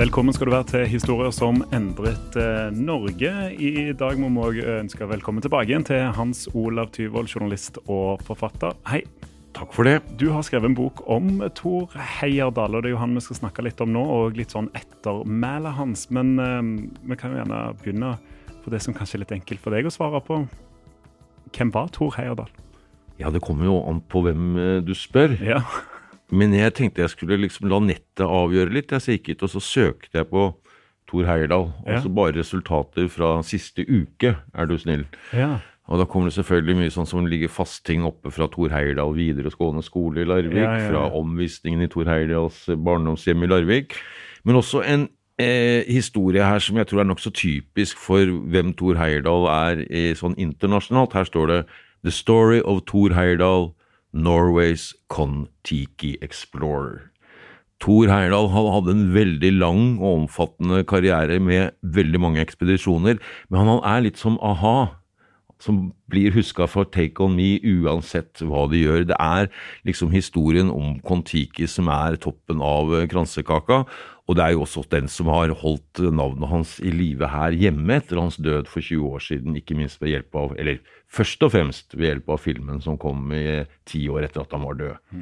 Velkommen 0.00 0.32
skal 0.32 0.48
du 0.48 0.54
være 0.54 0.64
til 0.64 0.86
Historier 0.88 1.32
som 1.34 1.58
endret 1.76 2.36
eh, 2.40 2.70
Norge. 2.72 3.30
I 3.52 3.90
dag 3.92 4.16
må 4.16 4.30
vi 4.32 4.62
òg 4.62 4.68
ønske 4.78 5.04
velkommen 5.04 5.44
tilbake 5.44 5.68
igjen 5.68 5.84
til 5.84 6.06
Hans 6.16 6.46
Olav 6.56 6.88
Tyvold, 6.94 7.28
journalist 7.28 7.76
og 7.82 8.22
forfatter. 8.24 8.78
Hei. 8.88 9.02
Takk 9.52 9.74
for 9.76 9.84
det. 9.84 9.98
Du 10.16 10.30
har 10.32 10.46
skrevet 10.46 10.70
en 10.70 10.78
bok 10.78 11.02
om 11.04 11.42
Thor 11.58 11.92
Heyerdahl, 12.16 12.78
og 12.78 12.80
det 12.80 12.88
er 12.88 12.94
jo 12.94 13.02
han 13.02 13.12
vi 13.18 13.26
skal 13.26 13.42
snakke 13.42 13.66
litt 13.66 13.84
om 13.84 13.92
nå, 13.92 14.00
og 14.00 14.40
litt 14.40 14.56
sånn 14.56 14.72
ettermælet 14.72 15.76
hans. 15.76 16.06
Men 16.08 16.32
eh, 16.40 16.72
vi 17.04 17.20
kan 17.20 17.36
jo 17.36 17.42
gjerne 17.42 17.60
begynne 17.84 18.16
på 18.64 18.72
det 18.72 18.80
som 18.80 18.96
kanskje 18.96 19.20
er 19.20 19.26
litt 19.26 19.36
enkelt 19.36 19.60
for 19.60 19.76
deg 19.76 19.84
å 19.84 19.92
svare 19.92 20.24
på. 20.24 20.46
Hvem 21.52 21.76
var 21.76 21.92
Thor 21.92 22.16
Heyerdahl? 22.16 22.48
Ja, 23.20 23.28
det 23.28 23.44
kommer 23.44 23.68
jo 23.68 23.82
an 23.84 24.00
på 24.00 24.24
hvem 24.24 24.48
eh, 24.56 24.76
du 24.80 24.96
spør. 24.96 25.36
Ja. 25.44 25.60
Men 26.30 26.54
jeg 26.54 26.74
tenkte 26.78 27.02
jeg 27.02 27.14
skulle 27.14 27.40
liksom 27.42 27.68
la 27.70 27.80
nettet 27.82 28.26
avgjøre 28.26 28.74
litt. 28.74 28.92
Jeg 28.94 29.20
gikk 29.20 29.34
ut 29.34 29.46
og 29.48 29.54
så 29.56 29.62
søkte 29.64 30.20
jeg 30.20 30.30
på 30.30 30.50
Tor 31.10 31.26
Heyerdahl. 31.26 31.72
Ja. 31.88 31.98
så 32.04 32.12
bare 32.14 32.36
resultater 32.38 33.08
fra 33.10 33.40
siste 33.46 33.82
uke, 33.88 34.36
er 34.54 34.70
du 34.70 34.78
snill. 34.78 35.06
ja. 35.34 35.58
Og 35.90 35.98
da 35.98 36.04
kommer 36.06 36.30
det 36.30 36.36
selvfølgelig 36.36 36.76
mye 36.78 36.90
sånn 36.94 37.08
som 37.10 37.26
ligger 37.26 37.50
fast 37.50 37.82
ting 37.88 38.04
oppe 38.06 38.30
fra 38.30 38.46
Tor 38.46 38.70
Heyerdahl 38.70 39.10
videregående 39.16 39.82
skole 39.82 40.22
i 40.22 40.28
Larvik. 40.28 40.62
Ja. 40.62 40.76
Fra 40.86 41.08
omvisningen 41.18 41.82
i 41.82 41.88
Tor 41.90 42.06
Heyerdahls 42.06 42.60
barndomshjem 42.78 43.42
i 43.42 43.48
Larvik. 43.50 43.96
Men 44.46 44.60
også 44.60 44.84
en 44.86 45.08
eh, 45.42 45.82
historie 45.90 46.46
her 46.46 46.62
som 46.62 46.78
jeg 46.78 46.86
tror 46.86 47.02
er 47.02 47.10
nokså 47.10 47.32
typisk 47.34 47.98
for 47.98 48.22
hvem 48.54 48.70
Tor 48.78 49.00
Heyerdahl 49.00 49.48
er 49.50 49.82
eh, 49.90 50.12
sånn 50.14 50.38
internasjonalt. 50.38 51.16
Her 51.18 51.26
står 51.26 51.50
det 51.50 51.60
The 52.06 52.14
Story 52.14 52.62
of 52.62 52.84
Tor 52.86 53.16
Heyerdahl, 53.18 53.72
Norway's 54.12 54.94
Kon-Tiki 55.08 56.16
Explorer. 56.22 57.10
Thor 57.80 58.10
Heyerdahl 58.12 58.50
hadde 58.74 58.92
en 58.92 59.04
veldig 59.14 59.52
lang 59.56 59.84
og 60.02 60.26
omfattende 60.26 60.82
karriere 60.84 61.38
med 61.40 61.72
veldig 61.80 62.20
mange 62.20 62.42
ekspedisjoner, 62.44 63.16
men 63.48 63.60
han 63.70 63.80
er 63.80 64.04
litt 64.04 64.20
som 64.20 64.36
a-ha 64.44 64.99
som 65.60 65.90
blir 66.10 66.34
huska 66.34 66.66
for 66.70 66.88
Take 66.88 67.22
On 67.22 67.34
Me 67.36 67.58
uansett 67.60 68.40
hva 68.42 68.66
de 68.70 68.80
gjør. 68.82 69.04
Det 69.10 69.18
er 69.20 69.50
liksom 69.88 70.12
historien 70.14 70.72
om 70.72 70.98
Kon-Tiki 71.06 71.68
som 71.70 71.90
er 71.92 72.18
toppen 72.20 72.64
av 72.64 72.94
eh, 72.96 73.06
kransekaka, 73.10 73.84
og 74.30 74.36
det 74.38 74.44
er 74.44 74.54
jo 74.54 74.62
også 74.62 74.84
den 74.92 75.08
som 75.10 75.26
har 75.32 75.50
holdt 75.58 76.00
navnet 76.14 76.50
hans 76.52 76.76
i 76.78 76.92
live 76.94 77.26
her 77.32 77.56
hjemme 77.56 77.96
etter 77.98 78.20
hans 78.20 78.38
død 78.38 78.68
for 78.70 78.84
20 78.84 79.16
år 79.16 79.24
siden, 79.26 79.56
ikke 79.58 79.74
minst 79.74 79.98
ved 80.02 80.12
hjelp 80.14 80.38
av, 80.38 80.54
eller 80.60 80.78
først 81.10 81.42
og 81.42 81.50
fremst 81.56 81.96
ved 81.96 82.12
hjelp 82.12 82.30
av 82.30 82.38
filmen 82.44 82.78
som 82.84 82.98
kom 83.00 83.32
i 83.34 83.64
ti 83.90 84.04
år 84.12 84.28
etter 84.28 84.44
at 84.44 84.54
han 84.54 84.62
var 84.68 84.78
død. 84.78 85.18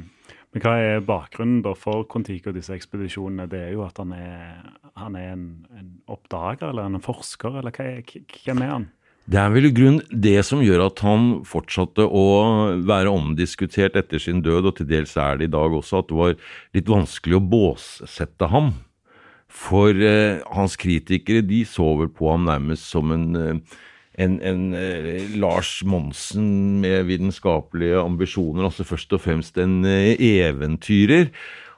Men 0.49 0.63
hva 0.65 0.75
er 0.81 1.03
bakgrunnen 1.05 1.63
da 1.65 1.75
for 1.77 2.05
Kon-Tiki 2.09 2.49
og 2.49 2.55
disse 2.57 2.73
ekspedisjonene? 2.73 3.49
Det 3.49 3.59
er 3.67 3.73
jo 3.75 3.83
at 3.85 3.97
han 4.01 4.13
er, 4.17 4.61
han 4.97 5.17
er 5.17 5.33
en, 5.35 5.49
en 5.77 5.91
oppdager 6.09 6.71
eller 6.71 6.89
en 6.89 7.03
forsker, 7.05 7.59
eller 7.61 7.73
hva 7.73 7.85
er, 7.85 8.01
hvem 8.45 8.63
er 8.65 8.73
han? 8.73 8.87
Det 9.29 9.37
er 9.37 9.51
vel 9.53 9.67
i 9.67 9.73
grunn 9.75 9.99
det 10.09 10.39
som 10.47 10.61
gjør 10.65 10.87
at 10.87 11.01
han 11.05 11.25
fortsatte 11.45 12.01
å 12.01 12.23
være 12.81 13.11
omdiskutert 13.13 13.97
etter 13.99 14.21
sin 14.21 14.39
død, 14.41 14.71
og 14.71 14.77
til 14.79 14.87
dels 14.89 15.13
er 15.21 15.37
det 15.37 15.49
i 15.49 15.53
dag 15.53 15.75
også, 15.77 15.99
at 16.01 16.07
det 16.09 16.17
var 16.17 16.31
litt 16.77 16.89
vanskelig 16.89 17.37
å 17.37 17.43
båssette 17.51 18.49
ham. 18.49 18.71
For 19.53 19.93
eh, 19.93 20.41
hans 20.55 20.77
kritikere 20.81 21.43
de 21.45 21.61
så 21.67 21.91
vel 21.99 22.09
på 22.13 22.31
ham 22.31 22.47
nærmest 22.47 22.89
som 22.89 23.13
en, 23.13 23.27
eh, 23.37 23.83
en, 24.25 24.39
en 24.41 24.63
eh, 24.77 25.29
Lars 25.37 25.75
Monsen 25.85 26.79
med 26.81 27.05
vitenskapelige 27.11 28.01
ambisjoner, 28.01 28.65
altså 28.65 28.87
først 28.87 29.13
og 29.13 29.21
fremst 29.27 29.61
en 29.61 29.83
eh, 29.85 30.15
eventyrer. 30.17 31.29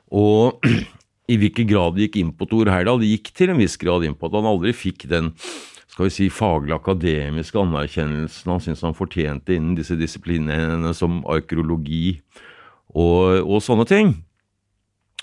Og 0.07 0.63
i 1.31 1.39
hvilken 1.39 1.67
grad 1.67 1.99
det 1.99 2.07
gikk 2.07 2.21
inn 2.23 2.31
på 2.31 2.47
Thor 2.47 2.71
Heyerdahl, 2.71 3.03
det 3.03 3.11
gikk 3.11 3.35
til 3.35 3.51
en 3.51 3.59
viss 3.59 3.75
grad 3.79 4.07
inn 4.07 4.15
på 4.15 4.31
at 4.31 4.39
han 4.39 4.47
aldri 4.55 4.75
fikk 4.75 5.09
den 5.11 5.33
skal 6.01 6.09
vi 6.09 6.15
si, 6.15 6.27
faglig 6.33 6.73
akademiske 6.73 7.59
anerkjennelsen 7.61 8.49
han 8.49 8.61
syntes 8.63 8.81
han 8.81 8.97
fortjente 8.97 9.53
innen 9.53 9.75
disse 9.77 9.93
disiplinene 9.99 10.93
som 10.97 11.19
arkeologi 11.29 12.17
og, 12.89 13.45
og 13.45 13.59
sånne 13.61 13.85
ting. 13.85 14.15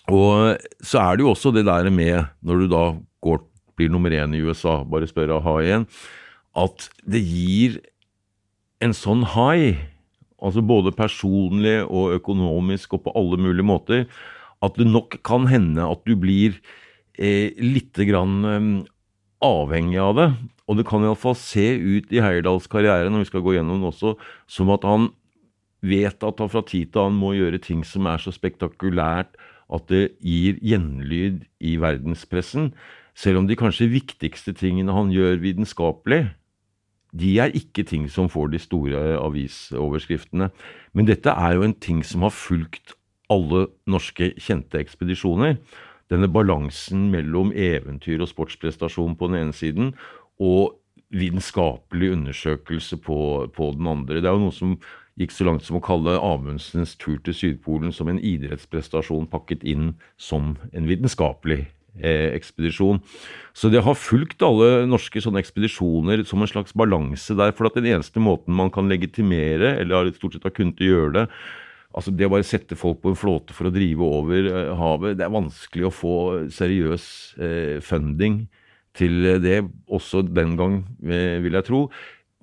Og 0.06 0.54
så 0.78 1.00
er 1.02 1.16
det 1.16 1.24
jo 1.24 1.32
også 1.32 1.50
det 1.52 1.66
der 1.66 1.90
med, 1.90 2.28
når 2.46 2.62
du 2.62 2.66
da 2.70 2.82
går, 3.26 3.42
blir 3.74 3.90
nummer 3.90 4.14
én 4.14 4.36
i 4.36 4.42
USA, 4.46 4.84
bare 4.86 5.08
spør 5.10 5.34
a-ha 5.38 5.56
igjen, 5.64 5.86
at 6.54 6.86
det 7.02 7.24
gir 7.26 7.80
en 8.78 8.94
sånn 8.94 9.24
high, 9.34 9.82
altså 10.38 10.62
både 10.62 10.94
personlig 10.94 11.80
og 11.88 12.14
økonomisk 12.20 12.94
og 12.94 13.02
på 13.08 13.16
alle 13.18 13.40
mulige 13.42 13.66
måter, 13.66 14.06
at 14.62 14.78
det 14.78 14.86
nok 14.86 15.18
kan 15.26 15.50
hende 15.50 15.90
at 15.90 16.06
du 16.06 16.14
blir 16.18 16.54
eh, 17.18 17.50
lite 17.58 18.06
grann 18.06 18.38
eh, 18.46 18.70
avhengig 19.42 19.98
av 20.02 20.14
det. 20.18 20.28
Og 20.68 20.76
det 20.76 20.86
kan 20.88 21.04
iallfall 21.04 21.36
se 21.38 21.64
ut 21.80 22.12
i 22.12 22.20
Heyerdahls 22.20 22.68
karriere, 22.70 23.08
når 23.08 23.24
vi 23.24 23.30
skal 23.30 23.44
gå 23.44 23.56
gjennom 23.56 23.80
den 23.80 23.88
også, 23.88 24.14
som 24.50 24.70
at 24.74 24.84
han 24.84 25.08
vet 25.80 26.24
at 26.26 26.42
han 26.42 26.50
fra 26.50 26.62
tid 26.66 26.92
til 26.92 27.06
annen 27.06 27.20
må 27.20 27.32
gjøre 27.36 27.60
ting 27.62 27.84
som 27.86 28.08
er 28.10 28.20
så 28.20 28.34
spektakulært 28.34 29.38
at 29.68 29.88
det 29.92 30.04
gir 30.24 30.58
gjenlyd 30.64 31.44
i 31.60 31.76
verdenspressen, 31.80 32.72
selv 33.18 33.42
om 33.42 33.48
de 33.48 33.56
kanskje 33.58 33.90
viktigste 33.90 34.54
tingene 34.56 34.94
han 34.94 35.10
gjør 35.12 35.40
vitenskapelig, 35.42 36.28
de 37.16 37.38
er 37.40 37.54
ikke 37.56 37.86
ting 37.88 38.06
som 38.12 38.28
får 38.28 38.52
de 38.52 38.60
store 38.60 39.00
avisoverskriftene. 39.16 40.50
Men 40.92 41.08
dette 41.08 41.32
er 41.32 41.56
jo 41.56 41.64
en 41.64 41.76
ting 41.80 42.02
som 42.04 42.26
har 42.26 42.34
fulgt 42.36 42.92
alle 43.32 43.66
norske 43.88 44.34
kjente 44.40 44.80
ekspedisjoner. 44.80 45.56
Denne 46.12 46.28
balansen 46.32 47.08
mellom 47.12 47.50
eventyr 47.52 48.20
og 48.24 48.30
sportsprestasjon 48.30 49.16
på 49.16 49.28
den 49.28 49.40
ene 49.42 49.56
siden, 49.56 49.94
og 50.38 50.78
vitenskapelig 51.14 52.12
undersøkelse 52.12 52.98
på, 53.00 53.18
på 53.54 53.70
den 53.76 53.86
andre. 53.88 54.20
Det 54.20 54.28
er 54.28 54.36
jo 54.36 54.48
noe 54.48 54.54
som 54.54 54.76
gikk 55.18 55.32
så 55.34 55.48
langt 55.48 55.64
som 55.66 55.78
å 55.78 55.82
kalle 55.84 56.18
Amundsens 56.22 56.94
tur 57.00 57.18
til 57.24 57.34
Sydpolen 57.34 57.94
som 57.94 58.10
en 58.10 58.20
idrettsprestasjon 58.22 59.26
pakket 59.30 59.64
inn 59.66 59.92
som 60.20 60.54
en 60.70 60.88
vitenskapelig 60.88 61.64
eh, 61.98 62.28
ekspedisjon. 62.36 63.00
Så 63.56 63.72
det 63.72 63.82
har 63.86 63.98
fulgt 63.98 64.44
alle 64.46 64.86
norske 64.86 65.22
sånne 65.24 65.42
ekspedisjoner 65.42 66.22
som 66.28 66.44
en 66.44 66.50
slags 66.50 66.76
balanse 66.76 67.34
der. 67.38 67.54
For 67.56 67.70
at 67.70 67.80
den 67.80 67.88
eneste 67.90 68.22
måten 68.22 68.54
man 68.58 68.70
kan 68.74 68.90
legitimere, 68.90 69.74
eller 69.80 70.12
stort 70.14 70.36
sett 70.36 70.46
har 70.46 70.54
kunnet 70.54 70.84
gjøre 70.84 71.14
det, 71.16 71.26
altså 71.96 72.12
det 72.14 72.28
å 72.28 72.34
bare 72.36 72.46
sette 72.46 72.78
folk 72.78 73.00
på 73.02 73.10
en 73.10 73.18
flåte 73.18 73.56
for 73.56 73.66
å 73.66 73.74
drive 73.74 74.06
over 74.20 74.52
eh, 74.52 74.70
havet, 74.78 75.18
det 75.18 75.26
er 75.26 75.34
vanskelig 75.34 75.88
å 75.88 75.94
få 75.94 76.16
seriøs 76.54 77.10
eh, 77.42 77.76
funding 77.82 78.44
til 78.98 79.28
det, 79.42 79.62
også 79.86 80.24
den 80.26 80.56
gang, 80.58 80.82
eh, 81.06 81.38
vil 81.44 81.58
jeg 81.58 81.68
tro. 81.68 81.82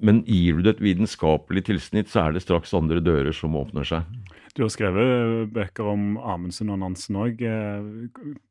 Men 0.02 0.24
gir 0.28 0.58
du 0.58 0.66
det 0.66 0.76
et 0.76 0.84
vitenskapelig 0.84 1.68
tilsnitt, 1.70 2.10
så 2.12 2.26
er 2.26 2.36
det 2.36 2.44
straks 2.44 2.74
andre 2.76 3.00
dører 3.04 3.36
som 3.36 3.56
åpner 3.56 3.88
seg. 3.88 4.04
Du 4.56 4.64
har 4.64 4.72
skrevet 4.72 5.52
bøker 5.52 5.88
om 5.92 6.16
Amundsen 6.16 6.72
og 6.72 6.80
Nansen 6.80 7.18
òg. 7.20 7.42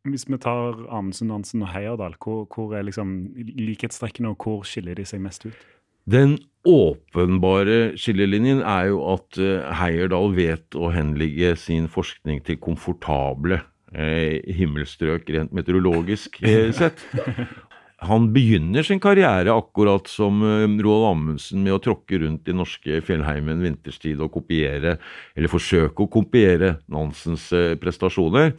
Hvis 0.04 0.26
vi 0.28 0.38
tar 0.40 0.82
Amundsen, 0.92 1.30
Nansen 1.32 1.64
og 1.64 1.70
Heyerdahl, 1.72 2.16
hvor, 2.20 2.44
hvor 2.52 2.74
er 2.76 2.84
liksom 2.84 3.32
likhetstrekkene, 3.36 4.34
og 4.34 4.44
hvor 4.44 4.66
skiller 4.68 4.96
de 5.00 5.06
seg 5.08 5.22
mest 5.24 5.48
ut? 5.48 5.62
Den 6.04 6.36
åpenbare 6.68 7.94
skillelinjen 8.00 8.60
er 8.60 8.90
jo 8.90 9.00
at 9.14 9.38
eh, 9.40 9.64
Heyerdahl 9.80 10.34
vet 10.36 10.76
å 10.76 10.90
henligge 10.92 11.54
sin 11.60 11.88
forskning 11.92 12.42
til 12.44 12.60
komfortable 12.60 13.62
eh, 13.96 14.44
himmelstrøk 14.52 15.28
rent 15.32 15.56
meteorologisk 15.56 16.42
eh, 16.44 16.68
sett. 16.76 17.00
Han 18.08 18.30
begynner 18.34 18.86
sin 18.86 19.00
karriere 19.02 19.54
akkurat 19.54 20.08
som 20.10 20.42
uh, 20.44 20.64
Roald 20.84 21.10
Amundsen 21.12 21.62
med 21.64 21.76
å 21.76 21.82
tråkke 21.82 22.20
rundt 22.24 22.50
i 22.50 22.56
norske 22.56 23.00
fjellheimen 23.04 23.62
vinterstid 23.64 24.20
og 24.24 24.32
kopiere, 24.36 24.98
eller 25.34 25.52
forsøke 25.52 26.04
å 26.04 26.10
kopiere 26.12 26.76
Nansens 26.92 27.50
uh, 27.56 27.72
prestasjoner. 27.80 28.52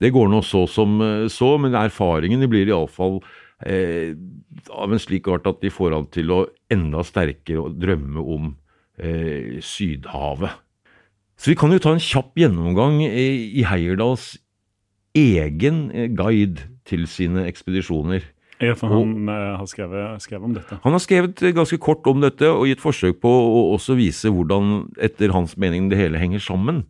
Det 0.00 0.10
går 0.14 0.30
nå 0.32 0.40
så 0.46 0.64
som 0.70 0.98
uh, 1.02 1.28
så, 1.30 1.54
men 1.60 1.76
erfaringene 1.78 2.48
blir 2.50 2.70
iallfall 2.72 3.20
eh, 3.66 4.16
av 4.70 4.92
en 4.92 5.00
slik 5.00 5.28
art 5.28 5.48
at 5.48 5.60
de 5.62 5.70
får 5.72 5.94
han 5.96 6.08
til 6.12 6.32
å 6.32 6.40
enda 6.72 7.04
sterkere 7.06 7.72
drømme 7.76 8.24
om 8.24 8.50
eh, 8.98 9.60
Sydhavet. 9.64 10.56
Så 11.40 11.52
vi 11.52 11.56
kan 11.56 11.72
jo 11.72 11.80
ta 11.80 11.94
en 11.94 12.02
kjapp 12.04 12.36
gjennomgang 12.36 12.98
i 13.00 13.62
Heierdals 13.64 14.34
egen 15.16 15.86
guide 16.16 16.66
til 16.84 17.06
sine 17.08 17.46
ekspedisjoner. 17.48 18.26
Ja, 18.60 18.74
for 18.76 18.92
han 18.92 19.14
og, 19.24 19.36
har 19.56 19.68
skrevet, 19.70 20.20
skrevet, 20.20 20.44
om 20.44 20.54
dette. 20.56 20.76
Han 20.84 20.92
har 20.92 21.00
skrevet 21.00 21.40
ganske 21.56 21.78
kort 21.80 22.06
om 22.10 22.20
dette 22.20 22.48
og 22.52 22.66
gitt 22.68 22.82
forsøk 22.82 23.20
på 23.22 23.30
å 23.30 23.62
også 23.72 23.96
vise 23.96 24.32
hvordan, 24.32 24.90
etter 25.00 25.32
hans 25.32 25.56
mening, 25.60 25.88
det 25.88 26.00
hele 26.00 26.20
henger 26.20 26.44
sammen. 26.44 26.84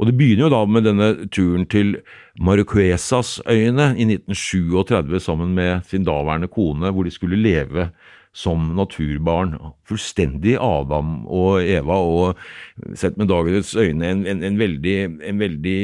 Og 0.00 0.08
Det 0.08 0.16
begynner 0.18 0.48
jo 0.48 0.54
da 0.54 0.62
med 0.66 0.88
denne 0.88 1.08
turen 1.30 1.68
til 1.70 1.98
Marquesas-øyene 2.42 3.92
i 3.94 4.08
1937 4.08 5.20
sammen 5.22 5.54
med 5.54 5.84
sin 5.86 6.06
daværende 6.08 6.48
kone, 6.50 6.90
hvor 6.90 7.06
de 7.06 7.12
skulle 7.14 7.38
leve 7.38 7.90
som 8.34 8.72
naturbarn. 8.74 9.54
Fullstendig 9.86 10.56
Adam 10.58 11.28
og 11.30 11.62
Eva, 11.62 12.00
og 12.00 12.96
sett 12.98 13.20
med 13.20 13.30
dagens 13.30 13.76
øyne 13.76 14.08
en, 14.08 14.26
en, 14.26 14.42
en, 14.42 14.58
veldig, 14.58 14.98
en 15.30 15.38
veldig 15.38 15.78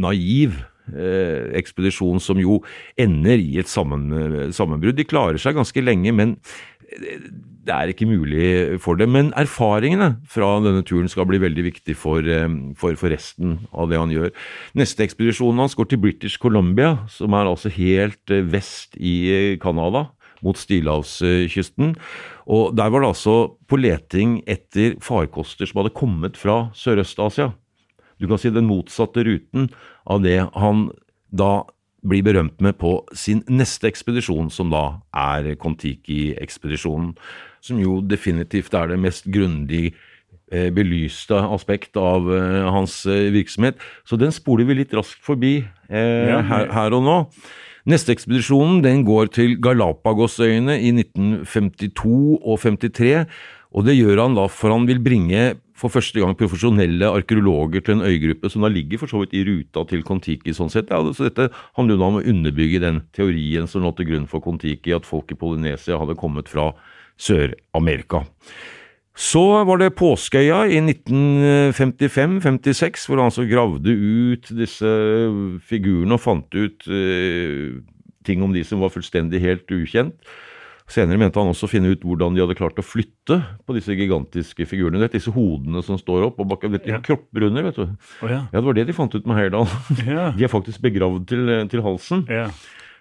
naiv 0.00 0.56
Eh, 0.56 0.75
ekspedisjon 0.86 2.20
som 2.22 2.38
jo 2.38 2.60
ender 3.00 3.40
i 3.42 3.58
et 3.60 3.70
sammen, 3.70 4.08
sammenbrudd. 4.54 4.96
De 4.98 5.08
klarer 5.08 5.40
seg 5.42 5.58
ganske 5.58 5.82
lenge, 5.82 6.12
men 6.14 6.36
det 7.66 7.74
er 7.74 7.90
ikke 7.90 8.08
mulig 8.08 8.78
for 8.82 8.98
dem. 8.98 9.12
Men 9.16 9.32
erfaringene 9.38 10.16
fra 10.30 10.56
denne 10.64 10.84
turen 10.86 11.10
skal 11.10 11.26
bli 11.28 11.40
veldig 11.42 11.64
viktig 11.66 11.96
for, 11.98 12.22
eh, 12.22 12.46
for, 12.78 12.96
for 12.98 13.12
resten 13.12 13.58
av 13.72 13.90
det 13.90 14.00
han 14.00 14.12
gjør. 14.14 14.30
Neste 14.78 15.06
ekspedisjon 15.06 15.58
hans 15.58 15.76
går 15.78 15.90
til 15.90 16.02
British 16.02 16.40
Columbia, 16.42 16.96
som 17.10 17.34
er 17.34 17.50
altså 17.50 17.72
helt 17.74 18.34
eh, 18.34 18.46
vest 18.46 18.96
i 18.98 19.56
Canada 19.62 20.08
mot 20.44 20.58
Stillehavskysten. 20.60 21.96
Og 22.46 22.76
Der 22.76 22.90
var 22.90 23.02
det 23.02 23.12
altså 23.14 23.36
på 23.66 23.80
leting 23.80 24.42
etter 24.46 24.98
farkoster 25.02 25.66
som 25.66 25.82
hadde 25.82 25.96
kommet 25.96 26.36
fra 26.38 26.68
Sørøst-Asia. 26.76 27.54
Du 28.20 28.28
kan 28.28 28.38
si 28.40 28.48
den 28.52 28.68
motsatte 28.68 29.24
ruten 29.26 29.68
av 30.06 30.22
det 30.24 30.38
han 30.54 30.88
da 31.34 31.66
blir 32.06 32.24
berømt 32.26 32.60
med 32.62 32.76
på 32.78 33.00
sin 33.16 33.42
neste 33.50 33.88
ekspedisjon, 33.90 34.50
som 34.52 34.70
da 34.70 35.00
er 35.16 35.54
Kon-Tiki-ekspedisjonen. 35.60 37.14
Som 37.64 37.80
jo 37.82 37.98
definitivt 38.04 38.76
er 38.78 38.92
det 38.92 39.00
mest 39.02 39.26
grundig 39.32 39.88
eh, 40.52 40.70
belyste 40.74 41.40
aspekt 41.56 41.98
av 41.98 42.28
eh, 42.30 42.62
hans 42.70 43.00
eh, 43.10 43.32
virksomhet. 43.34 43.80
Så 44.06 44.18
den 44.20 44.34
spoler 44.34 44.68
vi 44.68 44.80
litt 44.82 44.94
raskt 44.94 45.24
forbi 45.26 45.58
ja, 45.90 46.42
her, 46.46 46.70
her, 46.74 46.94
og 46.94 47.06
nå. 47.06 47.18
Neste 47.86 48.10
ekspedisjonen 48.14 48.80
den 48.82 49.04
går 49.06 49.30
til 49.34 49.54
Galapagosøyene 49.62 50.78
i 50.82 50.90
1952 50.94 52.40
og 52.40 52.58
53. 52.62 53.26
Og 53.76 53.86
det 53.86 53.94
gjør 53.98 54.24
han 54.24 54.38
da 54.38 54.48
for 54.50 54.74
han 54.74 54.88
vil 54.88 55.02
bringe 55.02 55.52
for 55.76 55.92
første 55.92 56.22
gang 56.22 56.32
profesjonelle 56.38 57.10
arkeologer 57.18 57.80
til 57.84 57.98
en 57.98 58.06
øygruppe 58.08 58.48
som 58.52 58.64
da 58.64 58.70
ligger 58.72 59.02
for 59.02 59.12
så 59.12 59.20
vidt 59.22 59.34
i 59.36 59.44
ruta 59.44 59.84
til 59.90 60.04
Kon-Tiki. 60.06 60.54
sånn 60.56 60.72
sett. 60.72 60.88
Ja, 60.90 61.02
så 61.12 61.28
Dette 61.28 61.50
handler 61.76 61.94
jo 61.94 62.00
da 62.00 62.08
om 62.08 62.20
å 62.20 62.24
underbygge 62.24 62.80
den 62.80 63.02
teorien 63.12 63.68
som 63.68 63.84
lå 63.84 63.92
til 63.96 64.08
grunn 64.08 64.30
for 64.30 64.40
Kon-Tiki, 64.40 64.94
at 64.96 65.08
folk 65.08 65.32
i 65.32 65.36
Polynesia 65.36 66.00
hadde 66.00 66.16
kommet 66.16 66.48
fra 66.48 66.72
Sør-Amerika. 67.20 68.24
Så 69.16 69.40
var 69.64 69.80
det 69.80 69.94
påskeøya 69.96 70.66
i 70.68 70.76
1955-56, 70.84 73.08
hvor 73.08 73.16
han 73.16 73.30
altså 73.30 73.48
gravde 73.48 73.88
ut 73.88 74.44
disse 74.52 74.84
figurene 75.64 76.12
og 76.18 76.20
fant 76.20 76.44
ut 76.52 76.84
eh, 76.92 77.80
ting 78.28 78.44
om 78.44 78.52
de 78.52 78.60
som 78.64 78.80
var 78.84 78.92
fullstendig 78.92 79.40
helt 79.40 79.64
ukjent. 79.72 80.12
Senere 80.86 81.18
mente 81.18 81.42
han 81.42 81.50
også 81.50 81.66
å 81.66 81.70
finne 81.70 81.90
ut 81.90 82.04
hvordan 82.06 82.36
de 82.36 82.44
hadde 82.44 82.54
klart 82.58 82.78
å 82.78 82.84
flytte 82.86 83.40
på 83.66 83.74
disse 83.74 83.94
gigantiske 83.98 84.68
figurene. 84.70 85.00
Vet, 85.02 85.16
disse 85.18 85.34
hodene 85.34 85.82
som 85.82 85.98
står 85.98 86.28
opp, 86.28 86.38
og 86.42 86.50
bak 86.52 86.66
vet, 86.70 86.86
ja. 86.86 87.00
kropper 87.02 87.48
under. 87.48 87.66
vet 87.66 87.80
du. 87.80 87.86
Oh, 88.22 88.30
ja. 88.30 88.44
ja. 88.46 88.60
Det 88.60 88.64
var 88.68 88.78
det 88.78 88.86
de 88.86 88.94
fant 88.96 89.16
ut 89.16 89.26
med 89.26 89.40
Heyerdahl. 89.40 89.68
Ja. 90.06 90.30
De 90.36 90.46
er 90.46 90.52
faktisk 90.52 90.84
begravd 90.84 91.26
til, 91.32 91.50
til 91.72 91.82
halsen. 91.82 92.22
Ja. 92.30 92.46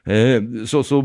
Eh, 0.06 0.38
så, 0.70 0.82
så, 0.86 1.00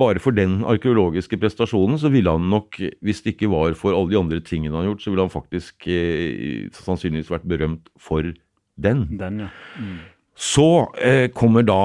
bare 0.00 0.20
for 0.20 0.36
den 0.36 0.58
arkeologiske 0.68 1.38
prestasjonen 1.40 2.00
så 2.00 2.10
ville 2.12 2.32
han 2.32 2.48
nok, 2.52 2.76
hvis 3.04 3.22
det 3.24 3.34
ikke 3.34 3.48
var 3.52 3.76
for 3.80 3.96
alle 3.96 4.12
de 4.12 4.18
andre 4.20 4.40
tingene 4.44 4.76
han 4.76 4.84
har 4.84 4.90
gjort, 4.92 5.04
så 5.04 5.12
ville 5.12 5.24
han 5.24 5.32
faktisk 5.32 5.88
eh, 5.88 6.66
sannsynligvis 6.76 7.32
vært 7.32 7.48
berømt 7.48 7.92
for 8.00 8.32
den. 8.80 9.06
den 9.20 9.44
ja. 9.46 9.50
Mm. 9.76 9.96
Så 10.40 10.70
eh, 11.00 11.26
kommer 11.36 11.64
da 11.68 11.82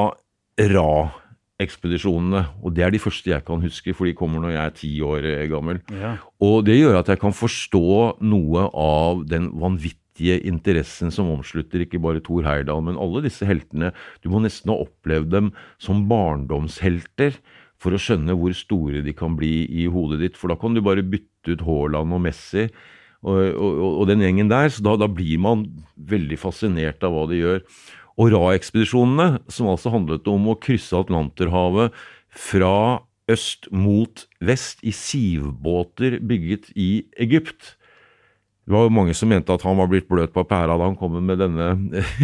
Ra 0.71 1.11
ekspedisjonene. 1.61 2.41
Og 2.63 2.73
det 2.75 2.85
er 2.85 2.93
de 2.93 3.01
første 3.01 3.31
jeg 3.31 3.43
kan 3.47 3.61
huske, 3.63 3.93
for 3.95 4.07
de 4.07 4.15
kommer 4.17 4.43
når 4.43 4.55
jeg 4.55 4.63
er 4.63 4.79
ti 4.79 4.91
år 5.05 5.27
eh, 5.29 5.45
gammel. 5.51 5.81
Ja. 5.93 6.15
Og 6.43 6.65
det 6.67 6.77
gjør 6.79 6.99
at 6.99 7.11
jeg 7.11 7.21
kan 7.21 7.35
forstå 7.35 7.85
noe 8.25 8.65
av 8.71 9.23
den 9.29 9.51
vanvittige 9.61 10.39
interessen 10.47 11.11
som 11.15 11.31
omslutter 11.33 11.83
ikke 11.83 12.01
bare 12.03 12.23
Thor 12.23 12.47
Heyerdahl, 12.47 12.83
men 12.85 12.99
alle 12.99 13.23
disse 13.25 13.47
heltene. 13.47 13.93
Du 14.23 14.31
må 14.33 14.43
nesten 14.43 14.73
ha 14.73 14.79
opplevd 14.83 15.31
dem 15.31 15.53
som 15.81 16.05
barndomshelter 16.11 17.39
for 17.81 17.95
å 17.95 18.01
skjønne 18.01 18.35
hvor 18.39 18.55
store 18.55 19.03
de 19.05 19.15
kan 19.15 19.35
bli 19.39 19.65
i 19.67 19.87
hodet 19.91 20.21
ditt. 20.23 20.39
For 20.39 20.51
da 20.51 20.59
kan 20.59 20.75
du 20.75 20.83
bare 20.83 21.05
bytte 21.05 21.55
ut 21.55 21.65
Haaland 21.67 22.15
og 22.15 22.23
Messi 22.23 22.67
og, 23.25 23.35
og, 23.35 23.83
og 24.01 24.07
den 24.09 24.23
gjengen 24.23 24.51
der. 24.51 24.71
Så 24.71 24.83
da, 24.85 24.95
da 24.99 25.07
blir 25.11 25.39
man 25.43 25.67
veldig 25.95 26.39
fascinert 26.41 27.03
av 27.05 27.15
hva 27.15 27.27
de 27.31 27.39
gjør 27.43 27.63
og 28.15 28.31
Ra-ekspedisjonene, 28.31 29.41
som 29.51 29.69
altså 29.71 29.91
handlet 29.93 30.27
om 30.31 30.51
å 30.51 30.59
krysse 30.61 30.95
Atlanterhavet 30.95 31.95
fra 32.35 33.01
øst 33.31 33.67
mot 33.73 34.25
vest 34.43 34.83
i 34.85 34.93
sivbåter 34.93 36.19
bygget 36.23 36.69
i 36.75 37.07
Egypt. 37.19 37.73
Det 38.65 38.73
var 38.73 38.87
jo 38.87 38.93
mange 38.97 39.13
som 39.17 39.29
mente 39.29 39.53
at 39.53 39.65
han 39.65 39.77
var 39.77 39.89
blitt 39.91 40.07
bløt 40.09 40.33
på 40.33 40.45
pæra 40.47 40.77
da 40.77 40.87
han 40.87 40.97
kom 40.97 41.17
med 41.21 41.41
denne 41.41 41.73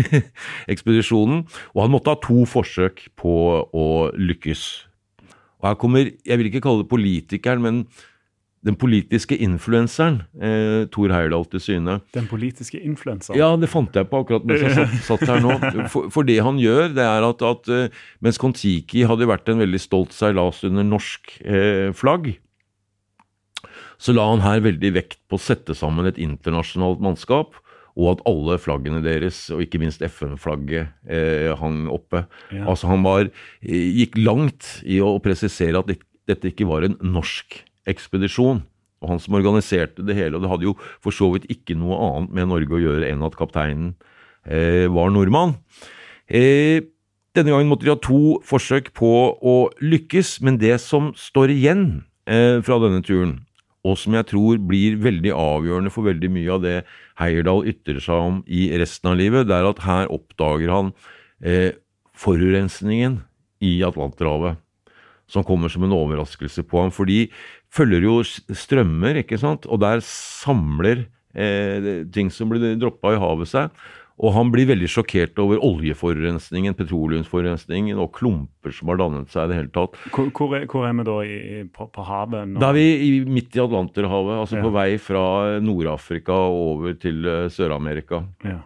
ekspedisjonen, 0.72 1.44
og 1.76 1.84
han 1.84 1.92
måtte 1.94 2.14
ha 2.14 2.22
to 2.22 2.46
forsøk 2.50 3.04
på 3.20 3.36
å 3.62 3.90
lykkes. 4.18 4.64
Og 5.62 5.70
her 5.70 5.78
kommer, 5.78 6.10
jeg 6.26 6.40
vil 6.40 6.50
ikke 6.50 6.64
kalle 6.66 6.82
det 6.82 6.90
politikeren, 6.90 7.62
men 7.62 7.84
den 8.66 8.78
politiske 8.78 9.38
influenseren 9.42 10.20
eh, 10.38 10.84
Thor 10.94 11.10
Heyerdahl 11.10 11.48
til 11.50 11.64
syne. 11.64 11.98
Den 12.14 12.28
politiske 12.30 12.78
influenseren? 12.78 13.40
Ja, 13.40 13.50
det 13.58 13.72
fant 13.72 13.96
jeg 13.98 14.10
på 14.12 14.22
akkurat 14.22 14.46
mens 14.46 14.62
jeg 14.62 14.76
satt, 14.78 14.94
satt 15.08 15.26
her 15.30 15.42
nå. 15.42 15.56
For, 15.92 16.12
for, 16.14 16.28
det 16.28 16.38
han 16.46 16.60
gjør, 16.62 16.92
det 16.94 17.04
er 17.04 17.26
at, 17.26 17.42
at 17.42 17.72
eh, 17.74 18.04
mens 18.22 18.38
Kon-Tiki 18.42 19.08
hadde 19.10 19.28
vært 19.30 19.50
en 19.50 19.64
veldig 19.64 19.82
stolt 19.82 20.14
seilas 20.16 20.62
under 20.68 20.86
norsk 20.86 21.34
eh, 21.42 21.90
flagg, 21.98 22.36
så 24.02 24.14
la 24.14 24.28
han 24.30 24.46
her 24.46 24.64
veldig 24.66 24.94
vekt 24.96 25.20
på 25.30 25.38
å 25.38 25.42
sette 25.42 25.76
sammen 25.78 26.10
et 26.10 26.22
internasjonalt 26.22 27.02
mannskap, 27.04 27.58
og 28.00 28.14
at 28.14 28.24
alle 28.30 28.56
flaggene 28.62 29.02
deres, 29.04 29.44
og 29.54 29.66
ikke 29.66 29.82
minst 29.82 30.02
FN-flagget, 30.06 30.94
eh, 31.10 31.50
hang 31.60 31.84
oppe. 31.92 32.24
Ja. 32.54 32.70
Altså 32.72 32.88
Han 32.88 33.04
var, 33.04 33.26
eh, 33.62 33.90
gikk 34.00 34.18
langt 34.18 34.82
i 34.86 35.02
å 35.02 35.20
presisere 35.20 35.82
at 35.82 35.92
dette 36.30 36.54
ikke 36.54 36.70
var 36.70 36.86
en 36.88 36.98
norsk 37.02 37.64
ekspedisjon. 37.92 38.64
og 39.02 39.10
han 39.10 39.20
som 39.20 39.34
organiserte 39.34 40.04
det 40.06 40.14
hele. 40.14 40.38
Og 40.38 40.44
det 40.44 40.50
hadde 40.52 40.68
jo 40.68 40.76
for 41.02 41.10
så 41.10 41.32
vidt 41.34 41.48
ikke 41.50 41.74
noe 41.74 41.98
annet 41.98 42.36
med 42.38 42.52
Norge 42.52 42.76
å 42.78 42.82
gjøre 42.84 43.08
enn 43.10 43.24
at 43.26 43.34
kapteinen 43.34 43.96
eh, 44.46 44.86
var 44.94 45.10
nordmann. 45.10 45.56
Eh, 46.30 46.86
denne 47.34 47.54
gangen 47.54 47.72
måtte 47.72 47.88
de 47.88 47.94
ha 47.94 47.98
to 47.98 48.38
forsøk 48.46 48.92
på 48.94 49.12
å 49.42 49.56
lykkes, 49.82 50.36
men 50.46 50.60
det 50.62 50.76
som 50.84 51.10
står 51.18 51.54
igjen 51.56 51.86
eh, 52.30 52.60
fra 52.62 52.78
denne 52.84 53.02
turen, 53.02 53.40
og 53.82 53.98
som 53.98 54.14
jeg 54.14 54.28
tror 54.30 54.60
blir 54.70 55.00
veldig 55.02 55.32
avgjørende 55.34 55.94
for 55.94 56.06
veldig 56.06 56.30
mye 56.36 56.52
av 56.54 56.62
det 56.62 56.78
Heierdal 57.18 57.64
ytrer 57.72 58.02
seg 58.04 58.26
om 58.28 58.42
i 58.46 58.68
resten 58.78 59.10
av 59.10 59.18
livet, 59.18 59.48
det 59.50 59.58
er 59.58 59.70
at 59.70 59.82
her 59.88 60.12
oppdager 60.14 60.70
han 60.70 60.92
eh, 61.42 61.72
forurensningen 62.14 63.24
i 63.66 63.80
Atlanterhavet 63.86 64.62
som 65.32 65.46
kommer 65.48 65.72
som 65.72 65.86
en 65.88 65.96
overraskelse 65.96 66.66
på 66.68 66.84
ham. 66.84 66.92
For 66.94 67.10
de 67.10 67.26
følger 67.72 68.06
jo 68.06 68.20
strømmer, 68.26 69.22
ikke 69.24 69.40
sant, 69.42 69.68
og 69.72 69.82
der 69.84 70.04
samler 70.06 71.08
eh, 71.34 72.06
ting 72.12 72.32
som 72.34 72.52
blir 72.52 72.76
droppa 72.80 73.16
i 73.16 73.22
havet 73.22 73.52
seg. 73.52 73.82
Og 74.22 74.36
han 74.36 74.52
blir 74.54 74.68
veldig 74.70 74.90
sjokkert 74.92 75.40
over 75.42 75.62
oljeforurensningen, 75.66 76.76
petroleumsforurensningen 76.78 77.98
og 78.02 78.12
klumper 78.20 78.74
som 78.76 78.92
har 78.92 79.00
dannet 79.00 79.32
seg 79.34 79.48
i 79.48 79.50
det 79.50 79.58
hele 79.58 79.72
tatt. 79.74 79.96
Hvor, 80.14 80.28
hvor, 80.38 80.54
er, 80.60 80.68
hvor 80.70 80.86
er, 80.86 80.94
vi 81.00 81.06
da 81.08 81.16
i, 81.26 81.62
på, 81.74 81.88
på, 81.96 82.06
havet? 82.06 82.52
Nå? 82.52 82.62
Da 82.62 82.70
er 82.70 82.78
vi 82.78 82.86
i, 83.08 83.10
midt 83.26 83.58
i 83.58 83.64
Atlanterhavet, 83.64 84.36
altså 84.44 84.60
ja. 84.60 84.66
på 84.68 84.74
vei 84.76 84.90
fra 85.02 85.24
Nord-Afrika 85.64 86.38
over 86.52 86.94
til 87.02 87.26
uh, 87.26 87.48
Sør-Amerika. 87.50 88.22
Ja. 88.46 88.60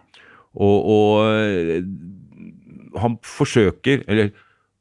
Og, 0.60 0.90
og 0.92 1.24
uh, 1.24 3.00
han 3.00 3.16
forsøker, 3.24 4.04
eller 4.10 4.34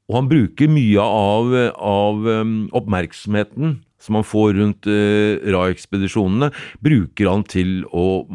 og 0.05 0.19
han 0.19 0.29
bruker 0.29 0.69
mye 0.69 1.01
av, 1.01 1.53
av 1.81 2.27
um, 2.29 2.55
oppmerksomheten 2.77 3.79
som 4.01 4.19
han 4.19 4.27
får 4.27 4.53
rundt 4.59 4.89
uh, 4.89 5.41
Ra-ekspedisjonene, 5.55 6.51
bruker 6.83 7.31
han 7.31 7.45
til 7.49 7.79
å 7.89 8.25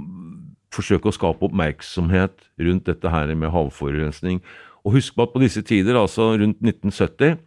forsøke 0.74 1.10
å 1.10 1.14
skape 1.14 1.46
oppmerksomhet 1.46 2.48
rundt 2.62 2.90
dette 2.90 3.10
her 3.10 3.30
med 3.38 3.52
havforurensning. 3.54 4.40
Og 4.82 4.96
husk 4.98 5.14
på 5.14 5.26
at 5.26 5.34
på 5.34 5.42
disse 5.42 5.62
tider, 5.66 5.98
altså 5.98 6.32
rundt 6.40 6.58
1970, 6.62 7.38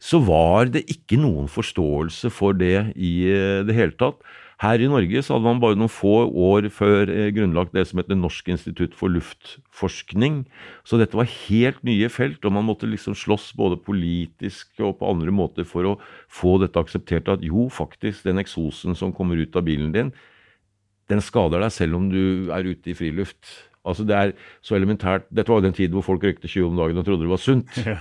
så 0.00 0.20
var 0.24 0.68
det 0.72 0.84
ikke 0.92 1.18
noen 1.20 1.48
forståelse 1.48 2.30
for 2.32 2.56
det 2.56 2.92
i 2.96 3.14
uh, 3.28 3.60
det 3.66 3.76
hele 3.76 3.96
tatt. 4.00 4.20
Her 4.62 4.80
i 4.80 4.88
Norge 4.88 5.20
så 5.20 5.34
hadde 5.34 5.44
man 5.44 5.58
bare 5.60 5.76
noen 5.76 5.92
få 5.92 6.14
år 6.32 6.70
før 6.72 7.10
eh, 7.12 7.28
grunnlagt 7.36 7.74
det 7.76 7.82
som 7.90 8.00
heter 8.00 8.16
Norsk 8.16 8.46
institutt 8.54 8.94
for 8.96 9.12
luftforskning. 9.12 10.46
Så 10.80 10.96
dette 10.96 11.18
var 11.18 11.28
helt 11.28 11.82
nye 11.84 12.08
felt, 12.08 12.40
og 12.40 12.54
man 12.56 12.64
måtte 12.64 12.88
liksom 12.88 13.12
slåss 13.18 13.50
både 13.58 13.76
politisk 13.84 14.80
og 14.80 14.96
på 15.02 15.10
andre 15.12 15.34
måter 15.34 15.68
for 15.68 15.90
å 15.90 15.94
få 16.32 16.56
dette 16.62 16.80
akseptert 16.80 17.28
at 17.34 17.44
jo, 17.44 17.66
faktisk, 17.68 18.24
den 18.24 18.40
eksosen 18.40 18.96
som 18.96 19.12
kommer 19.16 19.36
ut 19.36 19.58
av 19.60 19.66
bilen 19.68 19.92
din, 19.92 20.14
den 21.12 21.20
skader 21.22 21.60
deg 21.60 21.74
selv 21.74 21.98
om 22.00 22.08
du 22.10 22.48
er 22.54 22.64
ute 22.64 22.94
i 22.94 22.96
friluft. 22.96 23.44
Altså 23.86 24.06
det 24.08 24.16
er 24.16 24.32
så 24.64 24.74
elementært 24.74 25.28
Dette 25.30 25.52
var 25.52 25.60
jo 25.60 25.68
den 25.68 25.76
tid 25.76 25.92
hvor 25.94 26.02
folk 26.02 26.24
røykte 26.24 26.48
20 26.50 26.72
om 26.72 26.80
dagen 26.80 26.98
og 26.98 27.04
trodde 27.06 27.22
det 27.26 27.30
var 27.30 27.42
sunt. 27.44 27.76
Ja. 27.86 28.00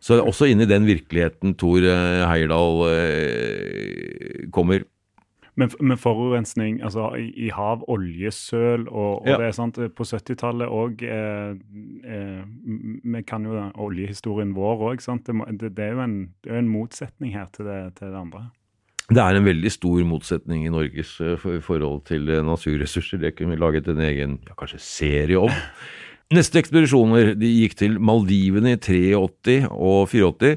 Så 0.00 0.16
også 0.24 0.48
inn 0.48 0.64
i 0.64 0.68
den 0.68 0.86
virkeligheten 0.88 1.52
Tor 1.60 1.84
eh, 1.84 2.24
Heyerdahl 2.24 2.86
eh, 2.88 4.48
kommer. 4.48 4.86
Men, 5.60 5.70
men, 5.80 5.98
forurensning 6.00 6.78
altså 6.86 7.10
i, 7.20 7.26
i 7.36 7.50
hav, 7.52 7.82
oljesøl 7.90 8.86
og, 8.88 9.20
og 9.22 9.28
ja. 9.28 9.36
det 9.40 9.48
er 9.50 9.56
sant, 9.56 9.80
På 9.96 10.06
70-tallet 10.08 10.72
òg 10.72 11.04
eh, 11.04 11.52
eh, 12.14 12.40
Vi 13.04 13.22
kan 13.28 13.44
jo 13.44 13.66
oljehistorien 13.80 14.54
vår 14.56 14.86
òg. 14.92 15.04
Det, 15.26 15.74
det, 15.76 15.84
er 15.84 15.98
jo 15.98 16.04
en, 16.06 16.16
det 16.44 16.54
er 16.54 16.62
en 16.62 16.72
motsetning 16.72 17.36
her 17.36 17.50
til 17.52 17.68
det, 17.68 17.80
til 17.98 18.08
det, 18.08 18.16
andre. 18.22 18.46
Det 19.10 19.20
er 19.20 19.36
en 19.36 19.48
veldig 19.48 19.72
stor 19.74 20.04
motsetning 20.06 20.64
i 20.64 20.72
Norges 20.72 21.16
uh, 21.20 21.48
forhold 21.60 22.04
til 22.08 22.30
uh, 22.30 22.44
naturressurser. 22.46 23.20
Det 23.20 23.34
kunne 23.36 23.56
vi 23.56 23.60
laget 23.60 23.90
en 23.90 24.04
egen 24.06 24.38
ja, 24.46 24.54
kanskje 24.58 24.80
serie 24.84 25.40
om. 25.40 25.50
Neste 26.36 26.60
ekspedisjoner 26.62 27.34
de 27.34 27.48
gikk 27.50 27.74
til 27.80 27.98
Maldivene 27.98 28.76
i 28.76 28.78
83 28.78 29.66
og 29.66 30.12
84. 30.12 30.54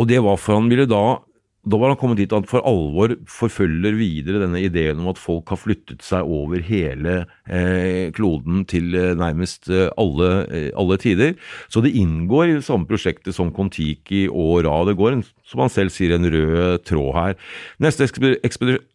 Og 0.00 0.08
det 0.08 0.22
var 0.24 0.40
for 0.40 0.56
han 0.56 0.72
ville 0.72 0.88
da 0.88 1.20
da 1.62 1.78
var 1.78 1.92
han 1.92 1.98
kommet 2.00 2.18
dit 2.18 2.32
at 2.34 2.48
for 2.50 2.64
alvor 2.66 3.12
forfølger 3.30 3.94
videre 3.94 4.40
denne 4.42 4.64
ideen 4.66 4.98
om 4.98 5.12
at 5.12 5.20
folk 5.20 5.52
har 5.52 5.60
flyttet 5.62 6.02
seg 6.02 6.26
over 6.26 6.62
hele 6.66 7.20
eh, 7.46 8.10
kloden 8.16 8.64
til 8.66 8.90
eh, 8.98 9.12
nærmest 9.18 9.70
eh, 9.70 9.86
alle, 10.00 10.30
eh, 10.50 10.70
alle, 10.78 10.98
tider. 10.98 11.36
Så 11.70 11.84
det 11.84 11.94
inngår 11.94 12.48
i 12.48 12.56
det 12.56 12.66
samme 12.66 12.88
prosjektet 12.90 13.36
som 13.36 13.52
Kon-Tiki 13.54 14.24
og 14.26 14.64
Ra. 14.66 14.80
Det 14.88 14.96
går, 14.98 15.20
som 15.46 15.62
han 15.62 15.70
selv 15.70 15.94
sier, 15.94 16.16
en 16.16 16.26
rød 16.34 16.82
tråd 16.88 17.12
her. 17.20 17.38
Neste 17.82 18.10
ekspedisjon 18.10 18.88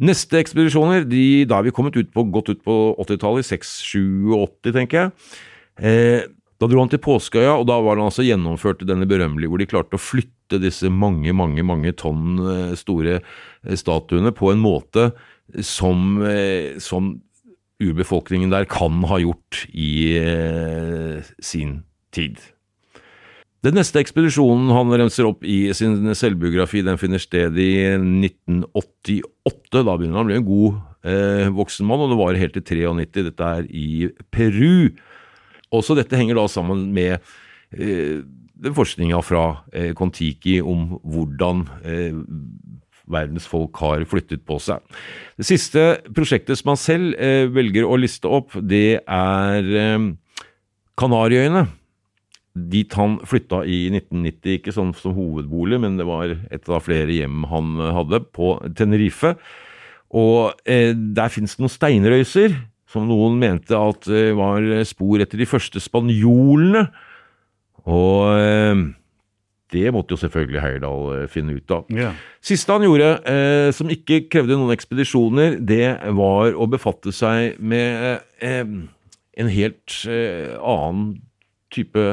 Neste 0.00 0.38
ekspedisjoner, 0.40 1.02
de, 1.04 1.44
da 1.44 1.58
er 1.58 1.66
vi 1.66 1.72
kommet 1.76 1.96
ut 1.98 2.08
på, 2.08 2.22
godt 2.32 2.48
ut 2.54 2.62
på 2.64 2.74
80-tallet, 3.04 3.44
i 3.44 3.48
6, 3.50 3.72
7 3.84 3.98
og 4.32 4.46
80, 4.46 4.72
tenker 4.78 4.96
jeg. 4.96 5.10
Eh, 5.76 6.22
da 6.60 6.68
dro 6.68 6.82
han 6.82 6.90
til 6.92 7.00
Påskeøya, 7.00 7.54
og 7.56 7.64
da 7.70 7.78
var 7.80 7.96
han 7.96 8.10
altså 8.10 8.26
gjennomførte 8.26 8.88
denne 8.88 9.08
berømmelige 9.08 9.48
hvor 9.48 9.62
de 9.62 9.68
klarte 9.70 9.96
å 9.96 10.02
flytte 10.02 10.60
disse 10.60 10.90
mange, 10.92 11.32
mange, 11.36 11.64
mange 11.64 11.94
tonn 11.96 12.36
eh, 12.44 12.76
store 12.76 13.20
eh, 13.20 13.76
statuene 13.80 14.34
på 14.36 14.52
en 14.52 14.60
måte 14.60 15.10
som, 15.64 16.20
eh, 16.28 16.76
som 16.82 17.14
urbefolkningen 17.80 18.52
der 18.52 18.68
kan 18.68 19.00
ha 19.08 19.22
gjort 19.22 19.64
i 19.72 20.20
sin 21.40 21.78
tid. 22.12 22.36
Den 23.64 23.76
neste 23.76 24.00
ekspedisjonen 24.00 24.70
han 24.72 24.92
remser 24.96 25.26
opp 25.28 25.44
i 25.44 25.68
sin 25.76 26.12
selvbiografi, 26.16 26.80
den 26.84 27.00
finner 27.00 27.20
sted 27.20 27.56
i 27.60 27.72
1988. 27.92 29.82
Da 29.84 29.96
begynner 29.96 30.20
han 30.20 30.24
å 30.24 30.28
bli 30.30 30.38
en 30.38 30.46
god 30.46 30.78
eh, 31.08 31.48
voksen 31.56 31.88
mann, 31.88 32.04
og 32.04 32.12
det 32.12 32.20
var 32.20 32.40
helt 32.40 32.56
til 32.56 32.84
93. 32.84 33.26
Dette 33.28 33.50
er 33.60 33.68
i 33.68 34.08
Peru. 34.32 34.92
Også 35.74 35.96
dette 35.98 36.18
henger 36.18 36.38
da 36.38 36.46
sammen 36.50 36.88
med 36.94 37.18
eh, 37.70 38.20
forskninga 38.76 39.20
fra 39.24 39.44
eh, 39.72 39.92
Kon-Tiki 39.96 40.58
om 40.62 40.96
hvordan 41.00 41.64
eh, 41.86 42.16
verdens 43.10 43.46
folk 43.50 43.78
har 43.82 44.04
flyttet 44.08 44.44
på 44.46 44.58
seg. 44.62 44.82
Det 45.38 45.46
siste 45.48 45.84
prosjektet 46.14 46.60
som 46.60 46.72
han 46.74 46.80
selv 46.80 47.18
eh, 47.18 47.46
velger 47.50 47.86
å 47.86 47.98
liste 48.00 48.30
opp, 48.30 48.54
det 48.54 49.00
er 49.00 49.70
eh, 49.84 50.08
Kanariøyene. 51.00 51.66
Dit 52.70 52.96
han 52.98 53.20
flytta 53.30 53.62
i 53.62 53.84
1990, 53.92 54.56
ikke 54.58 54.74
sånn 54.74 54.90
som 54.98 55.14
hovedbolig, 55.16 55.78
men 55.80 55.96
det 56.00 56.06
var 56.08 56.34
et 56.50 56.66
av 56.68 56.82
flere 56.82 57.14
hjem 57.14 57.44
han 57.50 57.78
hadde, 57.94 58.24
på 58.34 58.56
Tenerife. 58.76 59.36
Og 60.10 60.58
eh, 60.66 60.90
der 60.92 61.30
finnes 61.32 61.54
det 61.54 61.62
noen 61.62 61.72
steinrøyser, 61.72 62.58
som 62.90 63.06
noen 63.06 63.38
mente 63.38 63.76
at 63.76 64.08
eh, 64.10 64.32
var 64.36 64.66
spor 64.88 65.22
etter 65.22 65.38
de 65.40 65.48
første 65.48 65.82
spanjolene 65.82 66.88
og 67.88 68.26
eh, 68.36 68.82
det 69.70 69.92
måtte 69.94 70.16
jo 70.16 70.20
selvfølgelig 70.20 70.62
Heyerdahl 70.64 71.08
eh, 71.14 71.26
finne 71.30 71.56
ut 71.56 71.74
av. 71.74 71.88
Yeah. 71.94 72.18
Siste 72.44 72.74
han 72.74 72.84
gjorde, 72.84 73.10
eh, 73.30 73.70
som 73.76 73.92
ikke 73.92 74.24
krevde 74.32 74.58
noen 74.58 74.74
ekspedisjoner, 74.74 75.60
det 75.62 75.96
var 76.16 76.56
å 76.58 76.68
befatte 76.70 77.14
seg 77.14 77.60
med 77.62 78.20
eh, 78.42 78.62
en 79.40 79.52
helt 79.54 80.00
eh, 80.10 80.56
annen 80.58 81.20
type 81.70 82.06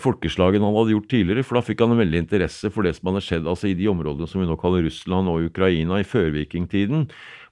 folkeslag 0.00 0.56
enn 0.56 0.64
han 0.66 0.74
hadde 0.76 0.92
gjort 0.92 1.08
tidligere. 1.08 1.44
For 1.44 1.56
da 1.56 1.64
fikk 1.64 1.80
han 1.80 1.94
en 1.94 2.00
veldig 2.02 2.20
interesse 2.20 2.68
for 2.72 2.84
det 2.84 2.92
som 2.98 3.08
hadde 3.08 3.22
skjedd 3.24 3.46
altså 3.48 3.70
i 3.70 3.76
de 3.76 3.86
områdene 3.88 4.28
som 4.28 4.42
vi 4.42 4.48
nå 4.48 4.56
kaller 4.60 4.84
Russland 4.84 5.30
og 5.32 5.46
Ukraina 5.48 6.02
i 6.02 6.04
førvikingtiden, 6.04 7.06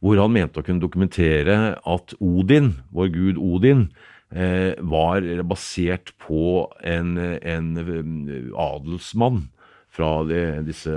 hvor 0.05 0.21
han 0.23 0.35
mente 0.35 0.61
å 0.61 0.67
kunne 0.67 0.83
dokumentere 0.83 1.59
at 1.79 2.15
Odin, 2.23 2.77
vår 2.95 3.11
gud 3.15 3.41
Odin, 3.43 3.89
Eh, 4.29 4.75
var 4.85 5.25
basert 5.49 6.11
på 6.21 6.67
en, 6.85 7.15
en 7.17 7.69
um, 7.81 8.27
adelsmann 8.61 9.39
fra 9.89 10.11
de, 10.29 10.41
disse 10.67 10.93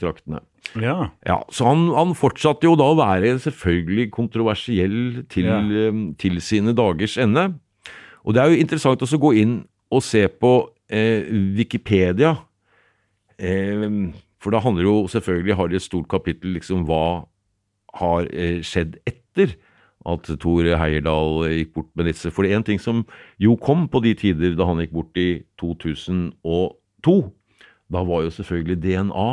traktene. 0.00 0.40
Ja. 0.82 1.12
ja 1.22 1.36
så 1.54 1.68
han, 1.68 1.84
han, 1.94 2.16
fortsatte 2.18 2.66
jo 2.66 2.74
da 2.74 2.88
å 2.90 2.96
være 2.98 3.36
selvfølgelig 3.44 4.08
kontroversiell 4.16 5.22
til, 5.30 5.46
ja. 5.46 5.92
Til, 6.18 6.40
sine 6.42 6.74
dagers 6.74 7.14
ende. 7.22 7.52
Og 8.26 8.34
det 8.34 8.42
er 8.42 8.50
jo 8.50 8.64
interessant 8.64 9.06
også 9.06 9.22
å 9.22 9.24
gå 9.28 9.30
inn 9.44 9.54
og 9.94 10.02
se 10.02 10.24
på 10.26 10.56
eh, 10.90 11.30
Wikipedia. 11.54 12.34
Eh, 13.38 13.86
for 14.42 14.50
da 14.50 14.64
handler 14.66 14.90
jo 14.90 14.96
selvfølgelig, 15.14 15.60
har 15.62 15.70
de 15.70 15.78
et 15.78 15.86
stort 15.86 16.10
kapittel 16.10 16.58
liksom 16.58 16.82
hva 16.90 17.04
har 18.00 18.28
eh, 18.32 18.60
skjedd 18.66 18.98
etter 19.08 19.56
at 20.04 20.28
Tore 20.40 20.76
Heyerdahl 20.76 21.46
gikk 21.48 21.74
bort 21.78 21.90
med 21.96 22.10
disse. 22.10 22.32
For 22.34 22.44
det 22.44 22.52
er 22.52 22.60
en 22.60 22.66
ting 22.66 22.82
som 22.82 23.04
jo 23.40 23.56
kom 23.56 23.86
på 23.88 24.02
de 24.04 24.12
tider 24.20 24.56
da 24.58 24.68
han 24.68 24.82
gikk 24.82 24.94
bort 24.98 25.20
i 25.20 25.28
2002. 25.62 27.18
Da 27.94 28.02
var 28.04 28.24
jo 28.26 28.32
selvfølgelig 28.34 28.80
DNA 28.84 29.30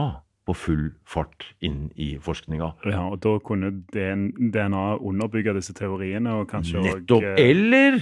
på 0.48 0.56
full 0.58 0.88
fart 1.06 1.46
inn 1.64 1.92
i 2.02 2.16
forskninga. 2.22 2.72
Ja, 2.90 3.04
og 3.12 3.20
da 3.24 3.36
kunne 3.46 3.70
DNA 3.92 4.86
underbygge 4.98 5.54
disse 5.60 5.76
teoriene 5.78 6.40
og 6.40 6.50
kanskje 6.50 6.82
Nettopp! 6.82 7.22
Og, 7.22 7.28
eh, 7.36 7.52
eller 7.52 8.00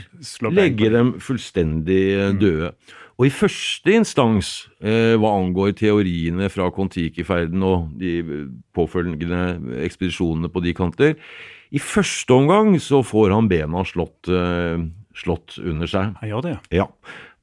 legge 0.56 0.92
dem 0.94 1.14
fullstendig 1.24 2.04
mm. 2.38 2.40
Og 3.20 3.28
i 3.28 3.34
første 3.36 3.92
instans, 3.92 4.50
eh, 4.80 5.18
hva 5.20 5.34
angår 5.36 5.74
teoriene 5.76 6.48
fra 6.48 6.70
Kon-Tiki-ferden 6.72 7.64
og 7.68 7.90
de 8.00 8.14
påfølgende 8.72 9.82
ekspedisjonene 9.84 10.48
på 10.48 10.64
de 10.64 10.74
kanter, 10.74 11.18
i 11.70 11.82
første 11.84 12.32
omgang 12.32 12.78
så 12.80 13.04
får 13.04 13.36
han 13.36 13.50
bena 13.52 13.84
slått, 13.84 14.32
eh, 14.32 14.80
slått 15.14 15.60
under 15.60 15.86
seg. 15.86 16.16
Han 16.22 16.30
gjør 16.30 16.42
det, 16.44 16.60
Ja. 16.72 16.88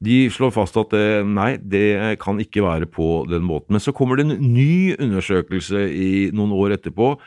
De 0.01 0.29
slår 0.29 0.51
fast 0.53 0.77
at 0.77 0.93
eh, 0.93 1.23
nei, 1.23 1.57
det 1.57 2.19
kan 2.19 2.37
ikke 2.37 2.61
være 2.61 2.85
på 2.85 3.27
den 3.29 3.41
måten. 3.41 3.69
Men 3.69 3.79
så 3.79 3.93
kommer 3.93 4.17
det 4.17 4.25
en 4.25 4.53
ny 4.53 4.95
undersøkelse 4.97 5.89
i 5.89 6.31
noen 6.31 6.53
år 6.53 6.77
etterpå. 6.77 7.17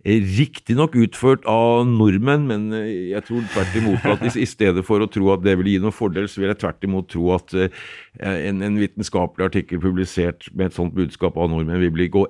Riktignok 0.00 0.94
utført 0.96 1.44
av 1.50 1.82
nordmenn, 1.84 2.46
men 2.48 2.62
eh, 2.72 3.10
jeg 3.10 3.24
tror 3.26 3.44
tvert 3.52 3.74
imot 3.76 4.06
at 4.08 4.22
i, 4.32 4.46
stedet 4.48 4.84
for 4.86 5.04
å 5.04 5.08
tro 5.12 5.28
at 5.34 5.42
det 5.44 5.58
vil 5.60 5.68
gi 5.74 5.80
noen 5.82 5.92
fordel, 5.92 6.28
så 6.30 6.40
vil 6.40 6.48
jeg 6.48 6.60
tvert 6.62 6.86
imot 6.88 7.10
tro 7.12 7.26
at 7.36 7.52
eh, 7.52 7.82
en, 8.24 8.62
en 8.64 8.78
vitenskapelig 8.80 9.50
artikkel 9.50 9.82
publisert 9.82 10.48
med 10.54 10.70
et 10.70 10.78
sånt 10.78 10.96
budskap 10.96 11.36
av 11.36 11.52
nordmenn 11.52 11.82
vil 11.84 11.92
bli 11.98 12.08
gå 12.16 12.24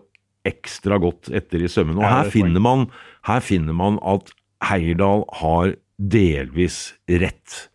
ekstra 0.51 0.99
godt 0.99 1.31
etter 1.37 1.63
i 1.63 1.71
sømmene. 1.71 2.01
Og 2.03 2.09
her 2.11 2.27
er 2.27 2.35
finner, 2.35 2.65
man, 2.65 2.89
her 3.29 3.45
finner 3.45 3.77
man 3.77 4.01
at 4.03 4.33
Heyerdahl 4.67 5.23
har 5.39 5.77
delvis 6.01 6.97
rett. 7.23 7.69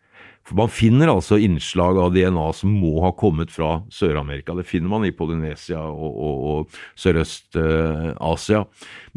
For 0.45 0.57
Man 0.59 0.69
finner 0.69 1.09
altså 1.09 1.39
innslag 1.41 1.97
av 1.97 2.11
DNA 2.13 2.45
som 2.53 2.73
må 2.77 2.99
ha 3.01 3.09
kommet 3.17 3.49
fra 3.53 3.79
Sør-Amerika. 3.89 4.53
Det 4.53 4.67
finner 4.69 4.91
man 4.91 5.07
i 5.07 5.13
Polynesia 5.15 5.79
og, 5.81 6.19
og, 6.21 6.43
og 6.51 6.75
Sørøst-Asia. 7.01 8.61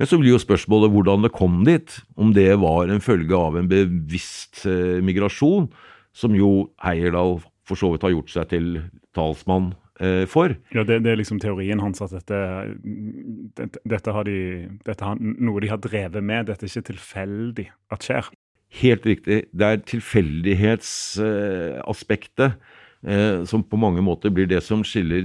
Men 0.01 0.09
så 0.09 0.21
blir 0.21 0.33
jo 0.33 0.41
spørsmålet 0.41 0.95
hvordan 0.95 1.27
det 1.27 1.35
kom 1.37 1.61
dit. 1.69 1.99
Om 2.17 2.33
det 2.37 2.49
var 2.63 2.89
en 2.89 3.05
følge 3.05 3.37
av 3.37 3.61
en 3.61 3.69
bevisst 3.69 4.65
eh, 4.65 5.03
migrasjon, 5.05 5.69
som 6.17 6.33
jo 6.37 6.71
Heyerdahl 6.81 7.37
for 7.69 7.77
så 7.77 7.93
vidt 7.93 8.09
har 8.09 8.17
gjort 8.17 8.33
seg 8.33 8.49
til 8.55 8.73
talsmann 9.17 9.75
eh, 10.01 10.25
for. 10.31 10.57
Ja, 10.73 10.87
det, 10.89 11.03
det 11.05 11.13
er 11.13 11.21
liksom 11.21 11.45
teorien 11.45 11.85
hans 11.85 12.01
at 12.05 12.17
dette, 12.17 12.41
dette, 13.61 13.85
dette, 13.85 14.17
har 14.17 14.25
de, 14.25 14.41
dette 14.89 15.13
har 15.13 15.21
noe 15.21 15.61
de 15.61 15.73
har 15.77 15.85
drevet 15.85 16.25
med. 16.25 16.49
Dette 16.49 16.65
er 16.65 16.73
ikke 16.73 16.95
tilfeldig 16.95 17.69
at 17.93 18.09
skjer. 18.09 18.33
Helt 18.69 19.07
riktig. 19.09 19.49
Det 19.57 19.65
er 19.65 19.81
tilfeldighetsaspektet 19.89 22.53
eh, 23.09 23.41
som 23.49 23.65
på 23.65 23.81
mange 23.81 24.05
måter 24.05 24.29
blir 24.35 24.45
det 24.51 24.61
som 24.67 24.83
skiller 24.85 25.25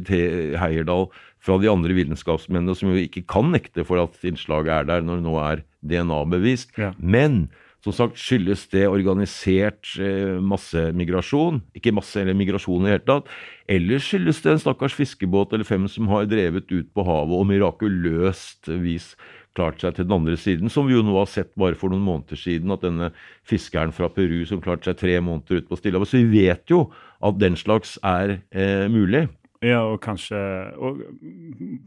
Heierdal 0.61 1.09
fra 1.43 1.57
de 1.59 1.67
andre 1.67 1.91
vitenskapsmennene, 1.97 2.71
som 2.77 2.89
jo 2.93 2.99
ikke 3.01 3.25
kan 3.27 3.51
nekte 3.51 3.83
for 3.87 3.99
at 3.99 4.15
innslaget 4.23 4.71
er 4.77 4.83
der 4.87 5.01
når 5.03 5.15
det 5.19 5.27
nå 5.27 5.35
er 5.43 5.63
DNA-bevist. 5.83 6.71
Ja. 6.79 6.93
Men 6.97 7.51
som 7.83 7.91
sagt 7.91 8.15
skyldes 8.15 8.69
det 8.71 8.87
organisert 8.87 9.99
eh, 9.99 10.39
massemigrasjon, 10.39 11.59
ikke 11.75 11.91
masse 11.95 12.21
eller 12.21 12.33
migrasjon 12.39 12.87
i 12.87 12.93
hele 12.93 13.03
tatt, 13.03 13.27
eller 13.67 13.99
skyldes 13.99 14.39
det 14.45 14.51
en 14.53 14.63
stakkars 14.63 14.95
fiskebåt 14.95 15.51
eller 15.51 15.67
fem 15.67 15.83
som 15.91 16.07
har 16.11 16.23
drevet 16.31 16.71
ut 16.71 16.87
på 16.95 17.03
havet 17.03 17.35
og 17.35 17.47
mirakuløst 17.51 18.71
vis 18.79 19.11
klart 19.57 19.83
seg 19.83 19.95
til 19.95 20.07
den 20.07 20.15
andre 20.15 20.37
siden, 20.39 20.71
som 20.71 20.87
vi 20.87 20.95
jo 20.95 21.03
nå 21.05 21.15
har 21.17 21.29
sett 21.29 21.53
bare 21.59 21.77
for 21.77 21.93
noen 21.93 22.03
måneder 22.05 22.39
siden, 22.39 22.73
at 22.73 22.83
denne 22.85 23.11
fiskeren 23.47 23.93
fra 23.95 24.09
Peru 24.13 24.41
som 24.49 24.61
klarte 24.63 24.89
seg 24.89 24.99
tre 25.01 25.19
måneder 25.23 25.61
ut 25.61 25.69
på 25.69 25.79
Stillehavet. 25.79 26.09
Så 26.09 26.21
vi 26.23 26.43
vet 26.45 26.73
jo 26.73 26.87
at 27.23 27.39
den 27.41 27.57
slags 27.59 27.95
er 28.03 28.39
eh, 28.51 28.85
mulig. 28.91 29.27
Ja, 29.63 29.79
og 29.87 30.01
kanskje 30.03 30.37
og 30.75 30.99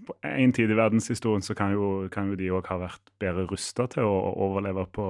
På 0.08 0.14
en 0.24 0.52
tid 0.56 0.70
i 0.72 0.78
verdenshistorien 0.78 1.44
så 1.44 1.52
kan 1.54 1.74
jo, 1.76 2.06
kan 2.12 2.30
jo 2.30 2.38
de 2.38 2.52
òg 2.56 2.70
ha 2.70 2.78
vært 2.80 3.12
bedre 3.20 3.44
rusta 3.50 3.84
til 3.92 4.08
å 4.08 4.14
overleve 4.46 4.86
på 4.96 5.08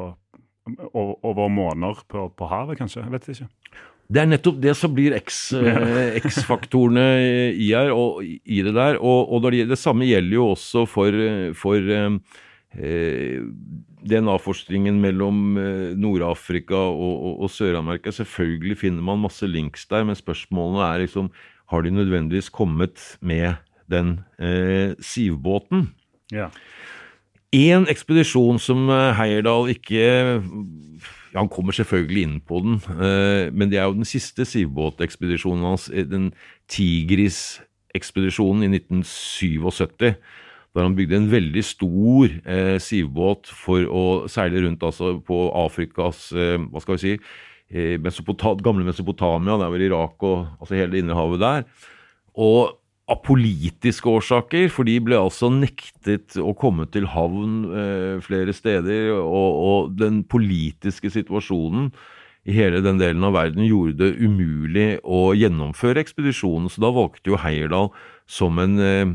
over, 0.97 1.47
måneder 1.47 2.01
på, 2.11 2.25
på 2.35 2.49
havet, 2.51 2.81
kanskje. 2.81 3.05
Jeg 3.05 3.13
vet 3.13 3.29
ikke. 3.31 3.47
Det 4.07 4.23
er 4.23 4.29
nettopp 4.31 4.59
det 4.63 4.75
som 4.79 4.95
blir 4.95 5.15
eh, 5.19 6.19
X-faktorene 6.19 7.07
i 7.55 7.71
i 7.71 8.59
det 8.63 8.75
der. 8.75 8.99
Og, 8.99 9.31
og 9.31 9.47
det, 9.47 9.69
det 9.71 9.79
samme 9.79 10.09
gjelder 10.09 10.39
jo 10.39 10.51
også 10.57 10.87
for, 10.91 11.23
for 11.59 11.95
eh, 11.99 12.19
DNA-forskningen 14.07 15.01
mellom 15.03 15.59
eh, 15.59 15.93
Nord-Afrika 15.99 16.79
og, 16.79 17.15
og, 17.17 17.41
og 17.47 17.51
Sør-Amerika. 17.51 18.13
Selvfølgelig 18.15 18.79
finner 18.85 19.03
man 19.03 19.23
masse 19.25 19.47
links 19.49 19.87
der, 19.91 20.05
men 20.07 20.19
spørsmålene 20.19 20.85
er 20.87 21.05
liksom 21.05 21.31
Har 21.67 21.83
de 21.83 21.91
nødvendigvis 21.91 22.49
kommet 22.49 23.19
med 23.21 23.55
den 23.91 24.21
eh, 24.39 24.95
sivbåten? 25.01 25.95
Ja. 26.33 26.49
En 27.53 27.87
ekspedisjon 27.89 28.59
som 28.59 28.91
eh, 28.91 29.15
Heyerdahl 29.19 29.69
ikke 29.71 29.97
ja, 29.99 31.39
Han 31.39 31.49
kommer 31.49 31.73
selvfølgelig 31.73 32.23
inn 32.23 32.41
på 32.41 32.61
den, 32.63 32.75
eh, 32.97 33.53
men 33.53 33.71
det 33.71 33.79
er 33.79 33.85
jo 33.85 33.99
den 33.99 34.05
siste 34.05 34.45
sivbåtekspedisjonen 34.45 35.65
hans, 35.65 35.91
eh, 35.91 36.07
den 36.07 36.33
Tigris-ekspedisjonen 36.69 38.63
i 38.63 38.69
1977. 38.79 40.15
Der 40.77 40.85
han 40.85 40.97
bygde 40.97 41.17
en 41.17 41.31
veldig 41.33 41.65
stor 41.65 42.33
eh, 42.45 42.77
sivbåt 42.83 43.49
for 43.49 43.89
å 43.89 44.07
seile 44.29 44.61
rundt 44.67 44.85
altså, 44.85 45.17
på 45.25 45.47
Afrikas 45.57 46.29
eh, 46.37 46.59
hva 46.61 46.83
skal 46.85 46.99
vi 46.99 47.05
si, 47.05 47.15
eh, 47.73 47.95
Mesopotam, 48.03 48.61
gamle 48.61 48.85
Mesopotamia, 48.85 49.57
det 49.57 49.69
er 49.69 49.73
vel 49.73 49.87
Irak 49.89 50.27
og 50.29 50.43
altså 50.61 50.77
hele 50.77 50.93
det 50.93 51.01
indre 51.05 51.17
havet 51.17 51.41
der. 51.41 51.65
Og 52.37 52.77
av 53.07 53.21
politiske 53.23 54.11
årsaker, 54.11 54.67
for 54.75 54.89
de 54.89 54.99
ble 55.03 55.19
altså 55.19 55.49
nektet 55.55 56.37
å 56.43 56.53
komme 56.59 56.89
til 56.91 57.07
havn 57.13 57.61
eh, 57.71 58.15
flere 58.25 58.55
steder, 58.55 59.13
og, 59.15 59.61
og 59.63 59.97
den 59.99 60.25
politiske 60.27 61.13
situasjonen 61.15 61.93
i 62.47 62.55
hele 62.55 62.83
den 62.83 62.99
delen 62.99 63.25
av 63.27 63.35
verden 63.35 63.67
gjorde 63.67 63.97
det 64.03 64.23
umulig 64.23 64.89
å 65.03 65.31
gjennomføre 65.39 66.03
ekspedisjonen, 66.03 66.71
så 66.71 66.83
da 66.85 66.93
valgte 66.95 67.33
jo 67.33 67.41
Heyerdahl 67.43 67.93
som 68.31 68.59
en 68.63 68.77
eh, 68.83 69.15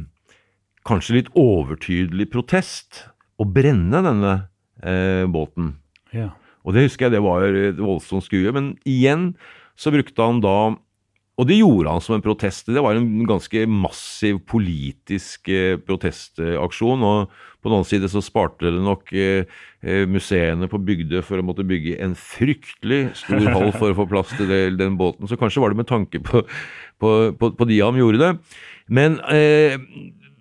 kanskje 0.88 1.20
litt 1.20 1.32
overtydelig 1.38 2.30
protest 2.34 3.06
å 3.42 3.48
brenne 3.48 4.04
denne 4.06 4.36
eh, 4.84 5.26
båten. 5.30 5.76
ja. 6.16 6.32
Og 6.62 6.76
det 6.76 6.86
husker 6.86 7.08
jeg 7.08 7.16
det 7.16 7.26
var 7.26 7.46
et 7.48 7.82
voldsomt 7.82 8.26
skue. 8.26 8.54
Men 8.54 8.76
igjen 8.86 9.32
så 9.80 9.94
brukte 9.94 10.22
han 10.22 10.42
da 10.44 10.78
Og 11.40 11.48
det 11.48 11.56
gjorde 11.58 11.90
han 11.90 12.02
som 12.04 12.14
en 12.14 12.22
protest. 12.22 12.68
Det 12.70 12.82
var 12.84 12.94
en 12.94 13.24
ganske 13.26 13.64
massiv 13.66 14.44
politisk 14.46 15.48
eh, 15.50 15.80
protestaksjon. 15.80 17.02
Og 17.02 17.32
på 17.32 17.70
den 17.70 17.78
annen 17.80 17.88
side 17.88 18.10
så 18.12 18.22
sparte 18.22 18.68
det 18.68 18.84
nok 18.84 19.10
eh, 19.18 19.48
eh, 19.82 20.04
museene 20.12 20.70
på 20.70 20.78
Bygdøy 20.86 21.24
for 21.26 21.42
å 21.42 21.46
måtte 21.48 21.66
bygge 21.66 21.96
en 22.04 22.14
fryktelig 22.20 23.16
stor 23.24 23.48
hall 23.56 23.72
for 23.80 23.90
å 23.90 23.98
få 24.04 24.06
plass 24.12 24.36
til 24.36 24.52
det, 24.52 24.62
den 24.78 25.00
båten. 25.00 25.26
Så 25.32 25.40
kanskje 25.40 25.64
var 25.64 25.74
det 25.74 25.82
med 25.82 25.90
tanke 25.90 26.22
på, 26.22 26.44
på, 27.02 27.16
på, 27.40 27.52
på 27.58 27.70
de 27.72 27.80
han 27.80 27.98
gjorde 27.98 28.22
det. 28.22 28.32
Men 28.92 29.18
eh, 29.32 29.80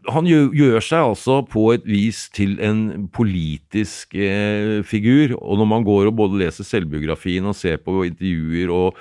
han 0.09 0.29
gjør, 0.29 0.81
seg 0.81 1.11
altså 1.11 1.41
på 1.45 1.67
et 1.75 1.85
vis 1.89 2.25
til 2.33 2.57
en 2.65 3.09
politisk 3.13 4.15
eh, 4.17 4.81
figur. 4.87 5.37
Og 5.41 5.61
når 5.61 5.69
man 5.69 5.85
går 5.87 6.09
og 6.09 6.17
både 6.23 6.41
leser 6.45 6.67
selvbiografien 6.67 7.47
og 7.47 7.59
ser 7.59 7.81
på 7.85 8.05
intervjuer 8.09 8.73
og 8.73 9.01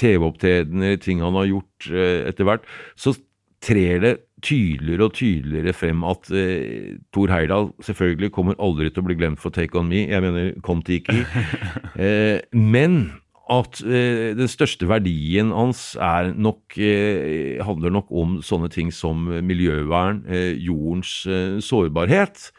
TV-opptredener, 0.00 0.98
ting 1.02 1.22
han 1.22 1.36
har 1.38 1.50
gjort 1.50 1.90
eh, 1.92 2.26
etter 2.32 2.48
hvert, 2.48 2.66
så 2.98 3.14
trer 3.62 4.02
det 4.02 4.14
tydeligere 4.42 5.06
og 5.06 5.14
tydeligere 5.14 5.74
frem 5.76 6.02
at 6.10 6.30
eh, 6.34 6.98
Thor 7.14 7.30
Heyerdahl 7.30 7.70
selvfølgelig 7.86 8.32
kommer 8.34 8.58
aldri 8.58 8.90
til 8.90 9.04
å 9.04 9.06
bli 9.06 9.18
glemt 9.20 9.42
for 9.42 9.54
Take 9.54 9.78
On 9.78 9.86
Me, 9.86 10.08
jeg 10.10 10.24
mener 10.24 10.56
Kon-Tiki, 10.66 11.22
eh, 12.02 12.42
men 12.50 13.04
at 13.50 13.80
eh, 13.82 14.32
den 14.38 14.50
største 14.50 14.86
verdien 14.86 15.50
hans 15.50 15.96
nok, 16.38 16.76
eh, 16.78 17.58
handler 17.64 17.90
nok 17.90 18.12
om 18.14 18.36
sånne 18.44 18.70
ting 18.70 18.92
som 18.94 19.26
miljøvern, 19.42 20.22
eh, 20.30 20.54
jordens 20.62 21.26
eh, 21.26 21.58
sårbarhet. 21.58 22.52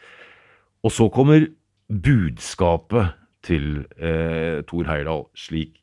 Og 0.84 0.92
så 0.92 1.08
kommer 1.08 1.48
budskapet 1.88 3.14
til 3.44 3.86
eh, 3.96 4.60
Thor 4.68 4.84
Heyerdahl, 4.88 5.26
slik 5.36 5.80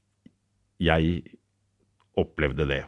jeg 0.81 1.21
opplevde 2.17 2.67
det. 2.69 2.83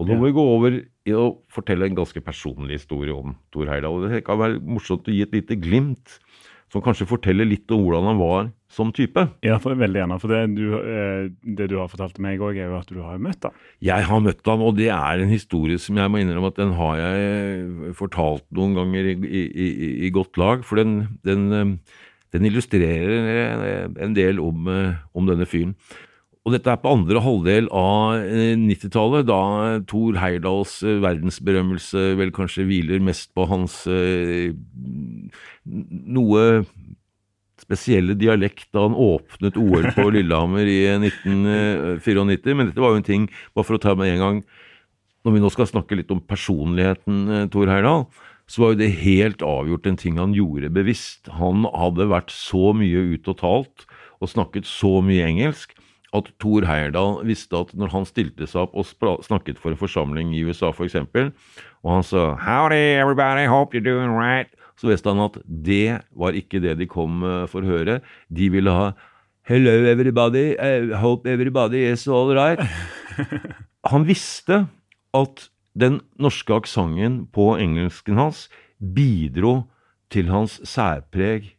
Og 0.00 0.08
nå 0.08 0.16
må 0.16 0.30
vi 0.30 0.36
gå 0.36 0.42
over 0.54 0.76
i 0.80 1.14
å 1.16 1.26
fortelle 1.52 1.88
en 1.88 1.98
ganske 1.98 2.22
personlig 2.24 2.78
historie 2.80 3.12
om 3.12 3.34
Thor 3.52 3.68
Heyerdahl. 3.68 4.08
Det 4.08 4.22
kan 4.24 4.40
være 4.40 4.60
morsomt 4.64 5.08
å 5.08 5.12
gi 5.12 5.24
et 5.26 5.34
lite 5.36 5.58
glimt, 5.60 6.16
som 6.70 6.82
kanskje 6.84 7.08
forteller 7.10 7.48
litt 7.48 7.70
om 7.74 7.82
hvordan 7.82 8.08
han 8.12 8.20
var 8.20 8.50
som 8.70 8.92
type. 8.94 9.24
Ja, 9.42 9.56
for, 9.62 9.74
veldig 9.78 9.98
gjerne. 9.98 10.18
For 10.22 10.30
det 10.30 10.42
du, 10.54 10.66
eh, 10.78 11.30
det 11.58 11.66
du 11.72 11.76
har 11.80 11.90
fortalt 11.90 12.20
meg 12.22 12.42
òg, 12.42 12.58
er 12.58 12.70
jo 12.70 12.76
at 12.78 12.92
du 12.92 13.00
har 13.02 13.18
møtt 13.22 13.48
ham. 13.48 13.56
Jeg 13.82 14.06
har 14.06 14.22
møtt 14.22 14.46
ham, 14.46 14.62
og 14.62 14.76
det 14.78 14.90
er 14.94 15.24
en 15.24 15.32
historie 15.32 15.80
som 15.82 15.98
jeg 15.98 16.12
må 16.12 16.22
innrømme 16.22 16.52
at 16.52 16.60
den 16.60 16.76
har 16.78 17.00
jeg 17.00 17.96
fortalt 17.98 18.46
noen 18.54 18.78
ganger 18.78 19.10
i, 19.10 19.16
i, 19.18 19.42
i, 19.50 19.90
i 20.06 20.12
godt 20.14 20.38
lag. 20.38 20.62
For 20.66 20.78
den, 20.78 21.18
den, 21.26 21.48
eh, 21.50 21.98
den 22.36 22.46
illustrerer 22.46 23.90
en 23.90 24.14
del 24.14 24.38
om, 24.42 24.70
eh, 24.70 25.02
om 25.18 25.26
denne 25.26 25.50
fyren. 25.50 25.74
Og 26.48 26.54
dette 26.54 26.72
er 26.72 26.78
på 26.80 26.88
andre 26.88 27.20
halvdel 27.20 27.66
av 27.76 28.22
eh, 28.22 28.54
90-tallet, 28.56 29.26
da 29.28 29.40
Thor 29.90 30.16
Heyerdahls 30.16 30.78
eh, 30.86 31.00
verdensberømmelse 31.04 32.14
vel 32.16 32.32
kanskje 32.32 32.64
hviler 32.68 33.02
mest 33.04 33.28
på 33.36 33.44
hans 33.50 33.82
eh, 33.92 34.54
noe 35.64 36.46
spesielle 37.60 38.16
dialekt 38.16 38.70
da 38.72 38.86
han 38.86 38.96
åpnet 38.96 39.58
OL 39.60 39.90
på 39.96 40.08
Lillehammer 40.16 40.64
i 40.64 40.80
1994. 40.96 42.56
Men 42.56 42.70
dette 42.70 42.82
var 42.82 42.94
jo 42.94 43.02
en 43.02 43.06
ting, 43.10 43.28
bare 43.52 43.68
for 43.68 43.76
å 43.76 43.82
ta 43.82 43.94
med 43.98 44.14
en 44.14 44.24
gang 44.24 44.42
når 45.26 45.36
vi 45.36 45.42
nå 45.42 45.50
skal 45.52 45.68
snakke 45.68 45.98
litt 45.98 46.12
om 46.14 46.22
personligheten 46.24 47.22
eh, 47.28 47.46
Thor 47.52 47.68
Heyerdahl, 47.68 48.06
så 48.50 48.64
var 48.64 48.72
jo 48.72 48.80
det 48.80 48.94
helt 49.04 49.44
avgjort 49.46 49.86
en 49.86 49.98
ting 50.00 50.16
han 50.18 50.32
gjorde 50.34 50.72
bevisst. 50.74 51.28
Han 51.36 51.68
hadde 51.68 52.08
vært 52.10 52.32
så 52.34 52.72
mye 52.74 53.04
og 53.20 53.36
talt 53.38 53.84
og 54.20 54.32
snakket 54.32 54.66
så 54.68 54.98
mye 55.04 55.28
engelsk 55.28 55.76
at 56.16 56.30
Thor 56.42 56.66
Heyerdahl 56.66 57.20
visste 57.26 57.58
at 57.60 57.74
når 57.78 57.92
han 57.94 58.06
stilte 58.08 58.48
seg 58.50 58.66
opp 58.66 58.74
og 58.76 59.24
snakket 59.26 59.60
for 59.62 59.72
en 59.72 59.80
forsamling 59.80 60.32
i 60.34 60.42
USA 60.46 60.72
f.eks., 60.74 60.96
og 61.82 61.90
han 61.94 62.02
sa 62.04 62.34
'Howdy, 62.34 62.98
everybody, 62.98 63.46
hope 63.46 63.74
you're 63.74 63.84
doing 63.84 64.10
right', 64.16 64.52
så 64.76 64.90
visste 64.90 65.12
han 65.12 65.22
at 65.22 65.38
det 65.46 66.00
var 66.16 66.32
ikke 66.36 66.60
det 66.60 66.78
de 66.80 66.86
kom 66.86 67.22
eh, 67.22 67.46
for 67.46 67.62
å 67.62 67.70
høre. 67.70 68.00
De 68.28 68.50
ville 68.50 68.70
ha 68.70 68.92
'Hello, 69.46 69.84
everybody, 69.86 70.56
I 70.58 70.94
hope 70.94 71.28
everybody 71.28 71.86
is 71.92 72.08
all 72.08 72.34
right'. 72.34 72.60
Han 73.90 74.04
visste 74.04 74.66
at 75.14 75.48
den 75.78 76.00
norske 76.18 76.52
aksenten 76.52 77.26
på 77.32 77.54
engelsken 77.56 78.18
hans 78.18 78.48
bidro 78.80 79.70
til 80.10 80.28
hans 80.28 80.58
særpreg 80.68 81.54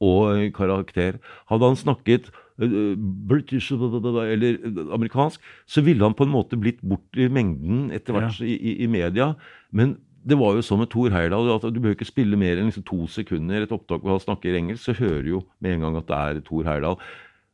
og 0.00 0.52
karakter. 0.56 1.18
Hadde 1.50 1.68
han 1.68 1.76
snakket 1.76 2.30
British 2.60 3.72
eller 3.72 4.58
amerikansk, 4.92 5.40
så 5.66 5.82
ville 5.86 6.04
han 6.04 6.16
på 6.16 6.26
en 6.26 6.34
måte 6.34 6.58
blitt 6.60 6.82
bort 6.82 7.16
i 7.16 7.30
mengden 7.32 7.88
etter 7.94 8.16
hvert 8.16 8.40
ja. 8.40 8.46
i, 8.46 8.76
i, 8.84 8.88
media. 8.90 9.32
Men 9.72 9.96
det 10.28 10.36
var 10.36 10.58
jo 10.58 10.64
sånn 10.64 10.82
med 10.82 10.90
Thor 10.92 11.14
Heyerdahl 11.14 11.54
at 11.54 11.64
du 11.72 11.80
behøver 11.80 11.96
ikke 11.96 12.10
spille 12.10 12.38
mer 12.40 12.60
enn 12.60 12.68
liksom 12.68 12.84
to 12.88 13.06
sekunder 13.08 13.64
et 13.64 13.72
opptak 13.72 14.04
hvor 14.04 14.18
han 14.18 14.22
snakker 14.22 14.58
engelsk, 14.58 14.84
så 14.84 14.96
hører 14.98 15.24
du 15.24 15.34
jo 15.38 15.42
med 15.64 15.78
en 15.78 15.86
gang 15.86 15.98
at 16.02 16.10
det 16.10 16.20
er 16.20 16.44
Thor 16.46 16.68
Heyerdahl. 16.68 17.00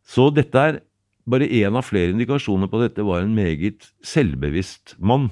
Så 0.07 0.29
dette 0.35 0.63
er 0.71 0.81
bare 1.27 1.49
én 1.51 1.75
av 1.79 1.87
flere 1.87 2.15
indikasjoner 2.15 2.71
på 2.71 2.81
at 2.81 2.91
dette 2.91 3.07
var 3.07 3.23
en 3.23 3.35
meget 3.35 3.89
selvbevisst 4.07 4.97
mann. 4.99 5.31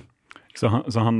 Så 0.54 0.70
han, 0.70 0.84
så 0.86 1.02
han 1.02 1.16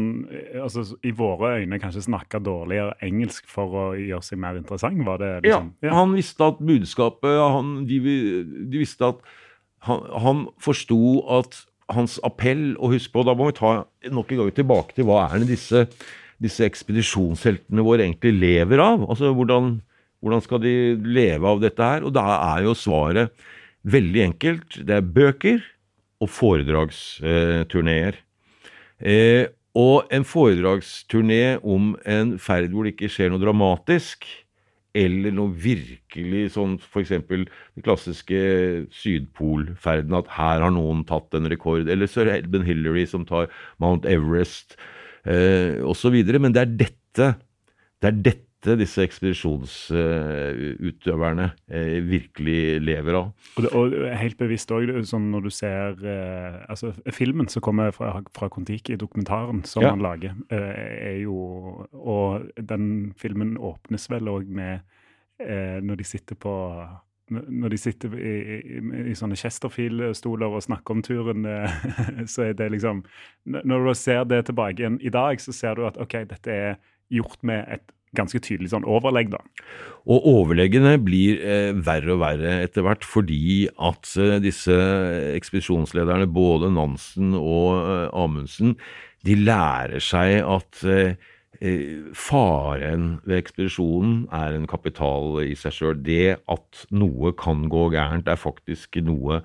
altså, 0.63 0.85
i 1.03 1.11
våre 1.11 1.57
øyne 1.59 1.81
kanskje 1.83 2.05
snakka 2.07 2.39
dårligere 2.47 2.95
engelsk 3.03 3.49
for 3.51 3.75
å 3.75 3.85
gjøre 3.99 4.23
seg 4.23 4.39
mer 4.39 4.61
interessant? 4.61 5.01
var 5.07 5.19
det 5.23 5.31
liksom? 5.43 5.73
ja, 5.83 5.89
ja, 5.89 5.95
han 5.99 6.15
visste 6.15 6.51
at 6.53 6.61
budskapet 6.63 7.39
han, 7.43 7.73
de, 7.89 7.99
de, 8.05 8.79
visste 8.79 9.09
at 9.11 9.25
han, 9.89 10.05
han 10.23 10.45
forsto 10.63 11.01
at 11.41 11.65
hans 11.93 12.17
appell 12.25 12.79
Og 12.79 12.95
husk 12.95 13.13
på, 13.13 13.25
da 13.27 13.35
må 13.37 13.51
vi 13.51 13.59
ta 13.59 13.73
nok 14.15 14.31
en 14.33 14.41
gang 14.41 14.55
tilbake 14.57 14.97
til 14.97 15.09
hva 15.09 15.27
er 15.27 15.43
det 15.43 15.51
disse, 15.51 15.83
disse 16.41 16.65
ekspedisjonsheltene 16.65 17.85
våre 17.85 18.07
egentlig 18.07 18.33
lever 18.39 18.81
av? 18.81 19.05
Altså, 19.05 19.35
hvordan, 19.37 19.75
hvordan 20.25 20.45
skal 20.47 20.63
de 20.63 20.75
leve 21.05 21.51
av 21.51 21.61
dette 21.61 21.91
her? 21.91 22.07
Og 22.07 22.15
da 22.17 22.25
er 22.39 22.65
jo 22.65 22.79
svaret 22.79 23.35
veldig 23.85 24.23
enkelt. 24.31 24.79
Det 24.81 24.97
er 24.97 25.05
bøker 25.05 25.61
og 26.25 26.33
foredragsturneer. 26.33 28.24
Eh, 29.05 29.51
og 29.75 30.09
en 30.15 30.25
foredragsturné 30.25 31.59
om 31.67 31.93
en 32.07 32.37
ferd 32.39 32.73
hvor 32.73 32.87
det 32.87 32.95
ikke 32.95 33.11
skjer 33.11 33.33
noe 33.33 33.43
dramatisk, 33.43 34.27
eller 34.95 35.35
noe 35.35 35.51
virkelig 35.51 36.53
sånn 36.55 36.77
f.eks. 36.79 37.11
den 37.27 37.49
klassiske 37.83 38.43
Sydpolferden, 38.95 40.15
at 40.15 40.31
her 40.37 40.63
har 40.63 40.75
noen 40.75 41.03
tatt 41.09 41.35
en 41.35 41.51
rekord, 41.51 41.91
eller 41.91 42.11
sir 42.11 42.31
Edmund 42.31 42.69
Hillary 42.69 43.03
som 43.11 43.27
tar 43.27 43.51
Mount 43.83 44.07
Everest, 44.07 44.79
eh, 45.27 45.83
osv. 45.83 46.15
Men 46.39 46.55
det 46.55 46.63
er 46.63 46.79
dette 46.87 47.35
det 48.05 48.11
er 48.11 48.17
dette 48.21 48.45
dette 48.65 48.81
disse 48.81 49.03
ekspedisjonsutøverne 49.05 51.51
eh, 51.69 52.01
virkelig 52.05 52.81
lever 52.81 53.15
av. 53.19 53.33
Og, 53.61 53.67
og 53.77 53.93
helt 54.17 54.39
bevisst 54.41 54.71
òg, 54.75 54.91
sånn 55.09 55.31
når 55.33 55.41
du 55.45 55.51
ser 55.53 55.95
eh, 56.01 56.65
altså 56.71 56.93
Filmen 57.13 57.49
som 57.53 57.63
kommer 57.65 57.91
fra, 57.97 58.23
fra 58.37 58.49
Kon-Tiki, 58.53 58.97
dokumentaren 59.01 59.61
som 59.69 59.83
ja. 59.85 59.89
han 59.93 60.03
lager, 60.05 60.33
eh, 60.49 60.75
er 61.13 61.19
jo 61.25 61.37
Og 61.93 62.27
den 62.57 63.13
filmen 63.19 63.59
åpnes 63.59 64.11
vel 64.11 64.29
òg 64.31 64.47
med 64.49 64.81
når 65.35 65.97
de 65.99 66.05
sitter 66.07 66.37
på 66.39 66.79
når 67.35 67.69
de 67.73 67.79
sitter 67.81 68.13
i, 68.15 68.35
i, 68.55 68.59
i 69.11 69.15
sånne 69.19 69.35
Chesterfield-stoler 69.37 70.47
og 70.55 70.63
snakker 70.63 70.95
om 70.95 71.03
turen, 71.03 71.43
så 72.33 72.43
er 72.47 72.55
det 72.55 72.71
liksom 72.71 73.03
Når 73.51 73.89
du 73.89 73.95
ser 73.99 74.23
det 74.31 74.47
tilbake 74.47 74.79
igjen 74.79 75.03
i 75.03 75.11
dag, 75.11 75.35
så 75.43 75.51
ser 75.53 75.75
du 75.75 75.83
at 75.89 75.99
OK, 75.99 76.15
dette 76.31 76.51
er 76.55 76.79
gjort 77.11 77.43
med 77.43 77.67
et 77.67 77.83
ganske 78.17 78.41
tydelig 78.43 78.73
sånn 78.73 78.87
overlegg, 78.89 79.33
da. 79.35 79.41
Og 80.05 80.27
overleggene 80.29 80.97
blir 81.01 81.41
eh, 81.41 81.73
verre 81.87 82.17
og 82.17 82.23
verre 82.25 82.59
etter 82.65 82.85
hvert 82.85 83.07
fordi 83.09 83.67
at 83.73 84.11
eh, 84.21 84.37
disse 84.45 84.75
ekspedisjonslederne, 85.35 86.29
både 86.29 86.73
Nansen 86.75 87.33
og 87.39 87.71
eh, 87.79 88.09
Amundsen, 88.13 88.77
de 89.25 89.39
lærer 89.41 90.03
seg 90.05 90.43
at 90.45 90.83
eh, 90.85 91.17
eh, 91.65 92.11
faren 92.13 93.15
ved 93.25 93.41
ekspedisjonen 93.41 94.27
er 94.35 94.59
en 94.59 94.69
kapital 94.69 95.41
i 95.45 95.55
seg 95.59 95.79
sjøl. 95.79 96.03
Det 96.05 96.37
at 96.53 96.85
noe 96.93 97.33
kan 97.41 97.65
gå 97.73 97.89
gærent, 97.97 98.29
er 98.29 98.41
faktisk 98.41 99.01
noe 99.05 99.43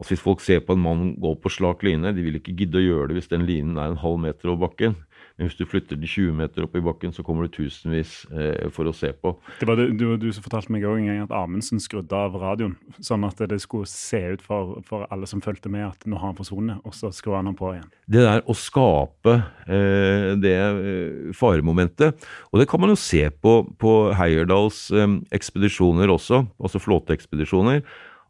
Altså 0.00 0.14
Hvis 0.14 0.22
folk 0.24 0.40
ser 0.40 0.62
på 0.64 0.72
en 0.72 0.80
mann 0.80 1.00
gå 1.20 1.34
på 1.36 1.50
slak 1.52 1.82
line, 1.84 2.14
de 2.16 2.22
vil 2.24 2.38
ikke 2.38 2.54
gidde 2.56 2.78
å 2.80 2.84
gjøre 2.84 3.10
det 3.10 3.18
hvis 3.18 3.28
den 3.28 3.42
linen 3.44 3.76
er 3.76 3.90
en 3.90 4.00
halv 4.00 4.16
meter 4.22 4.48
over 4.48 4.62
bakken. 4.70 4.94
Men 5.40 5.48
hvis 5.48 5.56
du 5.56 5.64
flytter 5.64 5.96
de 5.96 6.04
20 6.04 6.34
meter 6.36 6.66
opp 6.66 6.74
i 6.76 6.82
bakken, 6.84 7.14
så 7.16 7.22
kommer 7.24 7.46
det 7.46 7.54
tusenvis 7.54 8.26
eh, 8.28 8.66
for 8.76 8.90
å 8.90 8.92
se 8.92 9.08
på. 9.16 9.32
Det 9.56 9.64
var 9.70 9.80
du, 9.80 10.02
du, 10.20 10.26
som 10.36 10.44
fortalte 10.44 10.68
meg 10.74 10.84
en 10.84 11.06
gang 11.08 11.22
at 11.22 11.32
Amundsen 11.32 11.80
skrudde 11.80 12.12
av 12.12 12.36
radioen, 12.36 12.74
sånn 13.00 13.24
at 13.24 13.40
det 13.48 13.56
skulle 13.64 13.88
se 13.88 14.20
ut 14.34 14.44
for, 14.44 14.82
for 14.84 15.06
alle 15.08 15.24
som 15.30 15.40
fulgte 15.40 15.72
med, 15.72 15.86
at 15.94 16.04
nå 16.04 16.20
har 16.20 16.34
han 16.34 16.36
forsvunnet, 16.36 16.84
og 16.84 16.92
så 16.92 17.08
skrur 17.16 17.38
han 17.38 17.48
ham 17.48 17.56
på 17.56 17.72
igjen. 17.72 17.88
Det 18.04 18.26
der 18.26 18.44
å 18.44 18.58
skape 18.60 19.38
eh, 19.64 20.28
det 20.44 20.54
eh, 20.60 21.32
faremomentet, 21.40 22.28
og 22.52 22.60
det 22.60 22.68
kan 22.68 22.84
man 22.84 22.92
jo 22.92 23.00
se 23.00 23.24
på, 23.32 23.62
på 23.80 23.96
Heyerdahls 24.20 24.90
eh, 24.92 25.18
ekspedisjoner 25.40 26.12
også, 26.12 26.44
altså 26.60 26.84
flåteekspedisjoner 26.84 27.80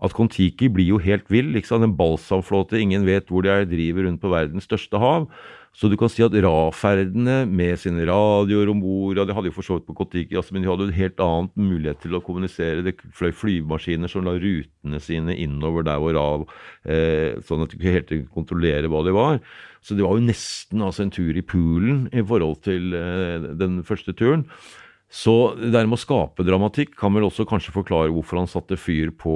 at 0.01 0.15
Kon-Tiki 0.17 0.71
blir 0.73 0.95
jo 0.95 0.99
helt 1.03 1.27
vill. 1.29 1.51
Liksom. 1.53 1.85
En 1.85 1.97
balsamflåte, 1.97 2.81
ingen 2.81 3.05
vet 3.09 3.29
hvor 3.29 3.45
de 3.45 3.53
er, 3.53 3.67
driver 3.69 4.07
rundt 4.07 4.23
på 4.23 4.33
verdens 4.33 4.65
største 4.69 5.01
hav. 5.01 5.27
Så 5.71 5.87
du 5.87 5.95
kan 5.97 6.11
si 6.11 6.23
at 6.25 6.35
RA-ferdene 6.35 7.45
med 7.47 7.79
sine 7.79 8.03
radioer 8.09 8.73
om 8.73 8.81
bord 8.83 9.21
ja, 9.21 9.25
De 9.25 9.35
hadde 9.37 9.53
jo 9.53 9.55
for 9.55 9.67
så 9.67 9.77
vidt 9.79 9.87
på 9.87 9.95
Kon-Tiki, 10.01 10.35
altså, 10.37 10.57
men 10.57 10.65
de 10.65 10.71
hadde 10.71 10.89
en 10.89 10.97
helt 10.97 11.23
annen 11.23 11.71
mulighet 11.71 12.03
til 12.03 12.17
å 12.19 12.23
kommunisere. 12.27 12.83
Det 12.85 12.97
fløy 13.17 13.31
flymaskiner 13.39 14.11
som 14.11 14.27
la 14.27 14.35
rutene 14.35 15.01
sine 15.03 15.37
innover 15.39 15.87
der 15.87 16.03
hvor 16.03 16.17
RA 16.19 16.27
eh, 16.91 17.39
Sånn 17.47 17.63
at 17.65 17.71
du 17.71 17.79
ikke 17.79 17.97
helt 18.01 18.15
kontrollere 18.35 18.91
hva 18.91 19.05
det 19.07 19.15
var. 19.15 19.39
Så 19.81 19.97
det 19.97 20.05
var 20.05 20.19
jo 20.19 20.27
nesten 20.27 20.83
altså, 20.85 21.07
en 21.07 21.15
tur 21.15 21.39
i 21.39 21.47
poolen 21.47 22.09
i 22.11 22.27
forhold 22.27 22.61
til 22.67 22.91
eh, 22.99 23.51
den 23.63 23.81
første 23.87 24.17
turen. 24.19 24.49
Så 25.11 25.59
det 25.59 25.73
der 25.75 25.89
med 25.91 25.97
å 25.97 25.99
skape 25.99 26.45
dramatikk 26.47 26.93
kan 27.01 27.11
vel 27.17 27.25
også 27.27 27.43
kanskje 27.51 27.73
forklare 27.75 28.13
hvorfor 28.15 28.39
han 28.39 28.47
satte 28.51 28.77
fyr 28.79 29.11
på, 29.19 29.33